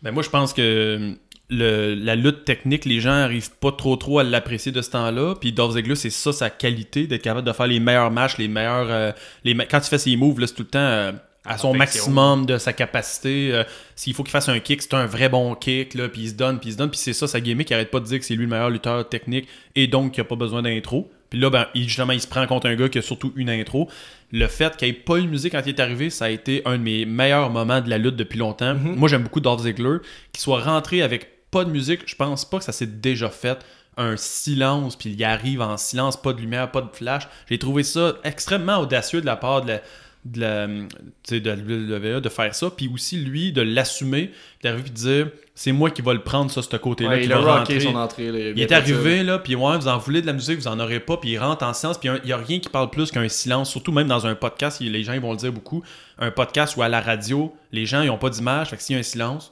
[0.00, 1.12] Ben moi, je pense que
[1.52, 5.34] le- la lutte technique, les gens arrivent pas trop trop à l'apprécier de ce temps-là.
[5.40, 8.48] Puis Dolph Ziggler, c'est ça sa qualité, d'être capable de faire les meilleurs matchs, les
[8.48, 8.86] meilleurs.
[8.90, 9.12] euh,
[9.44, 11.12] les me- Quand il fait ses moves, c'est tout le temps euh,
[11.44, 13.50] à son maximum de sa capacité.
[13.52, 13.64] euh,
[13.96, 16.34] S'il faut qu'il fasse un kick, c'est un vrai bon kick, là, puis il se
[16.34, 16.90] donne, puis il se donne.
[16.90, 18.70] Puis c'est ça sa gimmick, il arrête pas de dire que c'est lui le meilleur
[18.70, 19.46] lutteur technique
[19.76, 21.10] et donc qu'il a pas besoin d'intro.
[21.30, 23.48] Puis là, ben, il- justement, il se prend contre un gars qui a surtout une
[23.50, 23.88] intro.
[24.32, 26.28] Le fait qu'il n'y ait pas eu de musique quand il est arrivé, ça a
[26.30, 28.74] été un de mes meilleurs moments de la lutte depuis longtemps.
[28.74, 29.98] Moi, j'aime beaucoup Dolph Ziggler.
[30.32, 33.64] Qu'il soit rentré avec pas de musique, je pense pas que ça s'est déjà fait.
[33.98, 37.28] Un silence, puis il arrive en silence, pas de lumière, pas de flash.
[37.48, 39.80] J'ai trouvé ça extrêmement audacieux de la part de la,
[40.24, 42.70] de la, de la WWE de faire ça.
[42.70, 44.32] Puis aussi, lui, de l'assumer,
[44.62, 47.10] d'arriver et de dire c'est moi qui va le prendre, ça, ce côté-là.
[47.10, 47.80] Ouais, qui Il a va rentrer.
[47.80, 48.32] son entrée.
[48.32, 50.68] là, Il est ça, arrivé, là, puis ouais, vous en voulez de la musique, vous
[50.68, 52.88] en aurez pas, puis il rentre en silence, puis il n'y a, rien qui parle
[52.88, 55.82] plus qu'un silence, surtout même dans un podcast, les gens ils vont le dire beaucoup,
[56.18, 58.94] un podcast ou à la radio, les gens ils ont pas d'image, fait que s'il
[58.94, 59.51] y a un silence,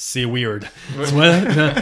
[0.00, 0.64] c'est weird.
[0.94, 1.38] Tu vois,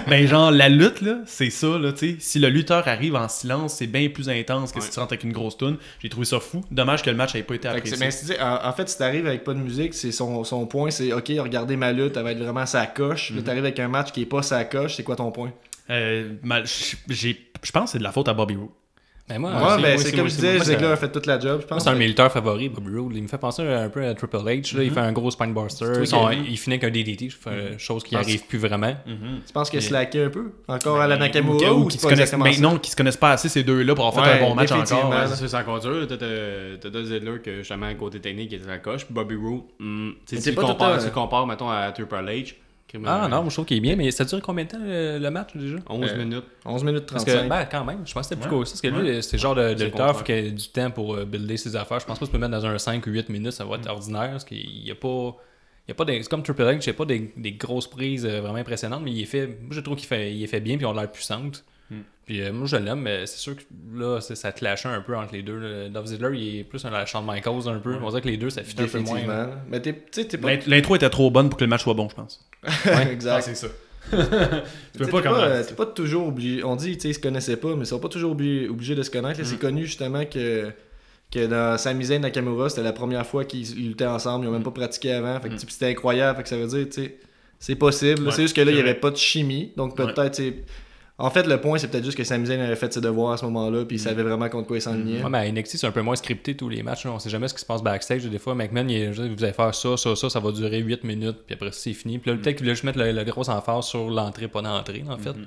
[0.09, 3.29] ben genre, la lutte, là, c'est ça, là, tu sais, si le lutteur arrive en
[3.29, 5.77] silence, c'est bien plus intense que si tu rentres avec une grosse toune.
[6.03, 6.65] J'ai trouvé ça fou.
[6.71, 7.99] Dommage que le match n'ait pas été Fait apprécié.
[8.01, 10.91] mais c'est- en, en fait, si t'arrives avec pas de musique, c'est son, son point,
[10.91, 13.33] c'est ok, regardez ma lutte, elle va être vraiment sa coche.
[13.33, 15.53] Là, t'arrives avec un match qui est pas sa coche, c'est quoi ton point?
[15.91, 16.97] Euh, je
[17.71, 18.71] pense que c'est de la faute à Bobby Roode.
[19.29, 21.67] Ben moi, Ouais, ben c'est comme je disais, Ziggler a fait toute la job, je
[21.67, 21.83] Moi, pense.
[21.83, 23.13] c'est un de mes lutteurs favoris, Bobby Roode.
[23.17, 24.77] Il me fait penser un peu à Triple H.
[24.77, 24.85] Là.
[24.85, 25.85] Il fait un gros spinebuster.
[26.49, 28.95] Il finit avec un DDT, fais chose qui Ah, arrive plus vraiment.
[29.05, 30.53] Tu penses qu'il a slacké un peu?
[30.69, 32.37] Encore à la Nakamura ou ou qui se pas connaissent, ça?
[32.61, 34.71] non, qui se connaissent pas assez ces deux-là pour avoir fait Ouais, un bon match
[34.71, 35.13] encore.
[35.35, 36.07] C'est encore dur.
[36.09, 39.07] T'as deux Zedler que justement, côté technique, à la coche.
[39.11, 42.55] Bobby Roode, hmm, si c'est tu compares, mettons, à Triple H.
[43.05, 44.79] Ah euh, non, moi, je trouve qu'il est bien, mais ça dure combien de temps
[44.81, 45.77] le, le match déjà?
[45.89, 46.45] 11 Euh, minutes.
[46.65, 47.43] 11 minutes Parce 35.
[47.45, 48.57] que, ben, quand même, je pense que c'était plus Ouais.
[48.65, 48.65] court.
[48.71, 50.25] Parce que lui, c'est le genre de, de lutteur, il faut contraire.
[50.25, 52.01] qu'il ait du temps pour euh, builder ses affaires.
[52.01, 53.77] Je pense pas que tu peux mettre dans un 5 ou 8 minutes, ça va
[53.77, 53.81] Mm.
[53.81, 54.31] être ordinaire.
[54.31, 55.37] Parce qu'il n'y a pas.
[55.89, 57.53] Il y a pas des, c'est comme Triple H, il n'y a pas des, des
[57.53, 59.47] grosses prises vraiment impressionnantes, mais il est fait.
[59.47, 61.65] Moi, je trouve qu'il fait, il est fait bien, puis on a l'air puissante.
[62.27, 63.63] Puis euh, moi, je l'aime, mais c'est sûr que
[63.95, 65.59] là, c'est- ça clashait un peu entre les deux.
[65.59, 65.89] là.
[65.89, 67.95] Dolph Ziggler, il est plus un Shawn Michaels un peu.
[68.03, 69.25] On dirait que les deux, ça fit un peu moins.
[69.27, 69.51] Là.
[69.69, 70.51] Mais t'es- pas.
[70.51, 72.45] L'int- L'intro était trop bonne pour que le match soit bon, je pense.
[73.11, 73.43] exact.
[73.43, 73.69] c'est ça.
[74.11, 76.63] Tu peux pas t'es comment- pas, t'es pas toujours obligé.
[76.65, 78.95] On dit, tu sais, ils se connaissaient pas, mais ils sont pas toujours obligés, obligés
[78.95, 79.39] de se connaître.
[79.41, 79.45] là.
[79.45, 79.49] Mm.
[79.49, 80.71] C'est connu justement que,
[81.33, 84.45] que dans Sami Zayn et Nakamura, c'était la première fois qu'ils ils luttaient ensemble.
[84.45, 85.39] Ils ont même pas pratiqué avant.
[85.41, 85.59] Fait que, Mm.
[85.59, 86.37] tu sais, c'était incroyable.
[86.39, 87.19] Fait que ça veut dire, tu sais,
[87.59, 88.23] c'est possible.
[88.27, 89.73] Ouais, c'est juste que là, il y c'est avait pas de chimie.
[89.77, 90.07] Donc Ouais.
[90.07, 90.55] peut-être, tu sais,
[91.19, 93.37] En fait, le point, c'est peut-être juste que Sami Zayn avait fait ses devoirs à
[93.39, 94.05] ce moment-là, puis il Mm.
[94.05, 95.23] savait vraiment contre quoi il s'enlignait.
[95.23, 97.07] Ouais, mais à NXT, c'est un peu moins scripté tous les matchs.
[97.07, 97.13] là.
[97.13, 98.25] On sait jamais ce qui se passe backstage.
[98.27, 100.79] Des fois, McMahon, il est juste, vous allez faire ça, ça, ça, ça va durer
[100.81, 102.19] 8 minutes, puis après, c'est fini.
[102.19, 105.05] Puis là, peut-être qu'il voulait juste mettre le, le gros emphase sur l'entrée, pas d'entrée,
[105.09, 105.31] en fait.
[105.31, 105.39] C'était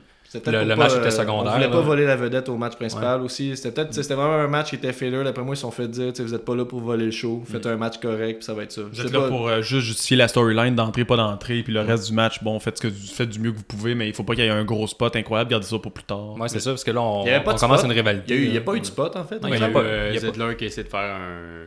[0.45, 2.75] Le- le match pas, était euh, secondaire, On voulait pas voler la vedette au match
[2.75, 3.55] principal aussi.
[3.57, 5.23] C'était peut-être c'était vraiment un match qui était filler.
[5.23, 7.05] D'après moi, ils se sont fait dire tu sais, vous êtes pas là pour voler
[7.05, 7.41] le show.
[7.45, 8.81] Faites un match correct, puis ça va être ça.
[8.91, 11.81] Vous êtes là pas- pour euh, juste justifier la storyline d'entrée, pas d'entrée, puis le
[11.81, 14.13] reste du match, bon, faites, ce que, faites du mieux que vous pouvez, mais il
[14.13, 16.35] faut pas qu'il y ait un gros spot incroyable, gardez ça pour plus tard.
[16.39, 17.85] Ouais, c'est ça, parce que là, on, on commence spot.
[17.85, 18.33] une rivalité.
[18.33, 18.65] Il y a, eu- il y a là.
[18.65, 19.39] pas eu de spot en fait.
[19.41, 21.65] Il y a eu euh, il y a pas- Zedler qui essaie de faire un,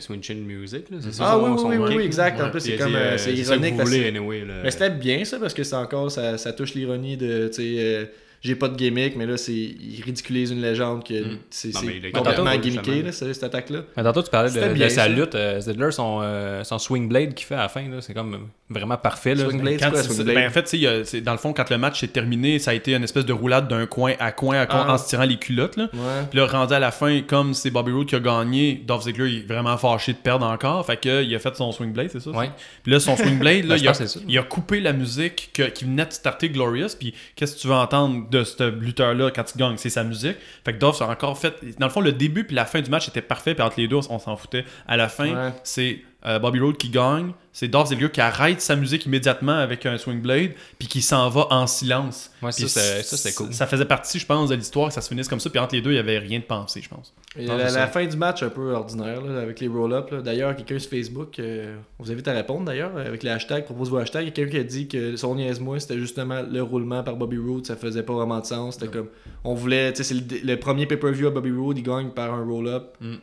[0.00, 0.90] un music.
[0.90, 2.40] Là, c'est ça, Ah son- oui, oui, son oui, oui, kick, oui, exact.
[2.40, 4.54] En plus, c'est comme, euh, c'est ironique parce anyway, là.
[4.62, 8.04] Mais c'était bien ça parce que c'est encore ça, ça touche l'ironie de euh,
[8.44, 11.38] j'ai pas de gimmick, mais là, c'est il ridiculise une légende que Mm.
[11.50, 11.72] c'est
[12.12, 13.80] complètement gimmické, là, ce- cette attaque-là.
[13.96, 15.34] Mais tantôt, tu parlais de, sa lutte.
[15.34, 18.48] euh, Ziggler, son, euh, son swing blade qu'il fait à la fin, là, c'est comme
[18.68, 19.34] vraiment parfait.
[19.34, 19.44] Là.
[19.44, 20.48] Swing blade, Quand quoi, Swing ben, Blade?
[20.48, 22.58] en fait, tu sais, il y a- dans le fond, quand le match s'est terminé,
[22.58, 24.94] ça a été une espèce de roulade d'un coin à coin à coin Ah.
[24.94, 25.76] en se tirant les culottes.
[25.76, 25.88] Là.
[25.92, 26.00] Ouais.
[26.30, 29.30] Puis là, rendu à la fin, comme c'est Bobby Roode qui a gagné, Dolph Ziggler
[29.30, 30.84] il est vraiment fâché de perdre encore.
[30.84, 32.30] Fait que, il a fait son swing blade, c'est ça?
[32.30, 32.50] Ouais.
[32.82, 35.68] Puis là, son swing blade, là, Ben, il, a, il a coupé la musique que-
[35.70, 36.88] qui venait de starter Glorious.
[36.98, 40.36] Puis qu'est-ce que tu veux entendre de ce lutteur-là quand il gagne C'est sa musique.
[40.64, 41.54] Fait que Dolph a encore fait.
[41.78, 43.54] Dans le fond, le début puis la fin du match était parfait.
[43.54, 44.64] Puis entre les deux, on s'en foutait.
[44.86, 45.52] À la fin, Ouais.
[45.62, 47.32] c'est euh, Bobby Roode qui gagne.
[47.52, 50.52] C'est Dolph Ziggler qui arrête sa musique immédiatement avec un swing blade.
[50.78, 52.30] Puis qui s'en va en silence.
[52.42, 53.52] Ouais, ça, Puis c'est- ça, c'était cool.
[53.52, 55.50] Ça faisait partie, je pense, de l'histoire que ça se finisse comme ça.
[55.50, 57.14] Puis entre les deux, il y avait rien de pensé, je pense.
[57.38, 60.10] Et Non, la, fin du match un peu ordinaire là, avec les roll-ups.
[60.10, 60.22] là.
[60.22, 63.90] D'ailleurs, quelqu'un sur Facebook, euh, on vous invite à répondre d'ailleurs avec les hashtags, propose
[63.90, 64.22] vos hashtags.
[64.22, 67.16] Il y a quelqu'un qui a dit que son niaise-moi, c'était justement le roulement par
[67.16, 68.74] Bobby Roode, ça faisait pas vraiment de sens.
[68.74, 69.08] C'était comme,
[69.44, 72.32] on voulait, tu sais, c'est le, le premier pay-per-view à Bobby Roode, il gagne par
[72.34, 72.96] un roll-up.
[73.00, 73.14] Mm.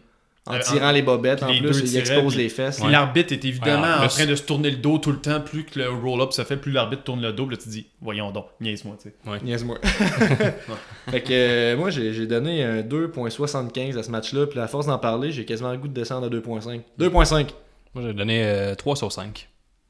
[0.48, 2.80] En Euh, tirant en- les bobettes, en les plus, il expose puis- les fesses.
[2.82, 5.40] Puis L'arbitre est évidemment Ouais, en train de se tourner le dos tout le temps.
[5.40, 7.46] Plus que le roll-up se fait, plus l'arbitre tourne le dos.
[7.46, 9.44] Puis là, tu dis, voyons donc, niaise-moi, tu sais.
[9.44, 9.78] Niaise-moi.
[11.12, 14.98] fait que euh, moi, j'ai donné un 2.75 à ce match-là, puis à force d'en
[14.98, 16.82] parler, j'ai quasiment le goût de descendre à 2.5.
[17.00, 17.50] 2.5!
[17.94, 19.48] Moi, j'ai donné euh, 3 sur 5.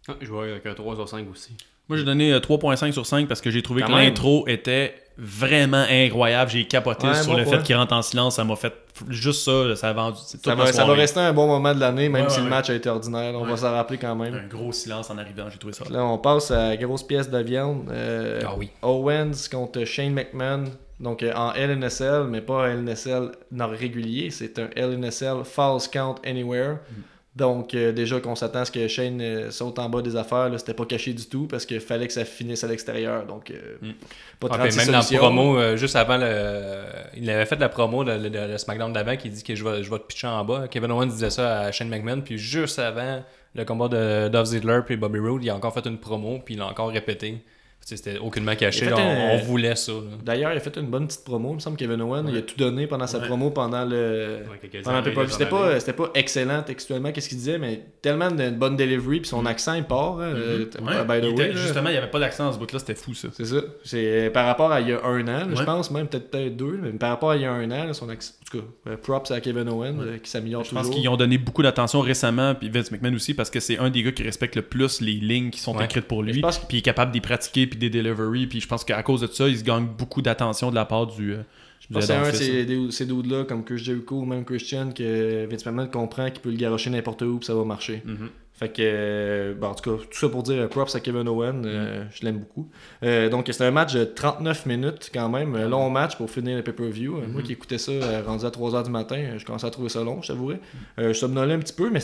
[0.08, 1.52] Ah, je vois avec un 3 sur 5 aussi.
[1.88, 4.96] Moi, j'ai donné euh, 3.5 sur 5 parce que j'ai trouvé Quand que l'intro était
[5.24, 6.50] vraiment incroyable.
[6.50, 8.36] J'ai capoté Ouais, sur le fait qu'il rentre en silence.
[8.38, 8.74] Ça m'a fait
[9.10, 9.76] juste ça.
[9.76, 10.18] ça a vendu.
[10.44, 12.50] Ça va, ça va rester un bon moment de l'année, même Ouais, si ouais, le
[12.50, 12.56] ouais.
[12.58, 13.34] match a été ordinaire.
[13.36, 13.52] On Ouais.
[13.52, 14.34] va s'en rappeler quand même.
[14.34, 15.46] Un gros silence en arrivant.
[15.52, 15.84] J'ai trouvé ça.
[15.92, 17.88] Là, on passe à grosse pièce de viande.
[17.92, 18.72] Euh, Ah oui.
[18.82, 20.64] Owens contre Shane McMahon.
[21.00, 24.30] Donc euh, en LNSL, mais pas LNSL non régulier.
[24.32, 26.74] C'est un LNSL False Count Anywhere.
[26.90, 27.02] Mm.
[27.34, 30.50] Donc euh, déjà qu'on s'attend à ce que Shane euh, saute en bas des affaires,
[30.50, 33.26] là, c'était pas caché du tout parce qu'il fallait que ça finisse à l'extérieur.
[33.26, 33.92] Donc euh, Mm.
[34.40, 35.20] pas de Ouais, puis 36 même dans la solutions.
[35.24, 36.84] promo, juste avant le.
[37.16, 39.82] Il avait fait la promo de, de- de SmackDown d'avant qui dit que je vais,
[39.82, 40.68] je vais te pitcher en bas.
[40.70, 43.24] Kevin Owens disait ça à Shane McMahon, puis juste avant
[43.56, 46.56] le combat de Dolph Ziggler puis Bobby Roode, il a encore fait une promo, puis
[46.56, 47.38] il a encore répété.
[47.84, 49.92] C'était aucunement caché, on, un- on voulait ça.
[50.24, 51.50] D'ailleurs, il a fait une bonne petite promo.
[51.52, 53.26] Il me semble que Kevin Owens, il a tout donné pendant sa Ouais.
[53.28, 54.40] promo pendant le.
[54.50, 58.78] Ouais, Pendant C'était pas, c'était pas excellent textuellement, qu'est-ce qu'il disait, mais tellement de bonne
[58.78, 60.20] delivery, puis son accent, il part.
[60.20, 60.66] euh.
[60.82, 61.04] Ouais.
[61.04, 61.54] by the Il way, était- là.
[61.62, 62.80] justement, il n'y avait pas d'accent dans ce bout-là.
[62.80, 63.28] C'était fou, ça.
[63.34, 63.58] C'est ça.
[63.84, 66.56] C'est par rapport à il y a un an, là, je pense, même peut-être peut-être
[66.56, 68.34] deux, mais par rapport à il y a un an, là, son accent.
[68.54, 70.84] En tout cas, euh, props à Kevin Owens euh, qui s'améliore Je toujours.
[70.84, 73.90] pense qu'ils ont donné beaucoup d'attention récemment, puis Vince McMahon aussi, parce que c'est un
[73.90, 75.86] des gars qui respecte le plus les lignes qui sont Ouais.
[75.86, 78.48] écrites pour Je lui, pense que- puis il est capable d'y pratiquer, puis des delivery,
[78.48, 81.08] puis je pense qu'à cause de ça, il se gagne beaucoup d'attention de la part
[81.08, 81.34] du.
[81.34, 81.42] euh,
[81.80, 85.66] Je pense un ces, des- ces dudes-là, comme Chris Jericho ou même Christian, que Vince
[85.66, 88.02] McMahon comprend qu'il peut le garocher n'importe où, puis ça va marcher.
[88.06, 88.30] Mhm.
[88.62, 91.28] Fait que, euh, bon, en tout cas, tout ça pour dire euh, props à Kevin
[91.28, 91.66] Owen, Mm.
[91.66, 92.70] euh, je l'aime beaucoup.
[93.02, 96.58] Euh, donc, c'était un match de 39 minutes quand même, un long match pour finir
[96.58, 97.22] le pay-per-view.
[97.28, 97.92] Moi qui écoutais ça
[98.24, 100.58] rendu à 3h du matin, je commençais à trouver ça long, je t'avouerais.
[100.58, 100.78] Mm.
[101.00, 102.00] Euh, je somnolais un petit peu, mais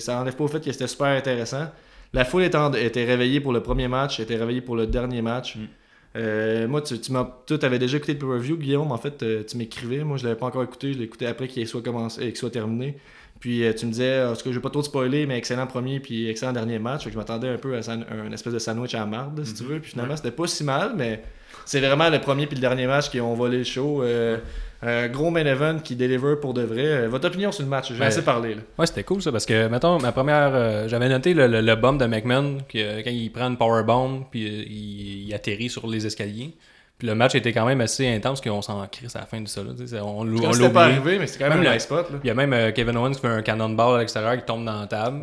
[0.00, 1.66] ça enlève pas au fait que c'était super intéressant.
[2.12, 5.56] La foule était, réveillée pour le premier match, était réveillée pour le dernier match.
[5.56, 6.66] Mm.
[6.66, 8.90] Moi, tu, tu t'avais déjà écouté le pay-per-view, Guillaume.
[8.90, 10.02] En fait, tu m'écrivais.
[10.02, 10.92] Moi, je l'avais pas encore écouté.
[10.92, 12.96] Je écouté après qu'il soit commencé, qu'il soit terminé.
[13.40, 15.38] Puis euh, tu me disais, en tout cas, je vais pas trop te spoiler, mais
[15.38, 17.08] excellent premier puis excellent dernier match.
[17.10, 19.80] Je m'attendais un peu à un espèce de sandwich à la marde, si tu veux.
[19.80, 21.22] Puis finalement, c'était pas si mal, mais
[21.64, 24.02] c'est vraiment le premier puis le dernier match qui ont volé le show.
[24.02, 24.36] Euh,
[24.82, 26.86] un gros main event qui deliver pour de vrai.
[26.86, 27.92] Euh, votre opinion sur le match?
[27.92, 28.06] J'ai Ouais.
[28.06, 28.54] assez parlé.
[28.54, 28.60] Là.
[28.78, 30.52] Ouais, c'était cool ça parce que, mettons, ma première.
[30.54, 33.56] euh, J'avais noté le, le, le bomb de McMahon, que, euh, quand il prend une
[33.58, 36.54] powerbomb, puis euh, il, il atterrit sur les escaliers.
[37.00, 39.48] Puis le match était quand même assez intense qu'on s'en crisse à la fin de
[39.48, 39.62] ça.
[39.62, 39.70] Là,
[40.04, 42.10] on on c'était pas arrivé, mais c'était quand même Même un nice spot.
[42.10, 42.18] Là.
[42.22, 44.66] Il y a même euh, Kevin Owens qui fait un cannonball à l'extérieur qui tombe
[44.66, 45.22] dans la table.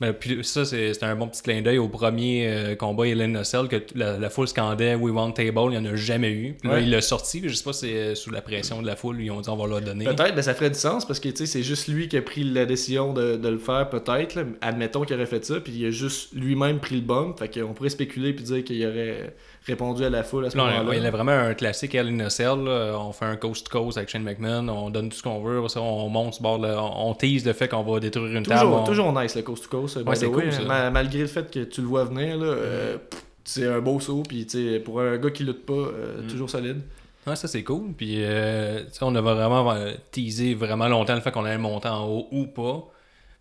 [0.00, 3.38] Mais puis ça, c'est c'était un bon petit clin d'œil au premier euh, combat Helen
[3.38, 6.56] Nussel que la, la foule scandait We want table, il n'y en a jamais eu.
[6.60, 8.86] Puis là, il l'a sorti, je sais pas si c'est euh, sous la pression de
[8.88, 10.04] la foule, ils ont dit on va le donner.
[10.04, 12.22] Peut-être, ben ça ferait du sens parce que tu sais, c'est juste lui qui a
[12.22, 14.44] pris la décision de, de le faire, peut-être.
[14.62, 17.38] Admettons qu'il aurait fait ça, puis il a juste lui-même pris le bump.
[17.38, 19.32] Fait qu'on pourrait spéculer puis dire qu'il aurait
[19.66, 20.96] répondu à la foule à ce Là, moment-là.
[20.96, 22.58] il y a vraiment un classique Hell in a Cell.
[22.64, 22.94] là.
[22.98, 26.34] On fait un coast-to-coast avec Shane McMahon, on donne tout ce qu'on veut, on monte
[26.34, 28.60] sur bord, la- on tease le fait qu'on va détruire une table.
[28.60, 29.98] Toujours, on- toujours nice le coast to coast.
[29.98, 30.60] by Ouais, the c'est way, cool, ça.
[30.62, 30.64] hein.
[30.66, 32.96] Ma- malgré le fait que tu le vois venir, là, euh,
[33.44, 34.22] c'est un beau saut.
[34.28, 34.46] Puis
[34.84, 36.26] pour un gars qui lutte pas, euh, Mm.
[36.28, 36.80] toujours solide.
[37.26, 37.92] Ouais, ça c'est cool.
[37.96, 39.74] Puis, euh, on a vraiment
[40.12, 42.84] teasé vraiment longtemps le fait qu'on allait monter en haut ou pas.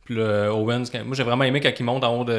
[0.06, 2.32] Puis là, Owens, quand- moi j'ai vraiment aimé quand il monte en haut de,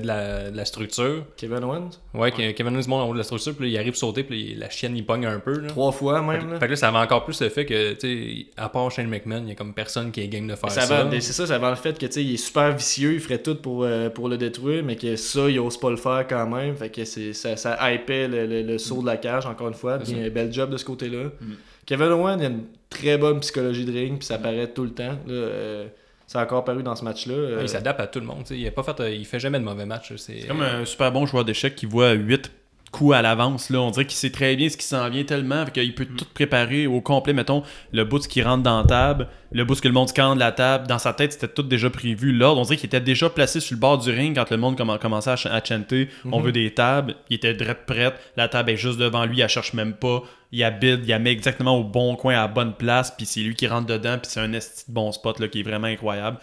[0.00, 1.24] de la, de la structure.
[1.38, 1.88] Kevin Owens?
[2.12, 4.24] Ouais, que- Kevin Owens monte en haut de la structure, puis là, il arrive sauter,
[4.24, 5.58] puis la chienne il pogne un peu.
[5.58, 5.68] Là.
[5.68, 6.50] Trois fois même.
[6.52, 6.58] là.
[6.60, 8.00] Fait que là, ça avait encore plus le fait que, tu
[8.42, 10.70] sais, à part Shane McMahon, il y a comme personne qui est game de faire
[10.70, 11.08] Ça ça.
[11.10, 13.38] c'est ça, ça va le fait que tu sais, il est super vicieux, il ferait
[13.42, 16.46] tout pour, euh, pour le détruire, mais que ça, il ose pas le faire quand
[16.46, 16.76] même.
[16.76, 19.74] Fait que c'est, ça, ça hypait le, le- le saut de la cage, encore une
[19.74, 19.98] fois.
[20.04, 21.30] C'est Bien, bel job de ce côté-là.
[21.40, 21.52] Mm.
[21.86, 24.90] Kevin Owens, il a une très bonne psychologie de ring, puis ça paraît tout le
[24.90, 25.12] temps.
[25.26, 25.86] Là, euh,
[26.28, 27.34] ça a encore paru dans ce match-là.
[27.34, 28.40] Euh, Il s'adapte à tout le monde.
[28.44, 30.12] tu sais, Il a pas fait, euh, il fait jamais de mauvais match.
[30.16, 32.52] C'est C'est comme un super bon joueur d'échecs qui voit 8
[32.90, 33.70] coups à l'avance.
[33.70, 33.80] Là.
[33.80, 35.64] On dirait qu'il sait très bien ce qui s'en vient tellement.
[35.66, 37.32] Fait qu'il peut tout préparer au complet.
[37.32, 37.62] Mettons,
[37.92, 40.86] le bout qui rentre dans la table, le bout que le monde scanne la table.
[40.86, 42.32] Dans sa tête, c'était tout déjà prévu.
[42.32, 44.78] L'ordre, on dirait qu'il était déjà placé sur le bord du ring quand le monde
[44.78, 47.14] comm- commençait à, ch- à chanter On veut des tables.
[47.30, 48.14] Il était direct prête.
[48.36, 49.40] La table est juste devant lui.
[49.40, 50.22] Elle cherche même pas.
[50.50, 53.12] Il habite, il la met exactement au bon coin, à la bonne place.
[53.16, 54.16] Puis c'est lui qui rentre dedans.
[54.20, 56.38] Puis c'est un esti de bon spot là, qui est vraiment incroyable.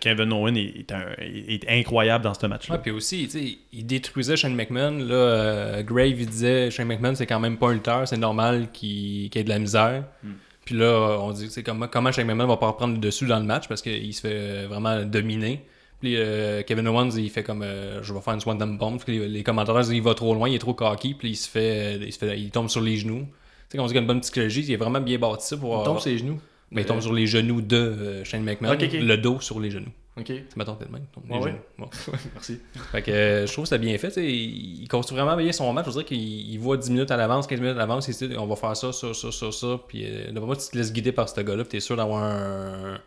[0.00, 2.76] Kevin Owen est, est un- est incroyable dans ce match-là.
[2.76, 4.98] Ouais, puis aussi, tu sais, il détruisait Shane McMahon.
[4.98, 8.68] Là, euh, Grave, il disait Shane McMahon, c'est quand même pas un lutteur, c'est normal
[8.72, 10.04] qu'il qu'il ait de la misère.
[10.22, 10.32] Hmm.
[10.64, 13.38] Puis là, on dit c'est comment, comment Shane McMahon va pas reprendre le dessus dans
[13.38, 15.64] le match parce qu'il se fait euh, vraiment dominer.
[16.00, 18.98] Puis euh, Kevin Owens, il fait comme euh, je vais faire une Swanton Bomb.
[18.98, 21.14] Puis les, les commentateurs disent il va trop loin, il est trop cocky.
[21.14, 23.20] Puis il se fait, il, se fait il tombe sur les genoux.
[23.20, 23.26] Tu
[23.72, 25.80] sais, quand on dit qu'il a une bonne psychologie, il est vraiment bien bâti pour.
[25.80, 26.38] il tombe ses genoux.
[26.72, 29.92] Ben, il tombe sur les genoux de euh, Shane McMahon, le dos sur les genoux.
[30.18, 31.02] Ok, peut-être même.
[31.02, 31.50] il tombe Ouais, les ouais.
[31.50, 31.60] genoux.
[31.78, 31.90] Bon.
[32.34, 32.58] merci.
[32.90, 34.16] Fait que euh, je trouve que c'est bien fait.
[34.16, 35.84] Il, construit vraiment bien son match.
[35.84, 38.08] Je veux dire qu'il il voit 10 minutes à l'avance, 15 minutes à l'avance.
[38.08, 39.78] Il dit on va faire ça, ça, ça, ça, ça.
[39.86, 41.64] Puis euh, moi, tu te laisses guider par ce gars-là.
[41.64, 42.98] Puis t'es sûr d'avoir un,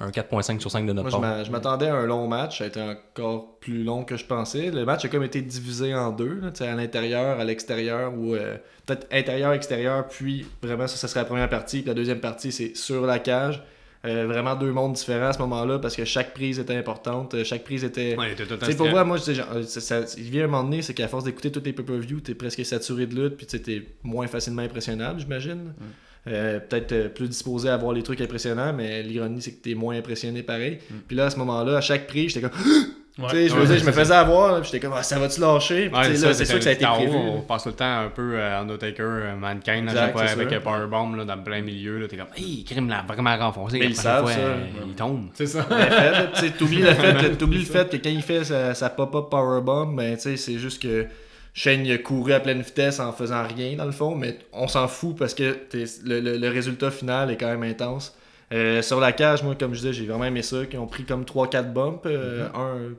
[0.00, 1.44] un 4.5 sur 5 de notre Moi, je part.
[1.44, 2.58] je m'attendais à un long match.
[2.58, 4.70] Ça a été encore plus long que je pensais.
[4.70, 8.56] Le match a comme été divisé en deux, là, à l'intérieur, à l'extérieur, ou euh,
[8.86, 11.78] peut-être intérieur-extérieur, puis vraiment, ça, ça serait la première partie.
[11.78, 13.62] Puis la deuxième partie, c'est sur la cage.
[14.06, 17.32] Euh, vraiment deux mondes différents à ce moment-là, parce que chaque prise était importante.
[17.32, 18.14] euh, Chaque prise était.
[18.18, 18.34] Ouais,
[18.66, 21.08] sais, pour moi, moi, je genre, ça, ça- il vient un moment donné, c'est qu'à
[21.08, 25.20] force d'écouter tous les pay-per-view, t'es presque saturé de lutte, puis t'es moins facilement impressionnable,
[25.20, 25.72] j'imagine.
[26.26, 29.74] Euh, Peut-être euh, plus disposé à voir les trucs impressionnants, mais l'ironie, c'est que t'es
[29.74, 30.78] moins impressionné pareil.
[31.06, 32.58] Puis là, à ce moment-là, à chaque prix, j'étais comme.
[33.16, 33.28] Ouais.
[33.30, 35.04] tu sais, je, veux Ouais, je me c'est faisais avoir, là, puis j'étais comme, ah,
[35.04, 35.88] ça va-tu lâcher?
[35.88, 37.14] Ouais, là, c'est sûr que ça a été prévu.
[37.16, 40.52] On passe tout le temps un peu euh, Undertaker, euh, Mankind, à Exact, c'est avec
[40.52, 42.00] un powerbomb là, dans le plein milieu.
[42.00, 43.78] là, T'es comme, hey, Krim l'a vraiment renfoncé.
[43.78, 44.36] Mais ils savent, ça.
[44.40, 45.28] euh, Il tombe.
[45.34, 45.64] C'est ça.
[45.70, 46.26] Là,
[46.58, 49.94] t'oublies le fait que t'oublies le fait que quand il fait sa, sa pop-up powerbomb,
[49.94, 51.06] ben tu sais, c'est juste que
[51.56, 54.66] Shane il a couru à pleine vitesse en faisant rien dans le fond, mais on
[54.68, 58.14] s'en fout parce que t'es- le, le- le résultat final est quand même intense.
[58.52, 61.04] Euh, sur la cage, moi, comme je disais, j'ai vraiment aimé ça, qu'ils ont pris
[61.04, 62.92] comme 3-4 bumps, euh, un,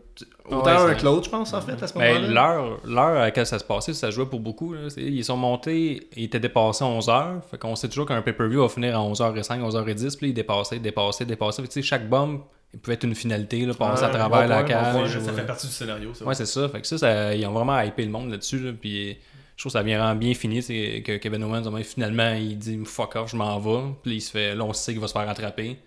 [0.53, 2.33] autant Ouais, un que l'autre, je pense, en fait, à ce Ben, moment-là.
[2.33, 4.73] l'heure, l'heure à laquelle ça se passait, ça jouait pour beaucoup.
[4.73, 4.79] là.
[4.97, 7.41] Ils sont montés, ils étaient dépassés à 11h.
[7.51, 10.17] Fait qu'on sait toujours qu'un pay-per-view va finir à 11h05, 11h10.
[10.17, 11.61] Puis ils dépassaient, dépassaient, dépassaient.
[11.61, 12.39] Fait que, tu sais, chaque bombe,
[12.75, 15.19] il pouvait être une finalité, là, passer à travers la cage.
[15.19, 16.13] Ça fait euh, partie du scénario.
[16.13, 16.25] ça.
[16.25, 16.69] Ouais, c'est ça.
[16.69, 18.59] Fait que ça, ça- ils ont vraiment hypé le monde là-dessus.
[18.59, 19.17] là, puis
[19.55, 20.61] je trouve que ça vient vraiment bien fini.
[20.61, 23.93] C'est que Kevin Owens, finalement, il dit fuck off, je m'en vais.
[24.03, 25.77] Puis là, il se fait, là, on sait qu'il va se faire rattraper.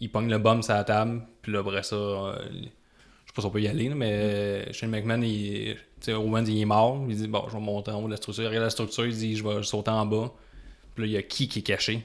[0.00, 1.22] Il pogne le bomb sur la table.
[1.42, 4.10] Puis là, après ça, euh, je sais pas si on peut y aller, là, mais
[4.12, 5.76] euh, Shane McMahon, il,
[6.08, 7.04] Owens, il est mort.
[7.08, 8.44] Il dit bon, je vais monter en haut de la structure.
[8.44, 10.32] Il regarde la structure, il dit je vais sauter en bas.
[10.94, 12.02] Puis là, il y a qui qui est caché?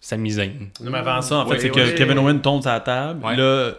[0.00, 0.52] Sami Zayn.
[0.80, 3.24] Non, mais avant ça, en fait, c'est que Kevin Owen tombe sur la table.
[3.24, 3.36] Ouais.
[3.36, 3.72] Là,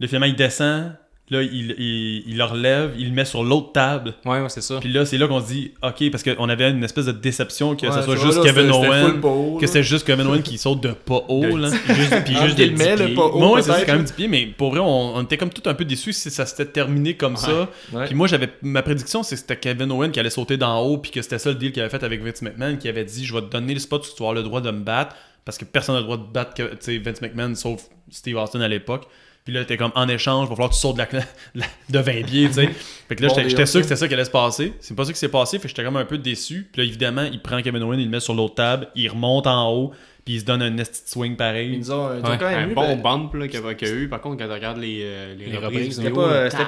[0.00, 0.92] le finalement, il descend.
[1.30, 4.14] Là, il, il, il le relève, il le met sur l'autre table.
[4.24, 4.78] Ouais, ouais, c'est ça.
[4.80, 7.76] Puis là, c'est là qu'on se dit, OK, parce qu'on avait une espèce de déception
[7.76, 9.20] que Ouais, ce soit juste vois, là, Kevin c'était- c'était Owen.
[9.24, 11.54] haut, Que c'est juste Kevin Owen qui saute de pas haut.
[11.58, 11.68] Là.
[11.68, 13.14] Juste, puis juste de guillemets, 10 le pieds.
[13.14, 14.02] pas haut, c'est quand même là.
[14.04, 16.46] 10 pieds, mais pour vrai, on, on était comme tout un peu déçus si ça
[16.46, 17.68] s'était terminé comme ça.
[17.92, 18.06] Ouais.
[18.06, 20.96] Puis moi, j'avais ma prédiction, c'est que c'était Kevin Owen qui allait sauter d'en haut,
[20.96, 23.26] puis que c'était ça le deal qu'il avait fait avec Vince McMahon, qui avait dit
[23.26, 25.14] Je vais te donner le spot tu vas avoir le droit de me battre,
[25.48, 28.36] parce que personne n'a le droit de battre que, tu sais, Vince McMahon, sauf Steve
[28.36, 29.06] Austin à l'époque.
[29.46, 31.60] Puis là, t'es comme en échange, il va falloir que tu sautes de, la, de
[31.60, 32.66] la- de 20 pieds, tu sais.
[33.08, 34.74] Fait que là, Bon j'étais sûr que c'était ça qui allait se passer.
[34.78, 36.68] C'est pas ça qui s'est passé, fait que j'étais comme un peu déçu.
[36.70, 39.46] Puis là, évidemment, il prend Kevin Owen, il le met sur l'autre table, il remonte
[39.46, 39.92] en haut,
[40.26, 41.76] puis il se donne un de swing Ils pareil.
[41.76, 41.94] ont, ils ont
[42.30, 42.36] Ouais.
[42.38, 44.08] quand même Un eu, bon ben, bump là, qu'il y a, a eu.
[44.10, 46.64] Par contre, quand tu regardes les, euh, les, Les reprises, reprises, C'était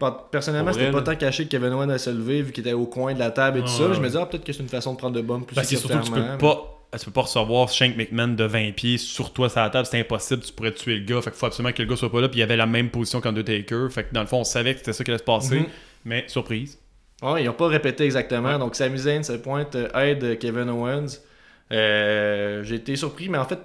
[0.00, 2.72] pas, personnellement, c'était pas tant caché que Kevin Owens allait se lever vu qu'il était
[2.72, 3.86] au coin de la table et tout ça.
[3.86, 3.94] ouais.
[3.94, 5.68] Je me disais, ah, peut-être que c'est une façon de prendre de bombe plus Parce
[5.70, 6.74] que surtout que tu peux pas.
[6.96, 10.00] Tu peux pas recevoir Shank McMahon de 20 pieds sur toi sur la table, c'est
[10.00, 11.20] impossible, tu pourrais tuer le gars.
[11.20, 12.88] Fait qu'il faut absolument que le gars soit pas là, puis il avait la même
[12.88, 13.88] position qu'Undertaker.
[13.90, 15.60] Fait que dans le fond, on savait que c'était ça qui allait se passer.
[15.60, 15.66] Mhm.
[16.06, 16.78] Mais surprise.
[17.20, 18.58] Ouais, ils n'ont pas répété exactement.
[18.58, 21.18] Donc, Sami Zayn se pointe, euh, aide Kevin Owens.
[21.72, 23.58] Euh, J'ai été surpris, mais en fait,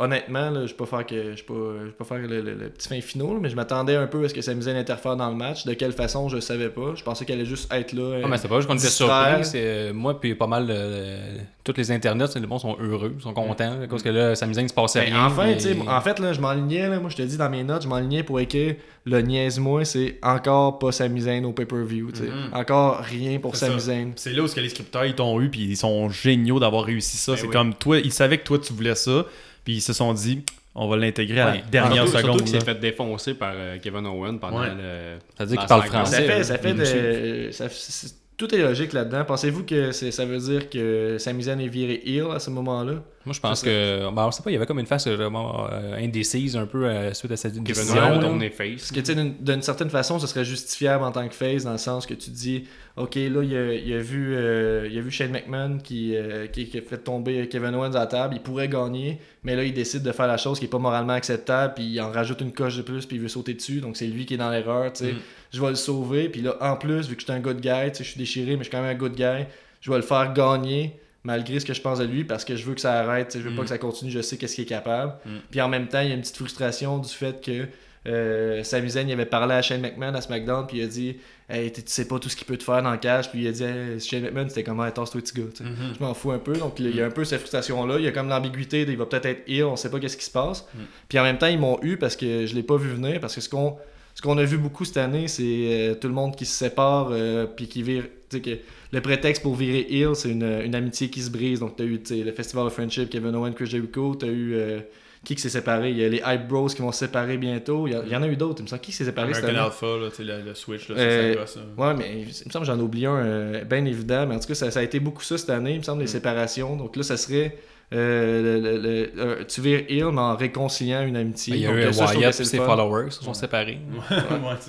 [0.00, 2.88] honnêtement, là, je ne vais pas faire, que, je je faire le, le- le petit
[2.88, 5.28] fin finaux, là, mais je m'attendais un peu à ce que Sami Zayn interfère dans
[5.28, 5.64] le match.
[5.66, 6.94] De quelle façon, je ne savais pas.
[6.96, 8.20] Je pensais qu'elle allait juste être là.
[8.24, 9.44] Ah, mais c'est pas juste qu'on était surpris.
[9.44, 10.66] C'est, euh, moi, puis pas mal.
[10.70, 13.74] euh, tous les internets, c'est- les bons sont heureux, sont contents.
[13.88, 15.26] Parce que là, Sami Zayn, il se passait Ben, rien.
[15.26, 17.50] enfin, mais- tu sais, en fait, là, je m'enlignais, là, moi je te dis dans
[17.50, 22.08] mes notes, je m'enlignais pour écrire le niaise-moi, c'est encore pas Sami Zayn au pay-per-view.
[22.08, 22.54] Mhm.
[22.54, 23.86] Encore rien pour C'est Sami ça.
[23.86, 24.12] Zayn.
[24.16, 26.84] C'est là où ce que les scripteurs ils t'ont eu, puis ils sont géniaux d'avoir
[26.84, 27.32] réussi ça.
[27.32, 27.52] Ben c'est oui.
[27.52, 29.26] comme toi, ils savaient que toi tu voulais ça,
[29.64, 30.42] puis ils se sont dit,
[30.74, 31.64] on va l'intégrer à la Ouais.
[31.70, 32.24] dernière Surtout- seconde.
[32.38, 34.68] Surtout qu'il s'est fait défoncer par euh, Kevin Owen pendant Ouais.
[34.68, 35.18] le.
[35.36, 36.16] Ça veut dire dans qu'il parle français.
[36.16, 37.50] Ça fait, ça fait de.
[37.52, 39.24] ça- tout est logique là-dedans.
[39.26, 42.94] Pensez-vous que ça veut dire que Sami Zayn est viré heel à ce moment-là?
[43.30, 44.10] Moi, je pense que.
[44.12, 46.66] Ben, on sait pas, il y avait comme une face euh, vraiment euh, indécise un
[46.66, 47.94] peu euh, suite à cette Kevin décision.
[48.18, 48.50] Là.
[48.50, 48.66] face.
[48.78, 51.62] Parce que, tu sais, d'une- d'une certaine façon, ce serait justifiable en tant que face,
[51.62, 52.64] dans le sens que tu dis,
[52.96, 56.48] OK, là, il a, il a vu, euh, il a vu Shane McMahon qui, euh,
[56.48, 59.62] qui, qui a fait tomber Kevin Owens à la table, il pourrait gagner, mais là,
[59.62, 62.40] il décide de faire la chose qui est pas moralement acceptable, puis il en rajoute
[62.40, 64.50] une coche de plus, puis il veut sauter dessus, donc c'est lui qui est dans
[64.50, 65.12] l'erreur, tu sais.
[65.12, 65.18] Mm.
[65.52, 67.92] Je vais le sauver, puis là, en plus, vu que je suis un good guy,
[67.92, 69.46] tu sais, je suis déchiré, mais je suis quand même un good guy,
[69.80, 72.64] je vais le faire gagner, malgré ce que je pense de lui, parce que je
[72.64, 73.56] veux que ça arrête, je veux Mm.
[73.56, 75.12] pas que ça continue, je sais qu'est-ce qu'il est capable.
[75.26, 75.30] Mm.
[75.50, 77.66] Puis en même temps, il y a une petite frustration du fait que
[78.06, 81.16] euh, Sami Zayn il avait parlé à Shane McMahon à SmackDown, puis il a dit
[81.50, 83.28] Hey, tu sais pas tout ce qu'il peut te faire dans le cash.
[83.30, 85.48] Puis il a dit Hey, Shane McMahon, c'était comment hey, tasse-toi, petit gars.
[85.60, 85.94] Mhm.
[85.98, 86.54] Je m'en fous un peu.
[86.54, 87.96] Donc il y a un peu cette frustration-là.
[87.98, 90.24] Il y a comme l'ambiguïté il va peut-être être ill, on sait pas qu'est-ce qui
[90.24, 90.66] se passe.
[90.74, 90.78] Mm.
[91.10, 93.20] Puis en même temps, ils m'ont eu parce que je l'ai pas vu venir.
[93.20, 93.76] Parce que ce qu'on
[94.20, 97.08] ce qu'on a vu beaucoup cette année, c'est euh, tout le monde qui se sépare,
[97.10, 98.04] euh, puis qui vire.
[98.30, 98.58] que
[98.92, 101.60] le prétexte pour virer ill, c'est une, une amitié qui se brise.
[101.60, 104.54] Donc, tu as eu le Festival of Friendship, Kevin Owen, Chris Jericho, tu as eu.
[104.54, 104.80] euh,
[105.24, 105.90] qui qui s'est séparé?
[105.90, 107.86] Il y a les Hype Bros qui vont se séparer bientôt.
[107.86, 108.60] Il y, a- il y en a eu d'autres.
[108.60, 109.72] Il me semble qui s'est séparé cette American année?
[110.08, 111.64] Alpha, là, le, le Switch, là, Euh, ça, hein.
[111.76, 114.26] Ouais, mais il me semble que j'en ai oublié un euh, bien évident.
[114.26, 116.00] Mais en tout cas, ça, ça a été beaucoup ça cette année, il me semble,
[116.00, 116.08] les Mm.
[116.08, 116.76] séparations.
[116.76, 117.56] Donc là, ça serait.
[117.92, 121.52] Euh, le- le- le- euh, tu vires ill, mais en réconciliant une amitié.
[121.54, 123.16] Ben, Il y a Donc, eu ça, je trouve que Wyatt et ses followers qui
[123.16, 123.78] se sont séparés.
[124.10, 124.16] Ouais.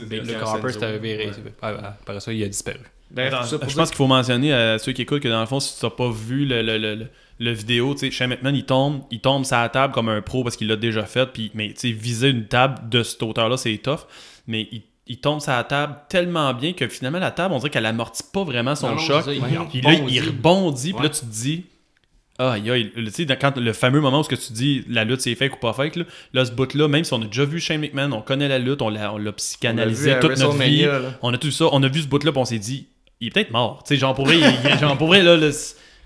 [0.09, 1.29] Le Harper s'était viré.
[1.61, 2.79] Ah, Après ça, il a disparu.
[3.13, 5.77] Pour je pense qu'il faut mentionner à ceux qui écoutent que dans le fond, si
[5.77, 7.07] tu n'as pas vu le, le, le, le-
[7.39, 10.21] le vidéo, tu sais, Shane McMahon, il tombe, il tombe sur la table comme un
[10.21, 11.25] pro parce qu'il l'a déjà fait.
[11.25, 14.01] Puis, mais tu sais, viser une table de cette hauteur-là, c'est tough.
[14.47, 17.71] Mais il, il tombe sur la table tellement bien que finalement, la table, on dirait
[17.71, 19.25] qu'elle amortit pas vraiment son Non, choc.
[19.27, 19.39] Ouais.
[19.71, 20.19] Puis là, il rebondit.
[20.21, 21.65] rebondit, puis là, tu te dis.
[22.43, 22.91] Ah, aïe, aïe.
[22.95, 25.53] Tu sais, quand le fameux moment où ce que tu dis la lutte c'est fake
[25.57, 26.03] ou pas fake, là,
[26.33, 28.81] là ce bout-là, même si on a déjà vu Shane McMahon, on connaît la lutte,
[28.81, 31.13] on l'a, on l'a on psychanalysé à toute notre vie, là.
[31.21, 32.87] on a tout ça, on a vu ce bout-là, puis on s'est dit,
[33.19, 33.83] il est peut-être mort.
[33.85, 35.51] Tu sais, genre pour vrai, il- genre pour vrai, là, le-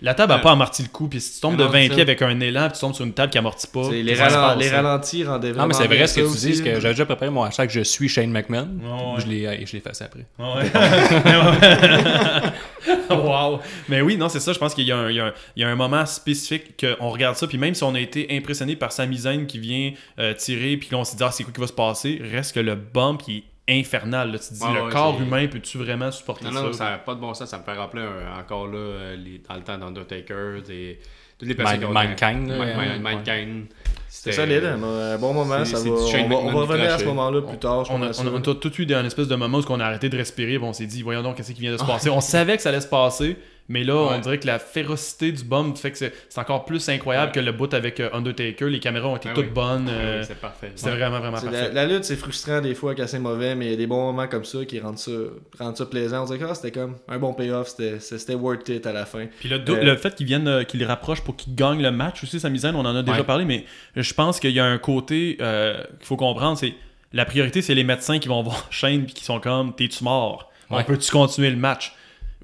[0.06, 0.42] la table a Ouais.
[0.42, 1.94] pas amorti le coup, puis si tu tombes de Non, 20 c'est ça.
[1.96, 3.84] pieds avec un élan, puis tu tombes sur une table qui amortit pas.
[3.86, 6.16] C'est les, qu'est-ce qui se ralen- passe, les ralentis rendaient Non, mais c'est vrai ce
[6.16, 8.70] que tu ça dis, aussi, que j'avais déjà préparé mon hashtag Je suis Shane McMahon.
[8.82, 9.20] Ouais.
[9.22, 10.26] Je l'ai et je l'ai effacé après.
[10.40, 10.72] Ouais.
[13.10, 13.60] wow.
[13.90, 14.54] Mais oui, non, c'est ça.
[14.54, 15.22] Je pense qu'il y, a un- y
[15.56, 17.48] y a moment spécifique qu'on regarde ça.
[17.48, 20.90] Puis même si on a été impressionné par Sami Zayn qui vient euh, tirer, puis
[20.90, 23.38] qu'on s'est dit, ah, c'est quoi qui va se passer, reste que le bump il
[23.38, 24.32] est infernal.
[24.32, 24.40] là.
[24.40, 26.62] Tu te dis, Ouais, le ouais, corps humain, peux-tu vraiment supporter Non, ça?
[26.62, 26.90] non, ça?
[26.92, 27.50] n'a pas de bon sens.
[27.50, 31.00] Ça me fait rappeler un- encore là, euh, les- dans le temps d'Undertaker, des-
[31.38, 33.00] toutes les personnes Man- qui ont- Mankind, là, Man- ouais.
[33.00, 33.66] Man- Mankind.
[34.08, 35.64] C'est solide, hein, un bon moment.
[35.66, 35.94] Ça va, on,
[36.30, 37.84] va, on va revenir à ce moment-là plus tard.
[37.86, 38.32] je On a, pense, on a- ça.
[38.34, 40.72] on a tout eu un espèce de moment où on a arrêté de respirer, on
[40.74, 42.10] s'est dit, voyons donc, qu'est-ce qui vient de se passer?
[42.10, 43.38] on savait que ça allait se passer,
[43.68, 47.30] mais là, on dirait que la férocité du bump fait que c'est encore plus incroyable
[47.30, 47.36] Ouais.
[47.36, 48.66] que le bout avec euh, Undertaker.
[48.70, 49.52] Les caméras ont été Ah toutes oui.
[49.52, 49.88] bonnes.
[49.90, 50.72] Ah oui, euh, c'est parfait.
[50.76, 51.72] C'était vraiment, vraiment parfait.
[51.74, 53.88] La, la lutte, c'est frustrant des fois quand c'est mauvais, mais il y a des
[53.88, 55.12] bons moments comme ça qui rendent ça,
[55.60, 56.22] rendent ça plaisant.
[56.22, 59.06] On dirait que ah, c'était comme un bon payoff, c'était c'était worth it à la
[59.06, 59.26] fin.
[59.40, 61.92] Puis le, Euh, le fait qu'ils viennent, euh, qu'ils les rapprochent pour qu'ils gagnent le
[61.92, 63.66] match aussi, sa misaine, on en a déjà parlé, mais
[63.96, 66.74] je pense qu'il y a un côté euh, qu'il faut comprendre, c'est
[67.14, 70.52] la priorité, c'est les médecins qui vont voir Shane puis qui sont comme, t'es-tu mort?
[70.70, 71.94] On peut-tu continuer le match?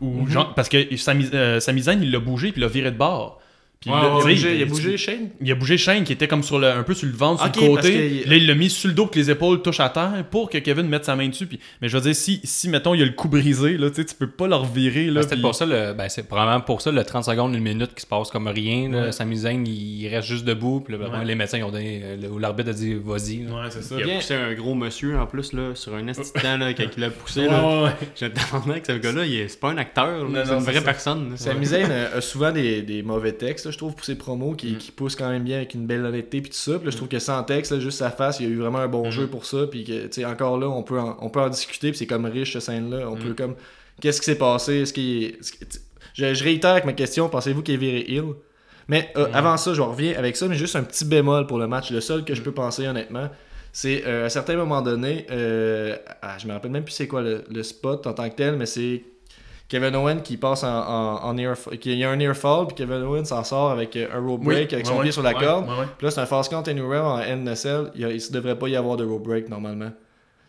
[0.02, 2.98] Ou genre, parce que Sami euh, Zayn, il l'a bougé puis il l'a viré de
[2.98, 3.41] bord.
[3.82, 5.56] Puis Ouais, là, ouais, tu sais, il, a bougé, il a bougé Shane il a
[5.56, 8.22] bougé Shane qui était comme sur le, un peu sur le ventre, sur le côté.
[8.24, 10.24] que- Là, il l'a mis sur le dos pour que les épaules touchent à terre
[10.30, 11.48] pour que Kevin mette sa main dessus.
[11.48, 11.60] Puis...
[11.82, 13.96] Mais je veux dire, si, si mettons, il y a le coup brisé, là, tu
[13.96, 15.06] sais, tu peux pas le revirer.
[15.06, 17.64] Là, Ben, puis- pour ça, le, ben, c'est probablement pour ça le 30 secondes, une
[17.64, 18.88] minute qui se passe comme rien.
[18.88, 19.06] là.
[19.06, 19.12] Ouais.
[19.12, 20.82] Sami Zayn, il reste juste debout.
[20.82, 21.26] Puis là, Ouais.
[21.26, 23.48] les médecins ils ont donné, euh, ou l'arbitre a dit vas-y.
[23.72, 23.96] c'est ça.
[23.98, 27.02] Il a poussé un gros monsieur en plus là, sur un temps là, quand il
[27.02, 27.42] l'a poussé.
[27.42, 27.98] Ouais, là.
[28.16, 30.82] Je me demandais que ce gars-là, il est- c'est pas un acteur, c'est une vraie
[30.82, 31.32] personne.
[31.32, 31.38] là.
[31.38, 34.56] Sami Zayn a, souvent des mauvais textes, là, je trouve, pour ses promos, Mm.
[34.58, 36.76] qui, qui poussent quand même bien avec une belle honnêteté puis tout ça.
[36.78, 38.58] Puis là, je trouve que sans texte, là, juste sa face, il y a eu
[38.58, 39.12] vraiment un bon Mm.
[39.12, 39.66] jeu pour ça.
[39.70, 42.06] Puis que, tu sais, encore là, on peut en, on peut en discuter, puis c'est
[42.08, 43.10] comme riche, cette scène-là.
[43.10, 43.20] On Mm.
[43.20, 43.56] peut comme...
[44.02, 44.82] Qu'est-ce qui s'est passé?
[44.82, 45.80] Est-ce qu'il est- est-ce que- tu-
[46.14, 48.34] je, je réitère avec ma question, pensez-vous qu'il est viré ill?
[48.88, 49.36] Mais euh, Mm.
[49.36, 51.92] avant ça, je reviens avec ça, mais juste un petit bémol pour le match.
[51.92, 53.30] Le seul que je peux penser, honnêtement,
[53.74, 57.08] c'est euh, à un certain moment donné, euh, ah, je me rappelle même plus c'est
[57.08, 59.04] quoi le, le spot en tant que tel, mais c'est
[59.72, 62.76] Kevin Owens qui passe en, en, en near, qu'il y a un near fall, puis
[62.76, 65.34] Kevin Owens s'en sort avec euh, un rope Oui, break avec son pied sur la
[65.34, 65.66] corde.
[65.98, 67.92] Puis là, c'est un fast count anywhere en NSL.
[67.96, 69.92] Il ne devrait pas y avoir de rope break normalement.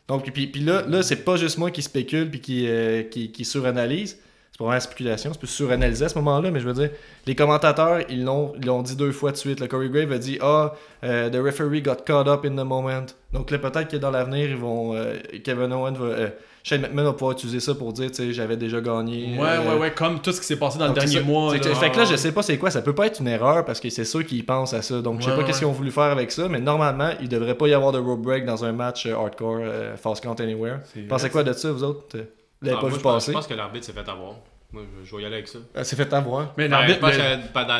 [0.09, 3.31] Donc, puis, puis là, là c'est pas juste moi qui spécule puis qui, euh, qui,
[3.31, 4.19] qui suranalyse.
[4.51, 6.91] C'est pas vraiment la spéculation, c'est plus suranalyser à ce moment-là, mais je veux dire,
[7.25, 9.61] les commentateurs, ils l'ont, ils l'ont dit deux fois de suite.
[9.61, 10.75] Le Corey Grave a dit Ah,
[11.05, 13.07] euh, the referee got caught up in the moment.
[13.33, 14.95] Donc là, peut-être que dans l'avenir, ils vont.
[14.97, 16.31] euh, Kevin Owens va.
[16.65, 19.37] Shane McMahon va pouvoir utiliser ça pour dire, tu sais, j'avais déjà gagné.
[19.37, 21.23] Ouais, euh, ouais, ouais, comme tout ce qui s'est passé dans le donc, dernier ça.
[21.25, 21.59] mois.
[21.59, 22.71] Que- fait que là, je sais pas c'est quoi.
[22.71, 25.01] Ça peut pas être une erreur parce que c'est sûr qu'ils pensent à ça.
[25.03, 27.11] Donc, je sais Ouais, pas ouais, qu'est-ce qu'ils ont voulu faire avec ça, mais normalement,
[27.21, 30.23] il devrait pas y avoir de rope break dans un match euh, hardcore euh, Fast
[30.23, 30.79] Count Anywhere.
[31.09, 32.17] Pensez quoi de ça, vous autres?
[32.17, 32.19] Vous
[32.63, 33.33] l'avez Ah, pas moi, vu je pense- passer?
[33.33, 34.35] Je pense que l'arbitre s'est fait avoir.
[34.73, 35.59] Moi, je, je vais y aller avec ça.
[35.75, 36.55] Ah, C'est fait avoir.
[36.57, 37.01] Mais Ben, l'arbitre.
[37.11, 37.79] le- pas dans,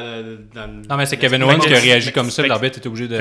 [0.55, 2.47] dans- Non, mais c'est Kevin Owens qui a réagi comme ça.
[2.47, 3.17] L'arbitre était obligé de,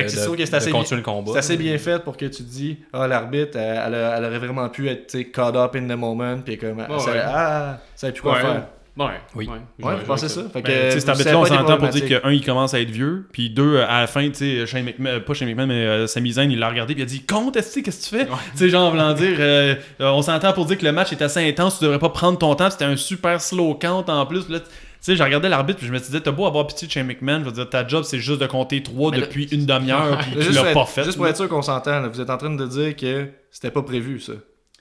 [0.58, 1.32] assez continuer le combat.
[1.34, 4.40] C'est assez bien fait pour que tu dis Ah, l'arbitre, elle, elle a- elle aurait
[4.40, 6.38] vraiment pu être tu sais, caught up in the moment.
[6.44, 6.82] Puis comme.
[6.82, 7.22] elle Ouais.
[7.24, 8.42] Ah, ça plus quoi Ouais.
[8.42, 8.68] faire.
[8.98, 9.06] Ouais.
[9.36, 9.48] Oui.
[9.48, 9.56] Ouais,
[9.86, 10.68] Ouais, je- ça Fait que.
[10.68, 12.22] Ben, sais, cet arbitre-là, on s'entend pour dire problématique.
[12.22, 15.12] qu'un, il commence à être vieux, puis deux, à la fin, tu sais, Shane McMahon,
[15.16, 17.24] euh, pas Shane McMahon, mais euh, Sami Zayn, il l'a regardé, puis il a dit
[17.26, 20.10] Compte, est-ce que qu'est-ce que tu fais Tu sais, genre, en voulant dire, euh, euh,
[20.12, 22.54] on s'entend pour dire que le match est assez intense, tu devrais pas prendre ton
[22.56, 24.66] temps, puis c'était un super slow count en plus, là, tu
[25.00, 27.40] sais, j'ai regardé l'arbitre, puis je me dit, t'as beau avoir pitié de Shane McMahon,
[27.40, 30.18] je veux dire, ta job, c'est juste de compter 3 Mais là- depuis une demi-heure,
[30.22, 31.06] puis tu l'as pas fait.
[31.06, 33.84] juste pour être sûr qu'on s'entend, vous êtes en train de dire que c'était pas
[33.84, 34.34] prévu ça.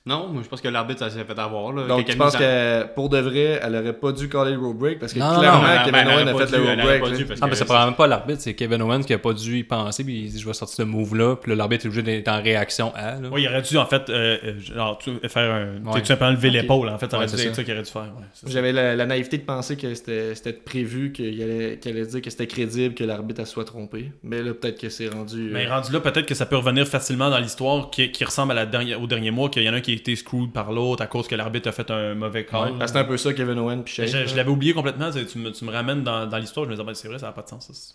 [0.07, 1.75] Non, moi, je pense que l'arbitre, ça s'est fait avoir.
[1.75, 1.87] Là.
[1.87, 4.79] Donc, tu mis en- que pour de vrai, elle aurait pas dû caller le rope
[4.79, 4.99] break?
[4.99, 7.01] Parce que Non, non, clairement, non, Kevin Owens a pas fait dû, le aurait break.
[7.03, 7.17] pas là.
[7.19, 9.59] dû, parce que mais c'est probablement pas l'arbitre, c'est Kevin Owens qui a pas dû
[9.59, 12.29] y penser, puis il dit Je vais sortir ce move-là, puis l'arbitre est obligé d'être
[12.29, 13.17] en réaction à.
[13.21, 13.29] Là.
[13.31, 15.67] Oui, il aurait dû, en fait, euh, euh, genre, tu- faire un.
[15.77, 16.01] tu sais, Ouais.
[16.01, 16.55] tout simplement lever Ok.
[16.55, 17.55] l'épaule, en fait, ça aurait Ouais, être ça.
[17.55, 18.03] ça qu'il aurait dû faire.
[18.03, 18.51] ouais.
[18.51, 22.31] J'avais la, la naïveté de penser que c'était prévu, qu'il allait, qu'il allait dire que
[22.31, 24.13] c'était crédible que l'arbitre soit trompé.
[24.23, 25.49] Mais là, peut-être que c'est rendu.
[25.49, 28.53] euh, Mais rendu là, peut-être que ça peut revenir facilement dans l'histoire qui, qui ressemble
[28.53, 30.53] à la dernière, au dernier mois, qu'il y en a un qui a été screwed
[30.53, 32.73] par l'autre à cause que l'arbitre a fait un mauvais call.
[32.73, 34.27] ouais, c'est un peu ça, Kevin puis Shane.
[34.27, 36.87] je l'avais oublié complètement, tu, me, tu me ramènes dans, dans l'histoire, je me disais,
[36.87, 37.71] ben, c'est vrai, ça n'a pas de sens.
[37.73, 37.95] ça.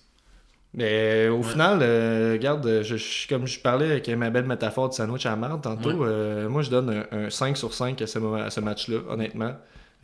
[0.73, 4.95] Mais au final, euh, regarde, je, je- comme je parlais avec ma belle métaphore du
[4.97, 8.07] sandwich à la marde tantôt, euh, moi je donne un, un 5 sur 5 à
[8.07, 9.53] ce, match-là, honnêtement.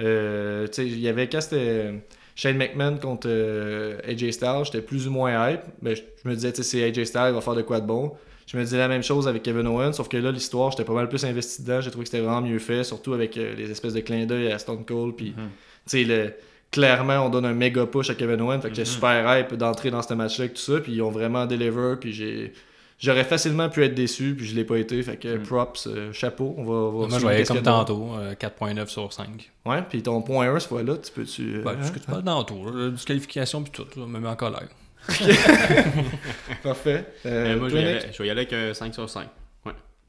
[0.01, 1.93] Euh, il y avait quand c'était
[2.35, 5.61] Shane McMahon contre euh, AJ Styles, j'étais plus ou moins hype.
[5.81, 8.13] Mais je, je me disais, c'est AJ Styles, il va faire de quoi de bon.
[8.51, 10.93] Je me disais la même chose avec Kevin Owens, sauf que là, l'histoire, j'étais pas
[10.93, 11.79] mal plus investi dedans.
[11.79, 14.51] J'ai trouvé que c'était vraiment mieux fait, surtout avec euh, les espèces de clins d'œil
[14.51, 15.15] à Stone Cold.
[15.15, 15.41] Puis, tu
[15.85, 16.33] sais, le-
[16.69, 18.59] clairement, on donne un méga push à Kevin Owens.
[18.61, 20.79] Fait que j'étais super hype d'entrer dans ce match-là avec tout ça.
[20.81, 21.95] Puis, ils ont vraiment deliver.
[21.99, 22.51] Puis, j'ai.
[22.99, 25.01] J'aurais facilement pu être déçu, puis je l'ai pas été.
[25.01, 26.53] Fait que props, euh, chapeau.
[26.57, 29.49] On va, va Moi, je voyais comme tantôt, euh, 4.9 sur 5.
[29.65, 31.55] Ouais, puis ton point 1 cette fois-là, tu peux-tu.
[31.55, 31.83] euh, Ben, hein?
[31.83, 34.67] ce que tu parles tantôt, disqualification puis tout, là, me met en colère.
[36.63, 37.05] Parfait.
[37.25, 39.09] Euh, Euh, moi, je vais, y aller, je vais y aller avec euh, 5 sur
[39.09, 39.27] 5.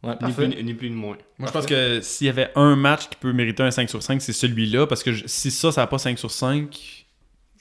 [0.04, 1.16] Ouais, Ni plus, ni plus ni moins.
[1.38, 4.02] Moi, je pense que s'il y avait un match qui peut mériter un 5 sur
[4.02, 7.06] 5, c'est celui-là, parce que je- si ça, ça n'a pas 5 sur 5,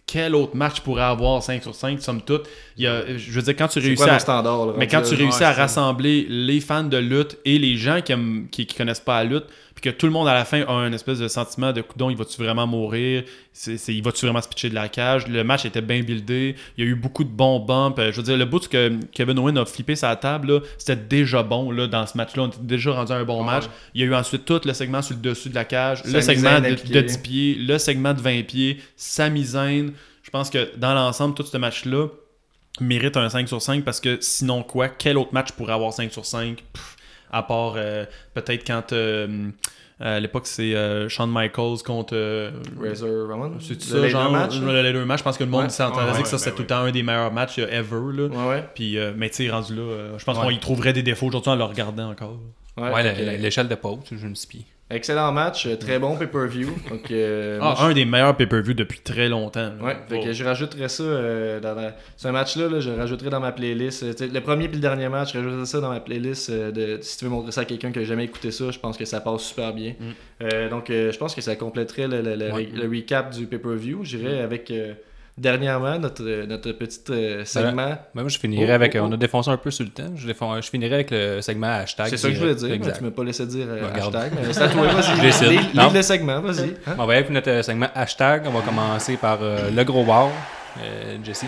[0.08, 2.48] quel autre match pourrait avoir 5 sur 5, somme toute?
[2.78, 4.18] Il y a, Je veux dire, quand tu réussis quoi à.
[4.66, 8.12] là, Mais quand tu réussis à rassembler les fans de lutte et les gens qui,
[8.12, 9.46] aiment, qui, qui connaissent pas la lutte,
[9.82, 12.10] puis que tout le monde à la fin a un espèce de sentiment de coudon,
[12.10, 13.24] il va-tu vraiment mourir?
[13.54, 15.28] C'est, c'est- Il va-tu vraiment se pitcher de la cage?
[15.28, 17.98] Le match était bien buildé, il y a eu beaucoup de bons bumps.
[18.00, 20.96] Euh, Je veux dire, le bout que Kevin Owens a flippé sa table, là, c'était
[20.96, 22.44] déjà bon là, dans ce match-là.
[22.44, 23.46] On était déjà rendu à un bon Ouais.
[23.46, 23.64] match.
[23.96, 26.22] Il y a eu ensuite tout le segment sur le dessus de la cage, le
[26.22, 26.94] segment de, impliqué.
[26.94, 29.92] de 10 pieds, le segment de 20 pieds, Sami Zayn.
[30.24, 32.08] Je pense que dans l'ensemble, tout ce match-là
[32.80, 36.12] mérite un 5 sur 5 parce que sinon quoi, quel autre match pourrait avoir 5
[36.12, 36.91] sur 5 Pff,
[37.32, 39.50] à part euh, peut-être quand euh,
[40.00, 43.54] à l'époque c'est euh, Shawn Michaels contre euh, Razor Ramon?
[43.60, 45.70] c'est ça genre match, le Laser match je pense que le monde Ouais.
[45.70, 46.64] s'entendait Ouais, dire ouais, que ça ben c'était tout oui.
[46.64, 48.28] le temps un des meilleurs matchs euh, ever là.
[48.28, 48.64] Ouais, ouais.
[48.74, 50.44] puis euh, mais tu sais rendu là euh, je pense Ouais.
[50.44, 52.38] qu'on y trouverait des défauts aujourd'hui en le regardant encore
[52.78, 56.68] Ouais, l'échelle de pause, je me suis Excellent match, euh, très bon pay-per-view.
[57.12, 59.84] Euh, ah, un des meilleurs pay-per-view depuis très longtemps là.
[59.84, 60.24] Ouais, fait Oh.
[60.26, 61.96] que je rajouterais ça euh, dans la...
[62.18, 64.04] Ce match-là, là, je rajouterais dans ma playlist.
[64.22, 66.50] Le premier puis le dernier match, je rajouterais ça dans ma playlist.
[66.50, 67.00] euh, de...
[67.02, 69.06] Si tu veux montrer ça à quelqu'un qui n'a jamais écouté ça, je pense que
[69.06, 69.94] ça passe super bien.
[70.00, 70.70] Mm.
[70.70, 72.68] Donc, je pense que ça compléterait le, le- le- Ouais.
[72.74, 74.04] le recap du pay-per-view.
[74.04, 74.94] J'irais avec euh,
[75.38, 77.74] dernièrement notre, notre petit euh, segment.
[78.14, 78.96] Ben, moi, je finirais Oh, avec.
[78.96, 79.08] oh, oh.
[79.10, 80.12] On a défoncé un peu sur le temps.
[80.16, 82.08] Je, défon- je finirais avec le segment hashtag.
[82.10, 82.72] C'est ça que je voulais dire.
[82.74, 82.98] Exact.
[82.98, 84.32] Tu m'as pas laissé dire euh, Ben, hashtag.
[84.36, 85.50] Mais c'est à toi, vas-y.
[85.50, 86.70] Lis- le segment, vas-y.
[86.88, 86.96] Hein?
[86.98, 88.44] On va y aller avec notre segment hashtag.
[88.48, 90.30] On va commencer par euh, le gros wow.
[90.82, 91.46] Euh, Jesse.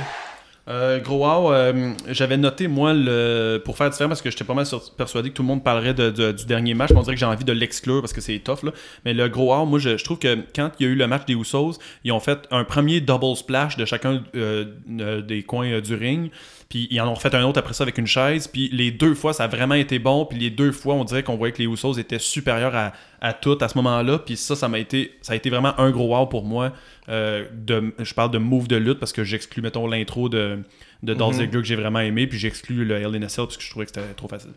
[0.69, 4.65] Euh, gros euh, j'avais noté moi le pour faire différent parce que j'étais pas mal
[4.95, 6.91] persuadé que tout le monde parlerait du dernier match.
[6.91, 8.71] mais On dirait que j'ai envie de l'exclure parce que c'est tough là.
[9.03, 11.25] Mais le gros wow, moi je, trouve que quand il y a eu le match
[11.25, 14.65] des Usos, ils ont fait un premier double splash de chacun euh,
[15.01, 16.31] euh, des coins du ring.
[16.69, 18.47] Puis ils en ont refait un autre après ça avec une chaise.
[18.47, 20.25] Puis les deux fois, ça a vraiment été bon.
[20.25, 23.33] Puis les deux fois, on dirait qu'on voyait que les Usos étaient supérieurs à, à
[23.33, 24.19] tout à ce moment-là.
[24.19, 26.71] Puis ça, ça m'a été, ça a été vraiment un gros wow pour moi.
[27.09, 30.59] Euh, de, je parle de move de lutte parce que j'exclus, mettons, l'intro de,
[31.01, 31.39] de Dolph Mhm.
[31.41, 32.27] Ziggler que j'ai vraiment aimé.
[32.27, 34.51] Puis j'exclus le Hell in a Cell parce que je trouvais que c'était trop facile.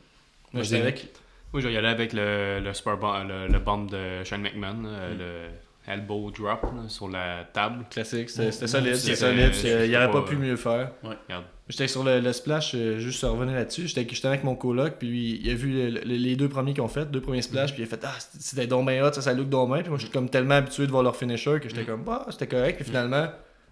[0.52, 1.09] Moi, j'étais avec.
[1.52, 5.18] Moi, je avec le, le, super bomb, le, le bomb de Shane McMahon, euh, Mm.
[5.18, 7.84] le elbow drop là, sur la table.
[7.90, 9.52] Classique, c'était solide, C'était- solide.
[9.84, 10.90] Il n'y aurait pas pas- pu mieux faire.
[11.02, 11.44] Regarde.
[11.68, 13.88] J'étais sur le, le splash, euh, juste à revenir là-dessus.
[13.88, 16.82] J'étais j'étais avec mon coloc, puis il a vu le- le- les deux premiers qu'ils
[16.82, 19.20] ont fait, deux premiers splash, puis il a fait Ah, c'était- donc bien hot, ça,
[19.22, 19.80] ça look donc bien.
[19.80, 22.47] Puis moi, j'étais comme tellement habitué de voir leur finisher que j'étais comme Bah, c'était
[22.47, 22.76] correct.
[22.76, 23.26] Puis finalement,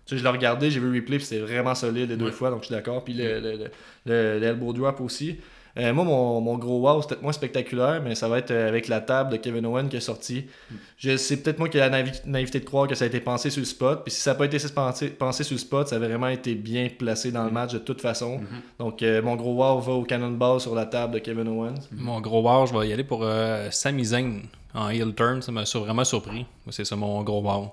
[0.06, 2.32] tu sais, je l'ai regardé, j'ai vu le replay, puis c'était vraiment solide les deux
[2.32, 3.04] fois, donc je suis d'accord.
[3.04, 3.58] Puis le, le, le,
[4.06, 5.36] le- le elbow drop aussi.
[5.76, 8.68] Euh, moi, mon, mon gros wow, c'est peut-être moins spectaculaire, mais ça va être euh,
[8.68, 10.44] avec la table de Kevin Owen qui est sorti.
[10.96, 11.90] Je- C'est peut-être moi qui ai la
[12.26, 14.02] naïveté de croire que ça a été pensé sur le spot.
[14.04, 16.54] Puis si ça n'a pas été pensé, pensé sur le spot, ça a vraiment été
[16.54, 18.40] bien placé dans le match de toute façon.
[18.78, 21.74] Donc euh, mon gros wow va au cannonball sur la table de Kevin Owens.
[21.90, 24.42] Mon gros wow, je vais y aller pour euh, Sami Zayn
[24.74, 25.42] en heel turn.
[25.42, 26.46] Ça m'a vraiment surpris.
[26.70, 27.72] C'est ça mon gros wow.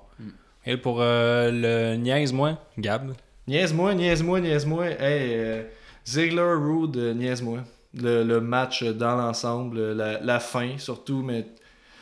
[0.65, 3.13] Et pour euh, le niaise-moi, Gab?
[3.47, 4.85] Niaise-moi, niaise-moi, niaise-moi.
[4.99, 5.65] Hey,
[6.05, 7.59] Ziggler, Rude, niaise-moi.
[7.93, 11.45] Le, le match dans l'ensemble, la, la fin surtout, mais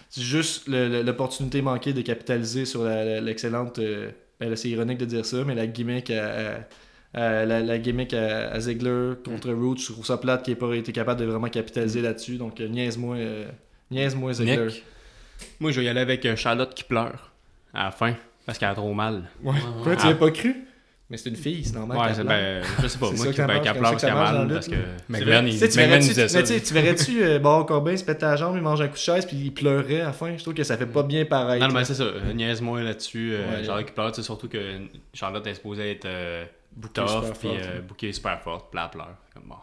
[0.10, 3.80] c'est juste l'opportunité manquée de capitaliser sur l'excellente.
[3.80, 7.78] euh, ben c'est ironique de dire ça, mais la gimmick à, à- à- la, la
[7.80, 11.20] gimmick à, à Ziggler contre Rude, je trouve ça plate qu'il n'ait pas été capable
[11.22, 12.38] de vraiment capitaliser là-dessus.
[12.38, 13.46] Donc, euh, niaise-moi, euh,
[14.32, 14.66] Ziggler.
[14.68, 14.84] Nick?
[15.60, 17.32] Moi, je vais y aller avec euh, Charlotte qui pleure
[17.74, 18.14] à la fin
[18.46, 19.24] parce qu'elle a trop mal.
[19.44, 19.56] Ouais.
[19.84, 20.10] Quoi, tu Ah.
[20.10, 20.56] l'as pas cru?
[21.10, 21.98] Mais c'est une fille, c'est normal.
[21.98, 23.10] Ouais, c'est, ben, je sais pas.
[23.12, 24.48] Moi, qui, ben, qu'elle qu'elle mal.
[24.48, 24.76] Parce que...
[25.10, 26.38] McMahon, il, disait ça.
[26.38, 28.88] mais tu sais, tu verrais-tu euh, Baron Corbin se pète la jambe, il mange un
[28.88, 30.38] coup de chaise, puis il pleurait à la fin?
[30.38, 31.60] Je trouve que ça fait pas bien pareil.
[31.62, 32.04] Non, mais c'est ça.
[32.04, 33.32] euh, Niaise-moi là-dessus.
[33.34, 33.64] euh, Ouais.
[33.64, 34.60] Charlotte qui pleure, c'est surtout que
[35.14, 36.46] Charlotte est supposée être euh,
[36.84, 37.50] super puis
[37.88, 39.16] bookée super forte, puis elle pleure.
[39.34, 39.56] Comme bon.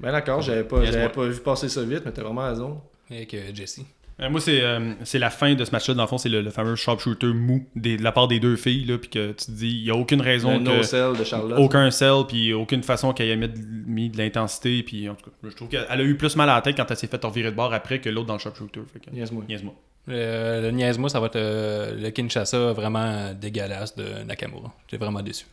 [0.00, 2.78] Ben d'accord, j'avais pas, pas vu passer ça vite, mais t'as vraiment raison.
[3.10, 3.80] Avec Jesse.
[4.28, 5.94] Moi, c'est euh, c'est la fin de ce match-là.
[5.94, 8.56] Dans le fond, c'est le, le fameux sharpshooter mou des- de la part des deux
[8.56, 8.84] filles.
[8.84, 10.76] Là, puis que tu te dis, il n'y a aucune raison Le que.
[10.76, 11.58] no-sell de Charlotte.
[11.58, 14.82] aucun sel, puis aucune façon qu'elle ait mis de, mis de l'intensité.
[14.82, 16.90] Puis en tout cas, je trouve qu'elle a eu plus mal à la tête quand
[16.90, 18.80] elle s'est fait revirer de bord après que l'autre dans le sharpshooter.
[19.12, 19.44] Niaise-moi.
[19.48, 19.74] niaise-moi.
[20.06, 24.72] Le, le niaise-moi, ça va être euh, le Kinshasa vraiment dégueulasse de Nakamura.
[24.90, 25.46] J'étais vraiment déçu.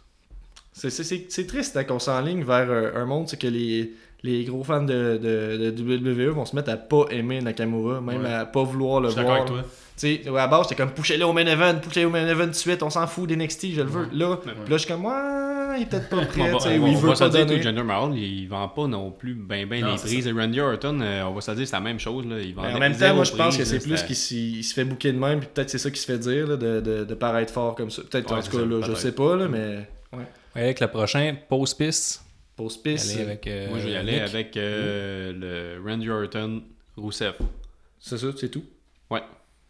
[0.74, 3.92] C'est, c'est, c'est, c'est triste hein, qu'on s'enligne vers un, un monde, c'est que les,
[4.24, 5.84] les gros fans de, de, de
[6.30, 8.34] WWE vont se mettre à pas aimer Nakamura, même Ouais.
[8.34, 9.36] à pas vouloir le Je suis voir.
[9.36, 9.62] avec toi.
[10.00, 12.44] Tu sais, à la base, j'étais comme poussez-le au main event, poussez-le au main event
[12.46, 14.08] tout de suite, on s'en fout d'NXT, je le veux.
[14.14, 15.12] Là, là, je suis comme, ouais,
[15.78, 17.62] il est peut-être pas prêt, On va, on il va veut pas dire que.
[17.62, 20.28] Jinder Mahal, il vend pas non plus ben ben Non, les prises.
[20.28, 22.28] Et Randy Orton, euh, on va se dire c'est la même chose.
[22.28, 22.40] Là.
[22.40, 25.12] Il vend en même temps, moi, je pense que c'est plus qu'il se fait bouquer
[25.14, 27.52] de même, puis peut-être c'est ça qui se fait dire, là, de, de, de paraître
[27.52, 28.04] fort comme ça.
[28.04, 29.88] Peut-être, Ouais, en tout cas, là, je sais pas, là, mais.
[30.14, 30.26] Ouais,
[30.56, 32.22] avec le prochain, Pause Piss.
[32.58, 34.22] Pause piste, avec, euh, Moi, je vais y aller Nick.
[34.24, 36.64] avec euh, le Randy Orton
[36.98, 37.36] Rousseff.
[38.00, 38.64] c'est ça, c'est tout?
[39.12, 39.22] Ouais.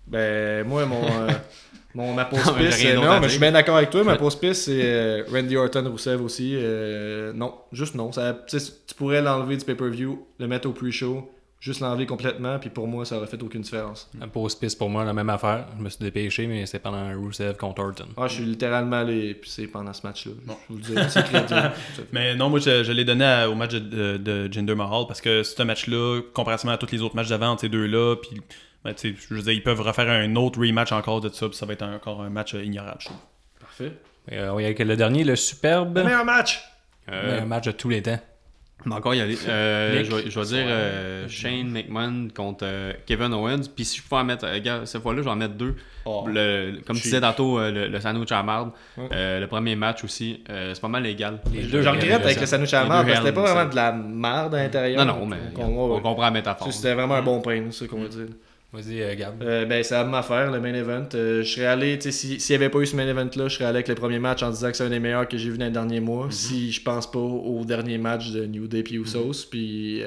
[0.08, 1.30] Ben, moi, mon, euh,
[1.94, 4.04] mon, ma pause Non, mais j'ai piste, non, mais je suis bien d'accord avec toi.
[4.06, 6.54] Ma pause piste, c'est euh, Randy Orton Rousseff aussi.
[6.56, 8.14] euh, non, juste non.
[8.14, 12.88] Ça, tu pourrais l'enlever du pay-per-view, le mettre au pre-show, juste l'enlever complètement, puis pour
[12.88, 14.10] moi, ça aurait fait aucune différence.
[14.20, 15.66] La Pause Piss pour moi, la même affaire.
[15.78, 18.06] Je me suis dépêché, mais c'est pendant Rusev contre Orton.
[18.16, 20.34] Ah, je suis littéralement allé pisser pendant ce match-là.
[20.46, 20.56] Bon.
[20.70, 21.72] Je vous le dis, c'est crédible.
[22.12, 25.06] Mais non, moi, je, je l'ai donné à- au match de, de, de Jinder Mahal
[25.08, 28.16] parce que c'est un match-là, comparativement à tous les autres matchs d'avant entre ces deux-là,
[28.18, 28.40] puis
[28.86, 31.48] ben, tu sais, je veux dire, ils peuvent refaire un autre rematch encore de ça,
[31.50, 33.18] puis ça va être encore un match euh, ignorable, je trouve.
[33.60, 33.92] Parfait.
[34.32, 35.98] Euh, on y a avec le dernier, le superbe.
[35.98, 36.64] Le meilleur match!
[37.10, 38.20] Euh, meilleur match de tous les temps.
[38.86, 39.38] Mais encore y aller.
[39.48, 43.64] Euh, je vais, je vais dire euh, Shane McMahon contre euh, Kevin Owens.
[43.76, 45.76] Puis si je peux en mettre, gars, cette fois-là, je vais en mettre deux.
[46.06, 46.26] Oh.
[46.28, 48.72] Le- comme tu disais tantôt, le, le sandwich à marde.
[48.98, 51.40] Le premier match aussi, c'est pas mal égal.
[51.54, 53.76] Les deux, Je regrette avec le sandwich à deux parce que c'était pas vraiment de
[53.76, 55.06] la merde à l'intérieur.
[55.06, 56.72] Non, non, mais On- on- on comprend la métaphore.
[56.72, 58.28] C'était vraiment un bon pain, c'est ça qu'on va dire.
[58.78, 59.42] Vas-y, euh, Gab.
[59.42, 61.08] Euh, ben, c'est la même affaire, le main event.
[61.16, 63.48] Euh, je serais allé, tu sais, si- s'il n'y avait pas eu ce main event-là,
[63.48, 65.38] je serais allé avec le premier match en disant que c'est un des meilleurs que
[65.38, 66.28] j'ai vu dans les derniers mois.
[66.30, 69.48] Si je pense pas au dernier match de New Day puis Usos.
[69.50, 70.04] Puis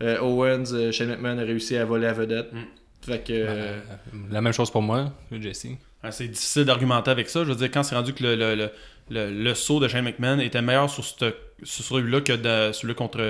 [0.00, 2.52] Owens, euh, Shane McMahon a réussi à voler la vedette.
[2.52, 2.58] Mm.
[3.02, 3.32] Fait que.
[3.32, 3.78] euh,
[4.12, 5.66] Ben, la même chose pour moi, Jesse.
[6.02, 7.44] Ah, C'est difficile d'argumenter avec ça.
[7.44, 8.70] Je veux dire, quand c'est rendu que le, le, le,
[9.10, 12.94] le, le saut de Shane McMahon était meilleur sur, cette- sur celui-là que de- celui
[12.94, 13.20] contre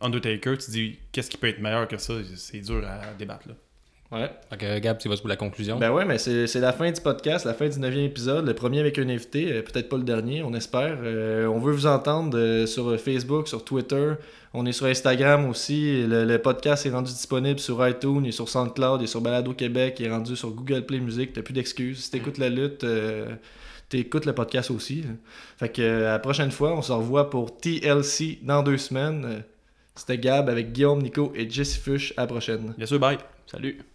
[0.00, 2.14] Undertaker, tu te dis qu'est-ce qui peut être meilleur que ça?
[2.36, 3.48] C'est dur à débattre.
[3.48, 3.54] Là.
[4.12, 4.30] Ouais.
[4.50, 5.78] Fait que Gab, tu vas pour la conclusion.
[5.78, 8.54] Ben ouais, mais c'est c'est la fin du podcast, la fin du 9e épisode, le
[8.54, 10.98] premier avec un invité, euh, peut-être pas le dernier, on espère.
[11.02, 14.14] Euh, on veut vous entendre euh, sur Facebook, sur Twitter,
[14.54, 16.06] on est sur Instagram aussi.
[16.06, 19.20] Le, le podcast est rendu disponible sur iTunes, il est sur SoundCloud, il est sur
[19.20, 22.04] Balado Québec, il est rendu sur Google Play Music, t'as plus d'excuses.
[22.04, 23.34] Si t'écoutes la lutte, euh,
[23.88, 25.04] t'écoutes le podcast aussi.
[25.58, 29.42] Fait que euh, à la prochaine fois, on se revoit pour TLC dans deux semaines.
[29.94, 32.14] C'était Gab avec Guillaume, Nico et Jesse Fush.
[32.16, 32.74] À la prochaine.
[32.76, 33.18] Bien sûr, bye.
[33.46, 33.87] Salut.